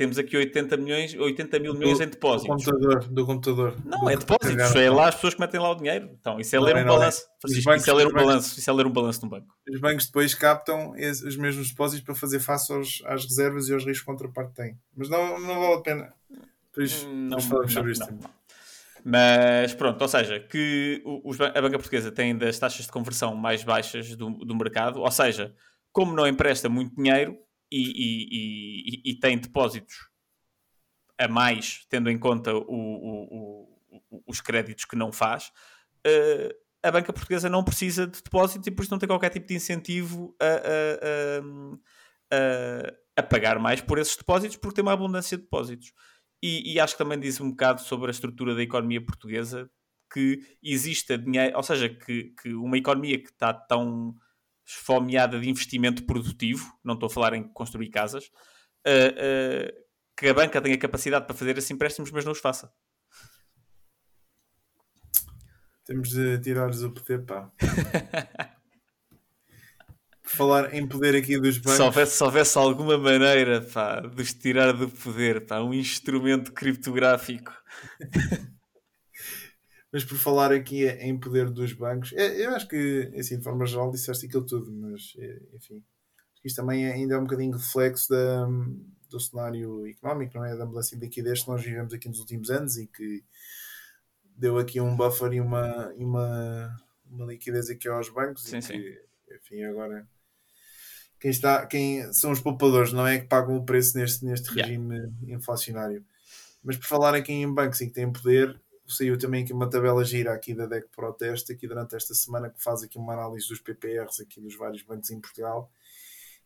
temos 0.01 0.17
aqui 0.17 0.35
80 0.35 0.77
milhões, 0.77 1.13
80 1.13 1.59
mil 1.59 1.75
milhões 1.75 1.99
do, 1.99 2.03
em 2.03 2.07
depósitos. 2.07 2.65
Do 2.65 2.71
computador, 2.71 3.07
do 3.07 3.25
computador. 3.25 3.75
Não, 3.85 3.99
do 3.99 4.09
é 4.09 4.17
depósitos, 4.17 4.75
é 4.75 4.89
lá 4.89 5.09
as 5.09 5.15
pessoas 5.15 5.35
que 5.35 5.39
metem 5.39 5.59
lá 5.59 5.69
o 5.69 5.75
dinheiro. 5.75 6.09
Então, 6.19 6.39
isso 6.39 6.55
é 6.55 6.59
ler 6.59 6.75
um 6.77 6.85
balanço. 6.85 7.23
É. 7.45 7.75
isso 7.75 7.89
é 7.89 7.93
ler 7.93 8.07
um 8.07 8.11
balanço, 8.11 8.59
isso 8.59 8.67
é 8.67 8.73
ler 8.73 8.87
um 8.87 8.91
balanço 8.91 9.21
no 9.23 9.29
banco. 9.29 9.53
Os 9.69 9.79
bancos 9.79 10.07
depois 10.07 10.33
captam 10.33 10.93
os 10.93 11.37
mesmos 11.37 11.69
depósitos 11.69 12.03
para 12.03 12.15
fazer 12.15 12.39
face 12.39 12.73
aos, 12.73 13.03
às 13.05 13.25
reservas 13.25 13.69
e 13.69 13.73
aos 13.73 13.85
riscos 13.85 14.03
que 14.03 14.09
a 14.09 14.13
contraparte 14.13 14.53
tem. 14.55 14.75
Mas 14.95 15.07
não, 15.07 15.39
não 15.39 15.59
vale 15.59 15.75
a 15.75 15.81
pena. 15.81 16.13
Depois, 16.71 17.03
hum, 17.03 17.27
não, 17.29 17.39
falamos 17.39 17.71
sobre 17.71 17.91
isto. 17.91 18.07
Mas 19.03 19.73
pronto, 19.73 20.01
ou 20.01 20.07
seja, 20.07 20.39
que 20.39 21.01
os, 21.23 21.39
a 21.41 21.61
banca 21.61 21.77
portuguesa 21.77 22.11
tem 22.11 22.37
das 22.37 22.59
taxas 22.59 22.85
de 22.85 22.91
conversão 22.91 23.35
mais 23.35 23.63
baixas 23.63 24.15
do, 24.15 24.29
do 24.29 24.55
mercado, 24.55 25.01
ou 25.01 25.11
seja, 25.11 25.55
como 25.91 26.13
não 26.13 26.27
empresta 26.27 26.69
muito 26.69 26.95
dinheiro 26.95 27.37
e, 27.71 27.81
e, 27.81 29.09
e, 29.09 29.11
e 29.11 29.15
tem 29.15 29.37
depósitos 29.37 30.09
a 31.17 31.27
mais, 31.27 31.85
tendo 31.89 32.09
em 32.09 32.17
conta 32.17 32.53
o, 32.53 32.63
o, 32.67 33.67
o, 34.11 34.23
os 34.27 34.41
créditos 34.41 34.85
que 34.85 34.95
não 34.95 35.11
faz, 35.11 35.51
uh, 36.05 36.53
a 36.83 36.91
banca 36.91 37.13
portuguesa 37.13 37.49
não 37.49 37.63
precisa 37.63 38.07
de 38.07 38.21
depósitos 38.21 38.65
e 38.67 38.71
por 38.71 38.83
isso 38.83 38.91
não 38.91 38.99
tem 38.99 39.07
qualquer 39.07 39.29
tipo 39.29 39.47
de 39.47 39.53
incentivo 39.53 40.35
a, 40.39 40.45
a, 40.45 42.37
a, 42.37 43.21
a 43.21 43.23
pagar 43.23 43.59
mais 43.59 43.81
por 43.81 43.99
esses 43.99 44.15
depósitos, 44.15 44.57
porque 44.57 44.75
tem 44.75 44.81
uma 44.81 44.93
abundância 44.93 45.37
de 45.37 45.43
depósitos. 45.43 45.93
E, 46.41 46.73
e, 46.73 46.79
acho 46.79 46.95
que 46.95 47.03
também 47.03 47.19
diz 47.19 47.39
um 47.39 47.51
bocado 47.51 47.81
sobre 47.81 48.07
a 48.07 48.11
estrutura 48.11 48.55
da 48.55 48.63
economia 48.63 49.03
portuguesa 49.03 49.69
que 50.11 50.39
exista 50.61 51.17
dinheiro, 51.17 51.55
ou 51.55 51.63
seja, 51.63 51.87
que, 51.87 52.33
que 52.41 52.53
uma 52.53 52.77
economia 52.77 53.17
que 53.19 53.29
está 53.29 53.53
tão 53.53 54.15
esfomeada 54.65 55.39
de 55.39 55.49
investimento 55.49 56.03
produtivo, 56.03 56.65
não 56.83 56.95
estou 56.95 57.07
a 57.07 57.09
falar 57.09 57.33
em 57.33 57.43
construir 57.43 57.89
casas, 57.89 58.25
uh, 58.87 59.69
uh, 59.69 59.81
que 60.17 60.27
a 60.27 60.33
banca 60.33 60.61
tenha 60.61 60.77
capacidade 60.77 61.25
para 61.25 61.35
fazer 61.35 61.57
esses 61.57 61.71
empréstimos, 61.71 62.11
mas 62.11 62.25
não 62.25 62.31
os 62.31 62.39
faça. 62.39 62.71
Temos 65.85 66.09
de 66.09 66.39
tirar-lhes 66.39 66.83
o 66.83 66.91
poder, 66.91 67.25
pá. 67.25 67.51
Falar 70.35 70.73
em 70.73 70.87
poder 70.87 71.15
aqui 71.15 71.39
dos 71.39 71.57
bancos. 71.57 71.75
Se 71.75 71.81
houvesse, 71.81 72.17
se 72.17 72.23
houvesse 72.23 72.57
alguma 72.57 72.97
maneira 72.97 73.61
pá, 73.61 73.99
de 73.99 74.21
os 74.21 74.33
tirar 74.33 74.71
do 74.73 74.89
poder, 74.89 75.45
pá, 75.45 75.61
um 75.61 75.73
instrumento 75.73 76.53
criptográfico. 76.53 77.51
mas 79.91 80.05
por 80.05 80.17
falar 80.17 80.51
aqui 80.53 80.87
em 80.87 81.19
poder 81.19 81.49
dos 81.49 81.73
bancos, 81.73 82.13
é, 82.13 82.45
eu 82.45 82.55
acho 82.55 82.67
que, 82.67 83.11
assim, 83.17 83.37
de 83.37 83.43
forma 83.43 83.65
geral, 83.65 83.91
disseste 83.91 84.25
aquilo 84.25 84.45
tudo, 84.45 84.71
mas 84.71 85.13
é, 85.17 85.41
enfim, 85.53 85.83
isto 86.43 86.55
também 86.55 86.85
é, 86.85 86.93
ainda 86.93 87.15
é 87.15 87.17
um 87.17 87.23
bocadinho 87.23 87.57
reflexo 87.57 88.09
da, 88.09 88.47
do 89.09 89.19
cenário 89.19 89.85
económico, 89.85 90.37
não 90.37 90.45
é? 90.45 90.55
Da 90.55 90.65
mudança 90.65 90.95
de 90.95 91.01
liquidez 91.01 91.43
que 91.43 91.49
nós 91.49 91.63
vivemos 91.63 91.93
aqui 91.93 92.07
nos 92.07 92.19
últimos 92.19 92.49
anos 92.49 92.77
e 92.77 92.87
que 92.87 93.23
deu 94.35 94.57
aqui 94.57 94.79
um 94.79 94.95
buffer 94.95 95.33
e 95.33 95.41
uma, 95.41 95.93
e 95.97 96.03
uma, 96.03 96.75
uma 97.05 97.25
liquidez 97.25 97.69
aqui 97.69 97.87
aos 97.89 98.09
bancos 98.09 98.43
sim, 98.43 98.57
e 98.57 98.61
que, 98.61 98.67
sim. 98.67 99.35
enfim, 99.35 99.63
agora 99.63 100.07
quem 101.21 101.29
está, 101.29 101.67
quem 101.67 102.11
são 102.11 102.31
os 102.31 102.39
poupadores, 102.39 102.91
não 102.91 103.05
é 103.05 103.19
que 103.19 103.27
pagam 103.27 103.55
o 103.55 103.63
preço 103.63 103.95
neste, 103.95 104.25
neste 104.25 104.49
regime 104.49 104.95
yeah. 104.95 105.13
inflacionário. 105.37 106.03
Mas 106.63 106.75
por 106.77 106.87
falar 106.87 107.13
aqui 107.13 107.31
em 107.31 107.53
bancos 107.53 107.79
e 107.79 107.87
que 107.87 107.93
têm 107.93 108.11
poder, 108.11 108.59
saiu 108.87 109.17
também 109.19 109.43
aqui 109.43 109.53
uma 109.53 109.69
tabela 109.69 110.03
gira 110.03 110.33
aqui 110.33 110.55
da 110.55 110.65
DEC 110.65 110.87
Proteste 110.95 111.53
aqui 111.53 111.67
durante 111.67 111.95
esta 111.95 112.15
semana 112.15 112.49
que 112.49 112.61
faz 112.61 112.81
aqui 112.81 112.97
uma 112.97 113.13
análise 113.13 113.47
dos 113.47 113.59
PPRs 113.59 114.19
aqui 114.19 114.41
dos 114.41 114.57
vários 114.57 114.81
bancos 114.81 115.11
em 115.11 115.21
Portugal 115.21 115.71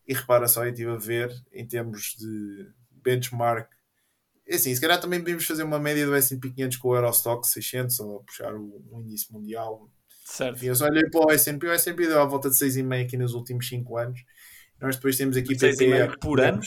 e 0.06 0.14
repara 0.14 0.48
só, 0.48 0.66
eu 0.66 0.72
estive 0.72 0.92
a 0.92 0.98
ver 0.98 1.34
em 1.54 1.66
termos 1.66 2.16
de 2.20 2.70
benchmark 2.92 3.70
é 4.48 4.56
assim, 4.56 4.76
se 4.76 4.82
calhar 4.82 5.00
também 5.00 5.20
podemos 5.22 5.46
fazer 5.46 5.64
uma 5.64 5.80
média 5.80 6.06
do 6.06 6.14
S&P 6.14 6.52
500 6.52 6.78
com 6.78 6.90
o 6.90 6.96
Eurostock 6.96 7.48
600 7.48 8.00
ou 8.02 8.24
puxar 8.24 8.54
o, 8.54 8.84
o 8.92 9.02
índice 9.02 9.32
mundial 9.32 9.90
certo. 10.26 10.58
Enfim, 10.58 10.68
eu 10.68 10.76
só 10.76 10.86
olhei 10.86 11.10
para 11.10 11.26
o 11.26 11.32
S&P 11.32 11.66
o 11.66 11.72
S&P 11.72 12.08
deu 12.08 12.22
à 12.22 12.26
volta 12.26 12.50
de 12.50 12.56
6,5 12.56 13.06
aqui 13.06 13.18
nos 13.18 13.34
últimos 13.34 13.68
5 13.68 13.98
anos 13.98 14.20
nós 14.86 14.96
depois 14.96 15.18
temos 15.18 15.36
aqui 15.36 15.56
6,5 15.56 16.20
por 16.20 16.40
ano? 16.40 16.62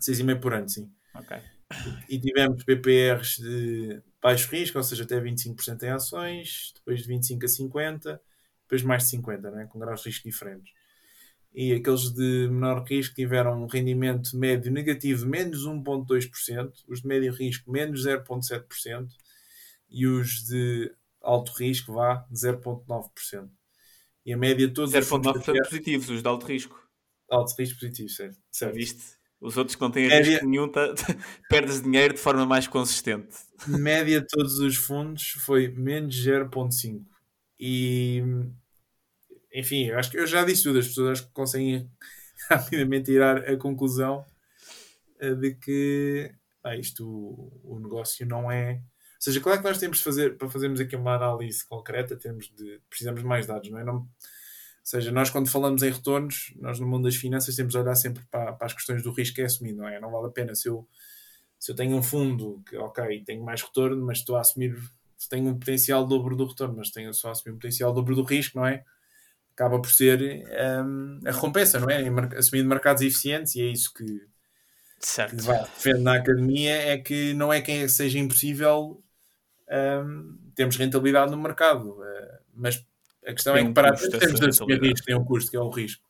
6,5 0.00 0.40
por 0.40 0.52
ano, 0.54 0.68
sim 0.68 0.90
ok 1.14 1.40
e 2.08 2.18
tivemos 2.18 2.62
PPRs 2.62 3.38
de 3.38 4.00
baixo 4.22 4.50
risco, 4.50 4.78
ou 4.78 4.84
seja, 4.84 5.02
até 5.02 5.20
25% 5.20 5.82
em 5.82 5.90
ações, 5.90 6.72
depois 6.76 7.02
de 7.02 7.12
25% 7.12 7.44
a 7.44 7.46
50%, 7.46 8.20
depois 8.62 8.82
mais 8.82 9.08
de 9.08 9.16
50%, 9.16 9.50
né? 9.52 9.66
com 9.66 9.78
graus 9.78 10.02
de 10.02 10.08
risco 10.08 10.28
diferentes. 10.28 10.72
E 11.52 11.72
aqueles 11.72 12.10
de 12.10 12.48
menor 12.50 12.84
risco 12.84 13.14
tiveram 13.14 13.62
um 13.62 13.66
rendimento 13.66 14.36
médio 14.36 14.70
negativo 14.70 15.24
de 15.24 15.30
menos 15.30 15.66
1,2%, 15.66 16.72
os 16.86 17.00
de 17.00 17.08
médio 17.08 17.32
risco 17.32 17.70
menos 17.70 18.04
0,7% 18.04 19.08
e 19.88 20.06
os 20.06 20.44
de 20.44 20.92
alto 21.22 21.52
risco 21.52 21.94
vá 21.94 22.26
0,9%. 22.32 23.48
E 24.24 24.32
a 24.32 24.36
média 24.36 24.68
todos 24.68 24.92
0,9% 24.92 25.56
positivos, 25.64 26.10
os 26.10 26.22
de 26.22 26.28
alto 26.28 26.46
risco. 26.46 26.85
Alto 27.30 27.54
risco 27.58 27.80
positivo, 27.80 28.08
certo. 28.08 28.38
certo. 28.50 28.74
Viste? 28.74 29.16
Os 29.40 29.56
outros 29.56 29.74
que 29.74 29.82
não 29.82 29.90
têm 29.90 30.08
média... 30.08 30.30
risco 30.30 30.46
nenhum, 30.46 30.68
tá... 30.68 30.94
perdes 31.48 31.82
dinheiro 31.82 32.14
de 32.14 32.20
forma 32.20 32.46
mais 32.46 32.66
consistente. 32.66 33.36
Média 33.66 34.20
de 34.20 34.26
todos 34.26 34.58
os 34.58 34.76
fundos 34.76 35.30
foi 35.44 35.68
menos 35.68 36.14
0,5. 36.16 37.04
E 37.58 38.22
enfim, 39.52 39.90
acho 39.90 40.10
que 40.10 40.18
eu 40.18 40.26
já 40.26 40.44
disse 40.44 40.62
tudo, 40.64 40.78
as 40.78 40.86
pessoas 40.86 41.12
acho 41.12 41.28
que 41.28 41.32
conseguem 41.32 41.90
rapidamente 42.50 43.06
tirar 43.06 43.38
a 43.48 43.56
conclusão 43.56 44.24
eh, 45.18 45.34
de 45.34 45.54
que 45.54 46.30
ah, 46.62 46.76
isto 46.76 47.08
o, 47.08 47.60
o, 47.64 47.78
negócio 47.80 48.26
não 48.26 48.50
é. 48.50 48.74
Ou 48.74 49.20
seja, 49.20 49.40
claro 49.40 49.58
que 49.58 49.66
nós 49.66 49.78
temos 49.78 49.98
de 49.98 50.04
fazer, 50.04 50.36
para 50.36 50.50
fazermos 50.50 50.78
aqui 50.78 50.94
uma 50.94 51.14
análise 51.14 51.66
concreta, 51.66 52.16
temos 52.16 52.52
de, 52.54 52.80
precisamos 52.90 53.22
de 53.22 53.26
mais 53.26 53.46
dados, 53.46 53.70
não 53.70 53.78
é? 53.78 53.84
Não, 53.84 54.06
seja, 54.86 55.10
nós 55.10 55.30
quando 55.30 55.50
falamos 55.50 55.82
em 55.82 55.90
retornos, 55.90 56.54
nós 56.60 56.78
no 56.78 56.86
mundo 56.86 57.04
das 57.04 57.16
finanças 57.16 57.56
temos 57.56 57.72
de 57.72 57.78
olhar 57.78 57.96
sempre 57.96 58.22
para, 58.30 58.52
para 58.52 58.66
as 58.68 58.72
questões 58.72 59.02
do 59.02 59.10
risco 59.10 59.34
que 59.34 59.42
é 59.42 59.46
assumido, 59.46 59.78
não 59.78 59.88
é? 59.88 59.98
Não 59.98 60.12
vale 60.12 60.28
a 60.28 60.30
pena 60.30 60.54
se 60.54 60.68
eu, 60.68 60.86
se 61.58 61.72
eu 61.72 61.74
tenho 61.74 61.96
um 61.96 62.02
fundo 62.02 62.62
que, 62.68 62.76
ok, 62.76 63.24
tenho 63.24 63.44
mais 63.44 63.60
retorno, 63.62 64.06
mas 64.06 64.18
estou 64.18 64.36
a 64.36 64.42
assumir, 64.42 64.78
tenho 65.28 65.48
um 65.48 65.58
potencial 65.58 66.06
dobro 66.06 66.36
do 66.36 66.46
retorno, 66.46 66.76
mas 66.76 66.90
tenho 66.90 67.12
só 67.12 67.28
a 67.28 67.32
assumir 67.32 67.54
um 67.54 67.58
potencial 67.58 67.92
dobro 67.92 68.14
do 68.14 68.22
risco, 68.22 68.58
não 68.58 68.66
é? 68.66 68.84
Acaba 69.54 69.80
por 69.80 69.90
ser 69.90 70.46
um, 70.84 71.18
a 71.26 71.32
recompensa, 71.32 71.80
não 71.80 71.90
é? 71.90 72.08
Assumindo 72.38 72.68
mercados 72.68 73.02
eficientes 73.02 73.56
e 73.56 73.62
é 73.62 73.66
isso 73.66 73.92
que, 73.92 74.22
certo. 75.00 75.36
que 75.36 75.42
vai 75.42 75.62
defender 75.64 75.98
na 75.98 76.14
academia, 76.14 76.92
é 76.92 76.96
que 76.96 77.34
não 77.34 77.52
é 77.52 77.60
que 77.60 77.88
seja 77.88 78.20
impossível 78.20 79.02
um, 79.68 80.38
termos 80.54 80.76
rentabilidade 80.76 81.32
no 81.32 81.42
mercado, 81.42 81.90
uh, 81.90 82.38
mas 82.54 82.86
a 83.26 83.32
questão 83.32 83.54
tem 83.54 83.62
é 83.62 83.64
que 83.64 83.70
um 83.70 83.74
para 83.74 83.92
temos 83.92 84.40
de 84.40 84.48
assumir 84.48 84.80
risco, 84.80 85.06
tem 85.06 85.16
um 85.16 85.24
custo 85.24 85.50
que 85.50 85.56
é 85.56 85.60
o 85.60 85.68
risco. 85.68 86.04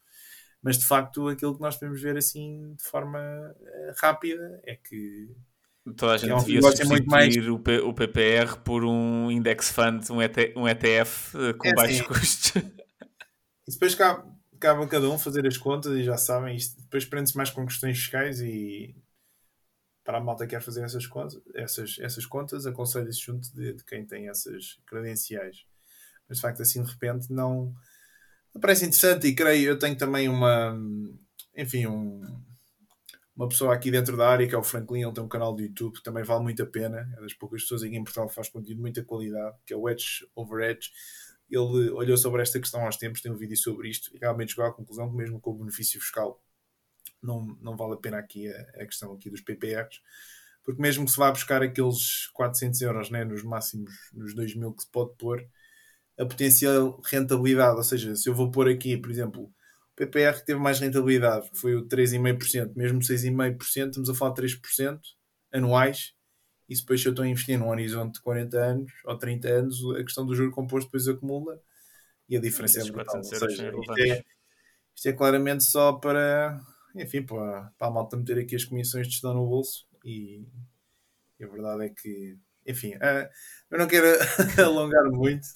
Mas 0.62 0.78
de 0.78 0.84
facto, 0.84 1.28
aquilo 1.28 1.54
que 1.54 1.60
nós 1.60 1.76
podemos 1.76 2.00
ver 2.00 2.16
assim 2.16 2.74
de 2.74 2.82
forma 2.84 3.18
uh, 3.18 3.94
rápida 3.96 4.60
é 4.64 4.76
que 4.76 5.34
Toda 5.96 6.14
a 6.14 6.16
gente 6.16 6.30
é 6.30 6.34
um 6.34 6.38
devia 6.40 6.62
substituir 6.62 7.06
mais... 7.06 7.36
o, 7.36 7.58
P, 7.60 7.78
o 7.78 7.94
PPR 7.94 8.56
por 8.64 8.84
um 8.84 9.30
index 9.30 9.70
fund, 9.70 10.10
um, 10.10 10.20
ET, 10.20 10.36
um 10.56 10.66
ETF 10.66 11.36
uh, 11.36 11.56
com 11.56 11.68
é, 11.68 11.74
baixos 11.74 11.98
sim. 11.98 12.02
custos. 12.08 12.62
E 13.68 13.70
depois 13.70 13.94
cabe, 13.94 14.24
cada 14.58 15.08
um 15.08 15.18
fazer 15.18 15.46
as 15.46 15.56
contas 15.56 15.92
e 15.92 16.02
já 16.02 16.16
sabem, 16.16 16.56
isto 16.56 16.80
depois 16.82 17.04
prende-se 17.04 17.36
mais 17.36 17.50
com 17.50 17.64
questões 17.64 17.96
fiscais 17.98 18.40
e 18.40 18.96
para 20.04 20.18
a 20.18 20.20
malta 20.20 20.44
que 20.44 20.54
quer 20.54 20.62
fazer 20.62 20.82
essas 20.82 21.06
contas, 21.06 21.40
essas, 21.54 21.96
essas 22.00 22.26
contas 22.26 22.66
aconselho-se 22.66 23.20
junto 23.20 23.54
de, 23.54 23.74
de 23.74 23.84
quem 23.84 24.04
tem 24.04 24.28
essas 24.28 24.80
credenciais 24.86 25.64
mas 26.28 26.38
de 26.38 26.42
facto 26.42 26.62
assim 26.62 26.82
de 26.82 26.90
repente 26.90 27.32
não, 27.32 27.74
parece 28.60 28.84
interessante 28.84 29.26
e 29.26 29.34
creio, 29.34 29.70
eu 29.70 29.78
tenho 29.78 29.96
também 29.96 30.28
uma 30.28 30.78
enfim, 31.56 31.86
um, 31.86 32.20
uma 33.34 33.48
pessoa 33.48 33.74
aqui 33.74 33.90
dentro 33.90 34.16
da 34.16 34.28
área 34.28 34.46
que 34.46 34.54
é 34.54 34.58
o 34.58 34.62
Franklin, 34.62 35.02
ele 35.02 35.12
tem 35.12 35.24
um 35.24 35.28
canal 35.28 35.54
do 35.54 35.62
YouTube 35.62 35.96
que 35.96 36.02
também 36.02 36.24
vale 36.24 36.42
muito 36.42 36.62
a 36.62 36.66
pena, 36.66 37.08
é 37.16 37.20
das 37.20 37.34
poucas 37.34 37.62
pessoas 37.62 37.82
em 37.82 38.02
Portugal 38.02 38.28
que 38.28 38.34
faz 38.34 38.48
conteúdo 38.48 38.76
de 38.76 38.80
muita 38.80 39.04
qualidade, 39.04 39.56
que 39.64 39.72
é 39.72 39.76
o 39.76 39.88
Edge 39.88 40.26
Over 40.34 40.70
Edge. 40.70 40.90
Ele 41.48 41.90
olhou 41.90 42.16
sobre 42.16 42.42
esta 42.42 42.58
questão 42.58 42.84
aos 42.84 42.96
tempos, 42.96 43.20
tem 43.20 43.30
um 43.30 43.36
vídeo 43.36 43.56
sobre 43.56 43.88
isto 43.88 44.14
e 44.14 44.18
realmente 44.18 44.50
chegou 44.50 44.66
à 44.66 44.72
conclusão 44.72 45.08
que 45.08 45.16
mesmo 45.16 45.40
com 45.40 45.50
o 45.52 45.58
benefício 45.58 46.00
fiscal 46.00 46.42
não, 47.22 47.56
não 47.60 47.76
vale 47.76 47.94
a 47.94 47.96
pena 47.96 48.18
aqui 48.18 48.48
a, 48.48 48.82
a 48.82 48.86
questão 48.86 49.12
aqui 49.12 49.30
dos 49.30 49.40
PPRs 49.40 50.00
porque 50.66 50.82
mesmo 50.82 51.04
que 51.04 51.12
se 51.12 51.16
vá 51.16 51.30
buscar 51.30 51.62
aqueles 51.62 52.26
400 52.32 52.80
euros 52.82 53.08
né, 53.08 53.24
nos 53.24 53.44
máximos, 53.44 53.92
nos 54.12 54.34
2 54.34 54.56
mil 54.56 54.72
que 54.74 54.82
se 54.82 54.90
pode 54.90 55.14
pôr, 55.16 55.40
a 56.18 56.24
potencial 56.24 57.00
rentabilidade, 57.04 57.76
ou 57.76 57.82
seja, 57.82 58.14
se 58.16 58.28
eu 58.28 58.34
vou 58.34 58.50
pôr 58.50 58.68
aqui, 58.68 58.96
por 58.96 59.10
exemplo, 59.10 59.42
o 59.42 59.52
PPR 59.96 60.38
que 60.38 60.46
teve 60.46 60.60
mais 60.60 60.80
rentabilidade, 60.80 61.50
que 61.50 61.58
foi 61.58 61.74
o 61.74 61.86
3,5%, 61.86 62.72
mesmo 62.74 63.00
6,5%, 63.00 63.88
estamos 63.88 64.10
a 64.10 64.14
falar 64.14 64.32
de 64.34 64.42
3% 64.42 65.00
anuais, 65.52 66.14
e 66.68 66.74
depois 66.74 67.00
se 67.00 67.06
eu 67.06 67.10
estou 67.10 67.24
a 67.24 67.28
investir 67.28 67.58
num 67.58 67.68
horizonte 67.68 68.14
de 68.14 68.20
40 68.22 68.58
anos 68.58 68.92
ou 69.04 69.16
30 69.16 69.48
anos, 69.48 69.78
a 69.96 70.02
questão 70.02 70.26
do 70.26 70.34
juro 70.34 70.50
composto 70.50 70.88
depois 70.88 71.06
acumula 71.06 71.60
e 72.28 72.36
a 72.36 72.40
diferença 72.40 72.80
e 72.80 72.88
é 72.88 72.90
brutal. 72.90 73.16
Ou 73.16 73.24
seja, 73.24 73.46
isto, 73.46 74.00
é, 74.00 74.24
isto 74.94 75.08
é 75.08 75.12
claramente 75.12 75.64
só 75.64 75.92
para, 75.92 76.60
enfim, 76.94 77.22
para, 77.22 77.72
para 77.78 77.86
a 77.86 77.90
malta 77.90 78.16
meter 78.16 78.38
aqui 78.38 78.56
as 78.56 78.64
comissões 78.64 79.06
de 79.06 79.12
gestão 79.12 79.32
no 79.32 79.46
bolso 79.46 79.86
e, 80.04 80.44
e 81.38 81.44
a 81.44 81.48
verdade 81.48 81.84
é 81.84 81.88
que, 81.88 82.36
enfim, 82.66 82.94
uh, 82.96 83.28
eu 83.70 83.78
não 83.78 83.86
quero 83.86 84.06
alongar 84.64 85.04
muito, 85.10 85.46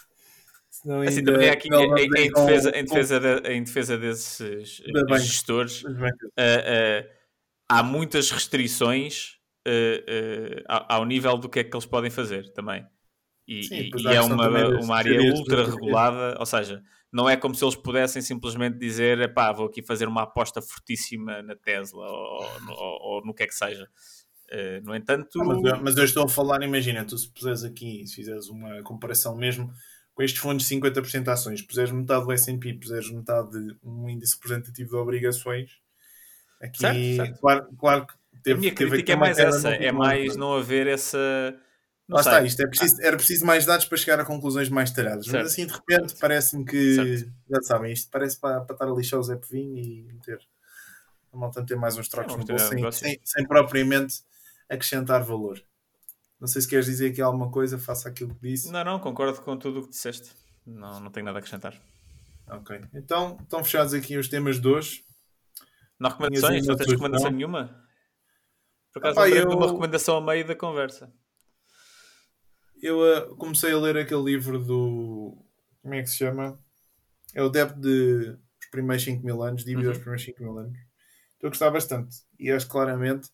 Senão 0.82 1.02
assim, 1.02 1.22
também 1.22 1.50
aqui 1.50 1.68
em, 1.68 2.24
em, 2.24 2.32
defesa, 2.32 2.70
em, 2.74 2.84
defesa 2.84 3.20
de, 3.20 3.52
em 3.52 3.62
defesa 3.62 3.98
desses 3.98 4.80
eh, 4.80 5.18
gestores, 5.18 5.84
uh, 5.84 5.90
uh, 5.90 7.08
há 7.68 7.82
muitas 7.82 8.30
restrições 8.30 9.36
uh, 9.68 10.64
ao 10.66 11.04
nível 11.04 11.36
do 11.36 11.50
que 11.50 11.58
é 11.58 11.64
que 11.64 11.76
eles 11.76 11.84
podem 11.84 12.10
fazer 12.10 12.50
também. 12.54 12.86
E, 13.46 13.64
Sim, 13.64 13.90
e 13.94 14.06
é 14.06 14.22
uma, 14.22 14.48
uma 14.80 14.96
área 14.96 15.20
ultra 15.20 15.68
regulada, 15.68 16.38
ou 16.38 16.46
seja, 16.46 16.82
não 17.12 17.28
é 17.28 17.36
como 17.36 17.54
se 17.54 17.62
eles 17.62 17.76
pudessem 17.76 18.22
simplesmente 18.22 18.78
dizer 18.78 19.34
pá, 19.34 19.52
vou 19.52 19.66
aqui 19.66 19.82
fazer 19.82 20.08
uma 20.08 20.22
aposta 20.22 20.62
fortíssima 20.62 21.42
na 21.42 21.56
Tesla 21.56 22.06
ou, 22.06 22.46
ou, 22.68 23.02
ou 23.02 23.26
no 23.26 23.34
que 23.34 23.42
é 23.42 23.46
que 23.46 23.54
seja. 23.54 23.86
Uh, 24.50 24.82
no 24.82 24.94
entanto. 24.94 25.38
mas, 25.44 25.62
eu, 25.62 25.82
mas, 25.82 25.96
eu, 25.96 26.04
estou 26.04 26.24
a 26.24 26.28
falar, 26.28 26.62
imagina, 26.62 27.04
tu 27.04 27.18
se 27.18 27.30
puseres 27.30 27.64
aqui, 27.64 28.06
se 28.06 28.16
fizeres 28.16 28.48
uma 28.48 28.82
comparação 28.82 29.36
mesmo 29.36 29.70
com 30.20 30.24
estes 30.24 30.38
fundos 30.38 30.66
de 30.66 30.76
50% 30.76 31.22
de 31.22 31.30
ações, 31.30 31.62
puseres 31.62 31.90
metade 31.90 32.26
do 32.26 32.36
SP, 32.36 32.74
puseres 32.78 33.10
metade 33.10 33.52
de 33.52 33.76
um 33.82 34.06
índice 34.06 34.34
representativo 34.34 34.90
de 34.90 34.96
obrigações, 34.96 35.80
aqui, 36.60 36.78
certo, 36.78 37.16
certo. 37.16 37.40
Claro, 37.40 37.68
claro 37.78 38.06
que 38.06 38.14
teve, 38.42 38.58
a 38.58 38.60
minha 38.60 38.74
crítica 38.74 39.12
é 39.14 39.16
mais 39.16 39.38
essa, 39.38 39.70
é 39.70 39.90
mais 39.90 40.36
não 40.36 40.54
haver 40.54 40.86
essa. 40.86 41.18
Não 42.06 42.16
Lá 42.16 42.20
está, 42.20 42.42
isto 42.42 42.60
é 42.60 42.66
preciso, 42.66 43.00
era 43.00 43.16
preciso 43.16 43.46
mais 43.46 43.64
dados 43.64 43.86
para 43.86 43.96
chegar 43.96 44.20
a 44.20 44.24
conclusões 44.24 44.68
mais 44.68 44.90
detalhadas. 44.90 45.26
Mas 45.26 45.46
assim, 45.46 45.66
de 45.66 45.72
repente, 45.72 46.14
parece-me 46.20 46.66
que, 46.66 46.96
certo. 46.96 47.32
já 47.50 47.62
sabem, 47.62 47.92
isto 47.92 48.10
parece 48.10 48.38
para, 48.38 48.60
para 48.60 48.74
estar 48.74 48.88
a 48.88 48.94
lixar 48.94 49.20
o 49.20 49.22
Zé 49.22 49.36
Povinho 49.36 49.78
e 49.78 50.02
meter 50.12 50.38
a 51.32 51.36
malta 51.36 51.64
ter 51.64 51.76
mais 51.76 51.96
uns 51.96 52.08
trocos 52.08 52.36
no 52.36 52.44
bolso 52.44 52.68
sem, 52.68 52.92
sem, 52.92 53.20
sem 53.24 53.46
propriamente 53.46 54.16
acrescentar 54.68 55.24
valor. 55.24 55.62
Não 56.40 56.48
sei 56.48 56.62
se 56.62 56.68
queres 56.68 56.86
dizer 56.86 57.10
aqui 57.10 57.20
alguma 57.20 57.50
coisa, 57.50 57.78
faça 57.78 58.08
aquilo 58.08 58.34
que 58.34 58.48
disse. 58.48 58.70
Não, 58.72 58.82
não, 58.84 58.98
concordo 58.98 59.40
com 59.42 59.56
tudo 59.58 59.80
o 59.80 59.82
que 59.84 59.90
disseste. 59.90 60.32
Não, 60.66 60.98
não 61.00 61.10
tenho 61.10 61.26
nada 61.26 61.38
a 61.38 61.40
acrescentar. 61.40 61.78
Ok. 62.48 62.80
Então, 62.94 63.38
estão 63.42 63.62
fechados 63.62 63.92
aqui 63.94 64.16
os 64.16 64.28
temas 64.28 64.60
de 64.60 64.66
hoje. 64.66 65.04
Não 65.98 66.08
há 66.08 66.12
recomendações? 66.12 66.66
Não 66.66 66.76
tens 66.76 66.90
recomendação 66.90 67.30
nenhuma? 67.30 67.84
Por 68.92 69.00
acaso, 69.00 69.20
lembrei 69.20 69.42
eu- 69.44 69.50
uma 69.50 69.66
recomendação 69.66 70.16
a 70.16 70.20
meio 70.20 70.46
da 70.46 70.56
conversa. 70.56 71.12
Eu 72.82 73.04
eh, 73.06 73.20
comecei 73.36 73.72
a 73.72 73.78
ler 73.78 73.96
aquele 73.98 74.22
livro 74.22 74.58
do. 74.58 75.36
Como 75.82 75.94
é 75.94 76.00
que 76.02 76.08
se 76.08 76.16
chama? 76.16 76.58
É 77.34 77.42
o 77.42 77.48
débito 77.50 77.80
de 77.80 78.36
os 78.60 78.66
primeiros 78.70 79.04
5 79.04 79.24
mil 79.24 79.42
anos, 79.42 79.64
dívida 79.64 79.88
Uhum. 79.88 79.92
dos 79.92 79.98
primeiros 80.00 80.24
5 80.24 80.42
mil 80.42 80.58
anos. 80.58 80.78
Estou 81.34 81.48
a 81.48 81.50
gostar 81.50 81.70
bastante. 81.70 82.16
E 82.38 82.50
acho 82.50 82.66
claramente, 82.68 83.28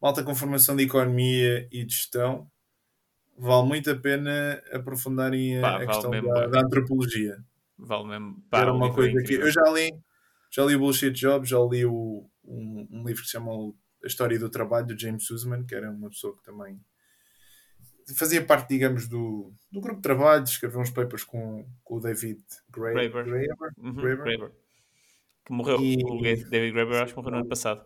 malta 0.00 0.22
com 0.22 0.34
formação 0.34 0.76
de 0.76 0.84
economia 0.84 1.68
e 1.72 1.84
de 1.84 1.92
gestão, 1.94 2.50
vale 3.38 3.66
muito 3.66 3.90
a 3.90 3.96
pena 3.96 4.62
aprofundarem 4.72 5.58
a, 5.58 5.62
Pá, 5.62 5.68
a 5.68 5.72
vale 5.72 5.86
questão 5.86 6.10
mesmo, 6.10 6.28
da, 6.32 6.46
da 6.46 6.60
antropologia. 6.60 7.36
Vale 7.78 8.08
mesmo. 8.08 8.42
Pá, 8.50 8.60
Era 8.60 8.72
uma 8.72 8.92
coisa 8.94 9.22
que 9.22 9.34
eu 9.34 9.50
já 9.50 9.62
li, 9.72 9.92
já 10.50 10.64
li 10.64 10.74
o 10.74 10.78
Bullshit 10.78 11.10
Job, 11.12 11.46
já 11.46 11.58
li 11.58 11.84
o, 11.84 12.28
um, 12.44 12.88
um 12.90 13.04
livro 13.04 13.20
que 13.22 13.26
se 13.26 13.32
chama 13.32 13.50
A 14.02 14.06
História 14.06 14.38
do 14.38 14.48
Trabalho, 14.48 14.86
do 14.86 14.98
James 14.98 15.26
Sussman, 15.26 15.64
que 15.64 15.74
era 15.74 15.90
uma 15.90 16.08
pessoa 16.08 16.34
que 16.36 16.42
também 16.44 16.80
fazia 18.16 18.44
parte, 18.44 18.68
digamos, 18.68 19.08
do, 19.08 19.52
do 19.70 19.80
grupo 19.80 19.96
de 19.96 20.02
trabalho, 20.02 20.44
escreveu 20.44 20.80
uns 20.80 20.90
papers 20.90 21.24
com, 21.24 21.66
com 21.82 21.96
o 21.96 22.00
David 22.00 22.40
Gra- 22.70 22.92
Graeber. 22.92 23.24
Graeber. 23.24 23.56
Uhum, 23.78 23.94
Graeber. 23.94 24.24
Graeber. 24.24 24.52
Que 25.44 25.52
morreu. 25.52 25.80
E- 25.80 26.02
O 26.04 26.22
David 26.22 26.70
Graeber 26.72 27.02
acho 27.02 27.12
que 27.14 27.16
morreu 27.18 27.32
no 27.32 27.38
ano 27.40 27.48
passado. 27.48 27.84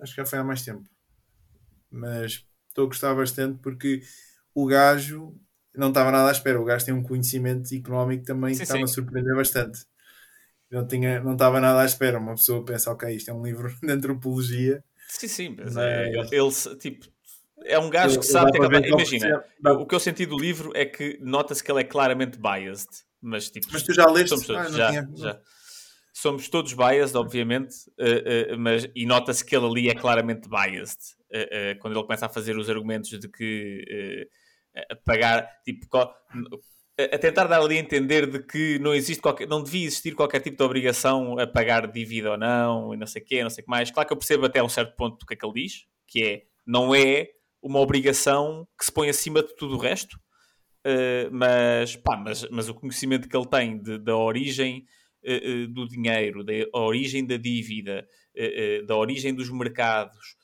Acho 0.00 0.14
que 0.14 0.20
já 0.20 0.26
foi 0.26 0.38
há 0.38 0.44
mais 0.44 0.62
tempo. 0.62 0.88
Mas 1.90 2.44
estou 2.68 2.84
a 2.84 2.88
gostar 2.88 3.14
bastante 3.14 3.58
porque 3.60 4.02
o 4.54 4.66
gajo 4.66 5.38
não 5.74 5.88
estava 5.88 6.10
nada 6.10 6.28
à 6.28 6.32
espera. 6.32 6.60
O 6.60 6.64
gajo 6.64 6.84
tem 6.84 6.94
um 6.94 7.02
conhecimento 7.02 7.74
económico 7.74 8.24
também 8.24 8.54
Sim, 8.54 8.58
que 8.58 8.64
estava 8.64 8.84
a 8.84 8.88
surpreender 8.88 9.36
bastante. 9.36 9.84
Não, 10.70 10.86
tinha, 10.86 11.20
não 11.20 11.32
estava 11.32 11.60
nada 11.60 11.82
à 11.82 11.84
espera. 11.84 12.18
Uma 12.18 12.34
pessoa 12.34 12.64
pensa, 12.64 12.90
ok, 12.90 13.14
isto 13.14 13.30
é 13.30 13.34
um 13.34 13.44
livro 13.44 13.68
de 13.82 13.92
antropologia. 13.92 14.82
Sim, 15.08 15.28
sim. 15.28 15.56
Mas, 15.58 15.76
é, 15.76 16.10
ele, 16.30 16.78
tipo, 16.78 17.06
é 17.64 17.78
um 17.78 17.90
gajo 17.90 18.18
que 18.18 18.26
sabe. 18.26 18.50
que 18.52 18.58
é 18.58 18.80
que 18.80 18.88
imagina, 18.88 19.44
o 19.78 19.86
que 19.86 19.94
eu 19.94 20.00
senti 20.00 20.24
do 20.24 20.38
livro 20.38 20.72
é 20.74 20.86
que 20.86 21.18
nota-se 21.20 21.62
que 21.62 21.70
ele 21.70 21.80
é 21.80 21.84
claramente 21.84 22.38
biased. 22.38 22.88
Mas, 23.20 23.50
tipo, 23.50 23.68
Mas 23.70 23.82
tu 23.82 23.92
já 23.94 24.06
leste? 24.06 24.30
todos, 24.30 24.50
Ah, 24.50 24.68
já, 24.70 24.88
tinha- 24.88 25.08
já. 25.14 25.40
Somos 26.12 26.48
todos 26.48 26.74
biased, 26.74 27.16
obviamente, 27.16 27.74
eh, 27.98 28.48
eh, 28.52 28.56
mas, 28.56 28.86
e 28.94 29.06
nota-se 29.06 29.44
que 29.44 29.56
ele 29.56 29.66
ali 29.66 29.88
é 29.88 29.94
claramente 29.94 30.48
biased. 30.48 30.98
eh, 31.32 31.74
quando 31.80 31.94
ele 31.96 32.04
começa 32.04 32.26
a 32.26 32.28
fazer 32.28 32.56
os 32.58 32.68
argumentos 32.68 33.08
de 33.18 33.28
que 33.28 34.28
a 34.90 34.96
pagar, 34.96 35.48
tipo, 35.64 35.86
a 35.96 37.18
tentar 37.18 37.46
dar 37.46 37.60
ali 37.60 37.76
a 37.76 37.80
entender 37.80 38.26
de 38.30 38.38
que 38.42 38.78
não 38.78 38.94
existe 38.94 39.20
qualquer, 39.22 39.48
não 39.48 39.62
devia 39.62 39.86
existir 39.86 40.14
qualquer 40.14 40.40
tipo 40.40 40.56
de 40.58 40.62
obrigação 40.62 41.38
a 41.38 41.46
pagar 41.46 41.90
dívida 41.90 42.32
ou 42.32 42.36
não, 42.38 42.92
e 42.92 42.96
não 42.98 43.06
sei 43.06 43.22
o 43.22 43.24
quê, 43.24 43.42
não 43.42 43.50
sei 43.50 43.62
o 43.62 43.64
que 43.64 43.70
mais. 43.70 43.90
Claro 43.90 44.06
que 44.06 44.12
eu 44.12 44.18
percebo 44.18 44.44
até 44.46 44.62
um 44.62 44.68
certo 44.68 44.94
ponto 44.96 45.18
do 45.18 45.26
que 45.26 45.32
é 45.34 45.36
que 45.36 45.44
ele 45.46 45.62
diz, 45.62 45.86
que 46.06 46.22
é, 46.22 46.42
não 46.66 46.94
é 46.94 47.28
uma 47.62 47.80
obrigação 47.80 48.68
que 48.78 48.84
se 48.84 48.92
põe 48.92 49.08
acima 49.08 49.42
de 49.42 49.54
tudo 49.56 49.76
o 49.76 49.78
resto, 49.78 50.18
mas, 51.30 51.96
pá, 51.96 52.16
mas, 52.16 52.46
mas 52.50 52.68
o 52.68 52.74
conhecimento 52.74 53.28
que 53.28 53.36
ele 53.36 53.46
tem 53.46 53.80
de- 53.80 53.98
da 53.98 54.16
origem 54.16 54.84
eh, 55.24 55.66
do 55.68 55.86
dinheiro, 55.88 56.44
da 56.44 56.52
origem 56.74 57.26
da 57.26 57.36
dívida, 57.36 58.08
eh, 58.34 58.82
da 58.82 58.96
origem 58.96 59.34
dos 59.34 59.50
mercados, 59.50 60.36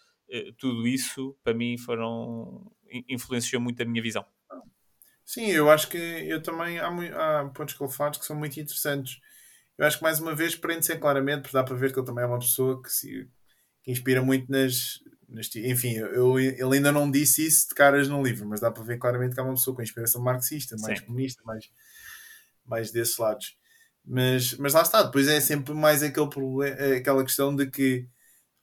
tudo 0.59 0.87
isso, 0.87 1.35
para 1.43 1.55
mim, 1.55 1.79
foram 1.79 2.70
in- 2.91 3.05
influenciou 3.09 3.62
muito 3.62 3.83
a 3.83 3.87
minha 3.87 4.03
visão. 4.03 4.24
Sim, 5.24 5.47
eu 5.51 5.70
acho 5.70 5.89
que 5.89 5.97
eu 5.99 6.43
também 6.43 6.79
há, 6.79 7.41
há 7.41 7.49
pontos 7.51 7.74
que 7.74 7.83
ele 7.83 7.93
faz 7.93 8.16
que 8.16 8.24
são 8.24 8.37
muito 8.37 8.59
interessantes. 8.59 9.20
Eu 9.76 9.87
acho 9.87 9.99
que 9.99 10.03
mais 10.03 10.20
uma 10.20 10.35
vez 10.35 10.57
prende-se 10.57 10.97
claramente, 10.99 11.43
porque 11.43 11.57
dá 11.57 11.62
para 11.64 11.76
ver 11.76 11.93
que 11.93 11.99
ele 11.99 12.07
também 12.07 12.24
é 12.24 12.26
uma 12.26 12.39
pessoa 12.39 12.83
que 12.83 12.91
se 12.91 13.29
que 13.83 13.93
inspira 13.93 14.22
muito 14.22 14.51
nas. 14.51 15.01
nas 15.29 15.55
enfim, 15.57 15.95
eu, 15.97 16.39
ele 16.41 16.76
ainda 16.76 16.93
não 16.93 17.11
disse 17.11 17.47
isso 17.47 17.68
de 17.70 17.74
caras 17.74 18.09
no 18.09 18.22
livro, 18.22 18.49
mas 18.49 18.61
dá 18.61 18.70
para 18.70 18.85
ver 18.85 18.99
claramente 18.99 19.35
que 19.35 19.41
é 19.41 19.43
uma 19.45 19.55
pessoa 19.55 19.76
com 19.76 19.83
inspiração 19.83 20.22
marxista, 20.22 20.76
mais 20.79 21.01
Sim. 21.01 21.07
comunista, 21.07 21.43
mais, 21.45 21.70
mais 22.64 22.91
desses 22.93 23.16
lados. 23.18 23.57
Mas, 24.09 24.54
mas 24.59 24.72
lá 24.72 24.82
está, 24.82 25.02
depois 25.02 25.28
é 25.28 25.40
sempre 25.40 25.74
mais 25.74 26.02
aquele 26.02 26.28
problema, 26.30 26.76
aquela 26.96 27.22
questão 27.22 27.54
de 27.54 27.70
que 27.70 28.06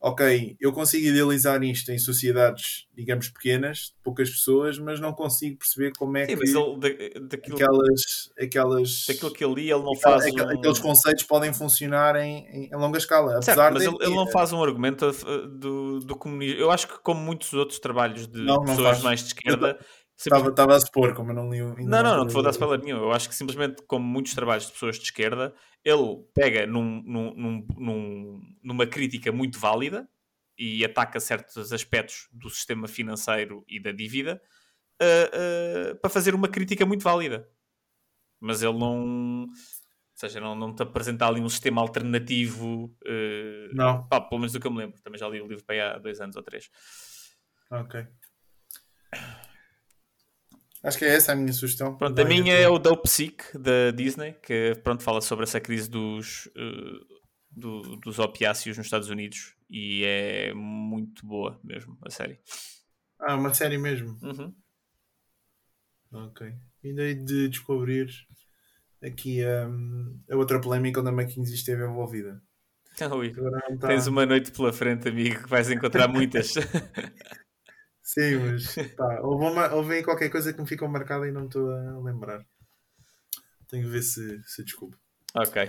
ok, 0.00 0.56
eu 0.60 0.72
consigo 0.72 1.06
idealizar 1.06 1.62
isto 1.64 1.90
em 1.90 1.98
sociedades, 1.98 2.86
digamos, 2.94 3.28
pequenas, 3.28 3.78
de 3.78 3.94
poucas 4.04 4.30
pessoas, 4.30 4.78
mas 4.78 5.00
não 5.00 5.12
consigo 5.12 5.58
perceber 5.58 5.92
como 5.98 6.16
é 6.16 6.26
Sim, 6.26 6.36
que 6.36 6.42
ele, 6.44 6.78
da- 6.78 7.20
daquilo, 7.28 7.56
aquelas, 7.56 8.30
aquelas, 8.38 9.06
daquilo 9.08 9.32
que 9.32 9.44
ele 9.44 9.54
li, 9.54 9.70
ele 9.70 9.82
não 9.82 9.94
faz 9.96 10.24
aqu- 10.26 10.40
um... 10.40 10.50
aqueles 10.50 10.78
conceitos 10.78 11.24
podem 11.24 11.52
funcionar 11.52 12.16
em, 12.16 12.68
em, 12.68 12.76
longa 12.76 12.98
escala. 12.98 13.32
Certo, 13.42 13.58
Apesar 13.58 13.72
mas 13.72 13.82
de 13.82 13.88
ele, 13.88 13.96
ele 14.00 14.14
não 14.14 14.26
faz 14.28 14.52
um 14.52 14.62
argumento 14.62 15.06
uh, 15.08 15.48
do, 15.48 16.00
do 16.00 16.16
comunismo. 16.16 16.60
Eu 16.60 16.70
acho 16.70 16.86
que, 16.88 16.98
como 17.00 17.20
muitos 17.20 17.52
outros 17.52 17.78
trabalhos 17.78 18.26
de 18.26 18.42
Não, 18.42 18.56
não 18.56 18.66
pessoas 18.66 18.98
faz. 18.98 19.02
mais 19.02 19.20
de 19.20 19.26
esquerda, 19.28 19.78
Estava, 20.18 20.48
estava 20.48 20.76
a 20.76 20.80
supor, 20.80 21.14
como 21.14 21.30
eu 21.30 21.34
não 21.34 21.50
li 21.50 21.60
Não, 21.84 22.02
não, 22.02 22.16
não 22.16 22.22
li 22.24 22.28
te 22.28 22.34
vou 22.34 22.42
dar 22.42 22.50
spoiler 22.50 22.82
nenhum. 22.82 22.98
Eu 22.98 23.12
acho 23.12 23.28
que 23.28 23.34
simplesmente, 23.34 23.82
como 23.86 24.04
muitos 24.04 24.34
trabalhos 24.34 24.66
de 24.66 24.72
pessoas 24.72 24.96
de 24.96 25.04
esquerda, 25.04 25.54
ele 25.84 26.24
pega 26.34 26.66
num- 26.66 27.02
num- 27.02 27.66
num- 27.76 28.40
numa 28.62 28.86
crítica 28.86 29.30
muito 29.30 29.58
válida 29.58 30.08
e 30.58 30.84
ataca 30.84 31.20
certos 31.20 31.72
aspectos 31.72 32.28
do 32.32 32.48
sistema 32.48 32.88
financeiro 32.88 33.64
e 33.68 33.78
da 33.78 33.92
dívida 33.92 34.40
uh, 35.02 35.92
uh, 35.92 36.00
para 36.00 36.10
fazer 36.10 36.34
uma 36.34 36.48
crítica 36.48 36.86
muito 36.86 37.02
válida. 37.02 37.48
Mas 38.40 38.62
ele 38.62 38.78
não. 38.78 39.42
Ou 39.44 39.48
seja, 40.18 40.40
não, 40.40 40.54
não 40.54 40.74
te 40.74 40.82
apresenta 40.82 41.26
ali 41.26 41.40
um 41.40 41.48
sistema 41.48 41.80
alternativo. 41.82 42.86
uh, 43.06 43.74
Não, 43.74 44.08
pá, 44.08 44.20
pelo 44.20 44.40
menos 44.40 44.52
do 44.52 44.60
que 44.60 44.66
eu 44.66 44.70
me 44.70 44.78
lembro. 44.78 45.00
Também 45.02 45.18
já 45.18 45.28
li 45.28 45.40
o 45.40 45.46
livro 45.46 45.64
para 45.64 45.74
aí 45.74 45.80
há 45.80 45.98
dois 45.98 46.20
anos 46.20 46.36
ou 46.36 46.42
três. 46.42 46.70
ok. 47.70 47.96
Acho 50.82 50.98
que 50.98 51.04
é 51.04 51.14
essa 51.14 51.32
a 51.32 51.36
minha 51.36 51.52
sugestão. 51.52 51.96
Pronto, 51.96 52.20
a 52.20 52.24
minha 52.24 52.54
eu 52.54 52.62
é 52.62 52.68
o 52.68 52.78
Dope 52.78 53.08
Sick 53.08 53.56
da 53.58 53.90
Disney, 53.90 54.34
que 54.42 54.74
pronto, 54.84 55.02
fala 55.02 55.20
sobre 55.20 55.44
essa 55.44 55.60
crise 55.60 55.90
dos, 55.90 56.48
eh, 56.56 57.16
do- 57.50 57.96
dos 57.96 58.18
opiáceos 58.18 58.76
nos 58.76 58.86
Estados 58.86 59.08
Unidos 59.08 59.54
e 59.70 60.04
é 60.04 60.52
muito 60.54 61.26
boa 61.26 61.58
mesmo, 61.64 61.98
a 62.04 62.10
série. 62.10 62.38
Ah, 63.18 63.34
uma 63.34 63.52
série 63.54 63.78
mesmo. 63.78 64.16
Uhum. 64.22 64.54
Ok. 66.12 66.52
Ainda 66.84 67.02
hei 67.02 67.14
de 67.14 67.48
descobrir 67.48 68.08
aqui 69.02 69.40
hum, 69.44 70.20
a 70.30 70.36
outra 70.36 70.60
polémica 70.60 71.00
onde 71.00 71.08
a 71.08 71.12
McKinsey 71.12 71.54
esteve 71.54 71.84
envolvida. 71.84 72.40
Tá- 73.80 73.88
Tens 73.88 74.06
uma 74.06 74.24
noite 74.24 74.50
pela 74.52 74.72
frente, 74.72 75.08
amigo, 75.08 75.42
que 75.42 75.48
vais 75.50 75.70
encontrar 75.70 76.08
muitas. 76.08 76.54
Sim, 78.06 78.36
mas 78.36 78.72
pá, 78.96 79.18
houve, 79.20 79.44
uma, 79.46 79.74
houve 79.74 79.94
aí 79.94 80.04
qualquer 80.04 80.30
coisa 80.30 80.52
que 80.52 80.60
me 80.60 80.68
ficou 80.68 80.88
marcada 80.88 81.26
e 81.26 81.32
não 81.32 81.40
me 81.40 81.46
estou 81.48 81.68
a 81.72 81.98
lembrar. 82.04 82.40
Tenho 83.68 83.82
que 83.82 83.90
ver 83.90 84.02
se, 84.02 84.40
se 84.44 84.62
desculpo. 84.62 84.96
ok. 85.34 85.68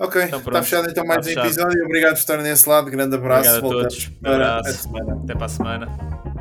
Ok, 0.00 0.22
Então 0.22 0.38
está 0.40 0.62
fechado 0.62 0.88
então 0.90 1.04
mais 1.04 1.26
está 1.26 1.42
um 1.42 1.44
episódio. 1.46 1.84
Obrigado 1.84 2.14
por 2.14 2.18
estarem 2.18 2.44
nesse 2.44 2.68
lado. 2.68 2.90
Grande 2.90 3.14
abraço. 3.16 3.50
Obrigado 3.50 3.66
a 3.66 3.82
todos. 3.82 4.08
Um 4.08 4.20
para 4.20 4.30
a 4.46 4.58
abraço. 4.58 4.82
semana. 4.82 5.22
Até 5.22 5.34
para 5.34 5.46
a 5.46 5.48
semana. 5.48 6.37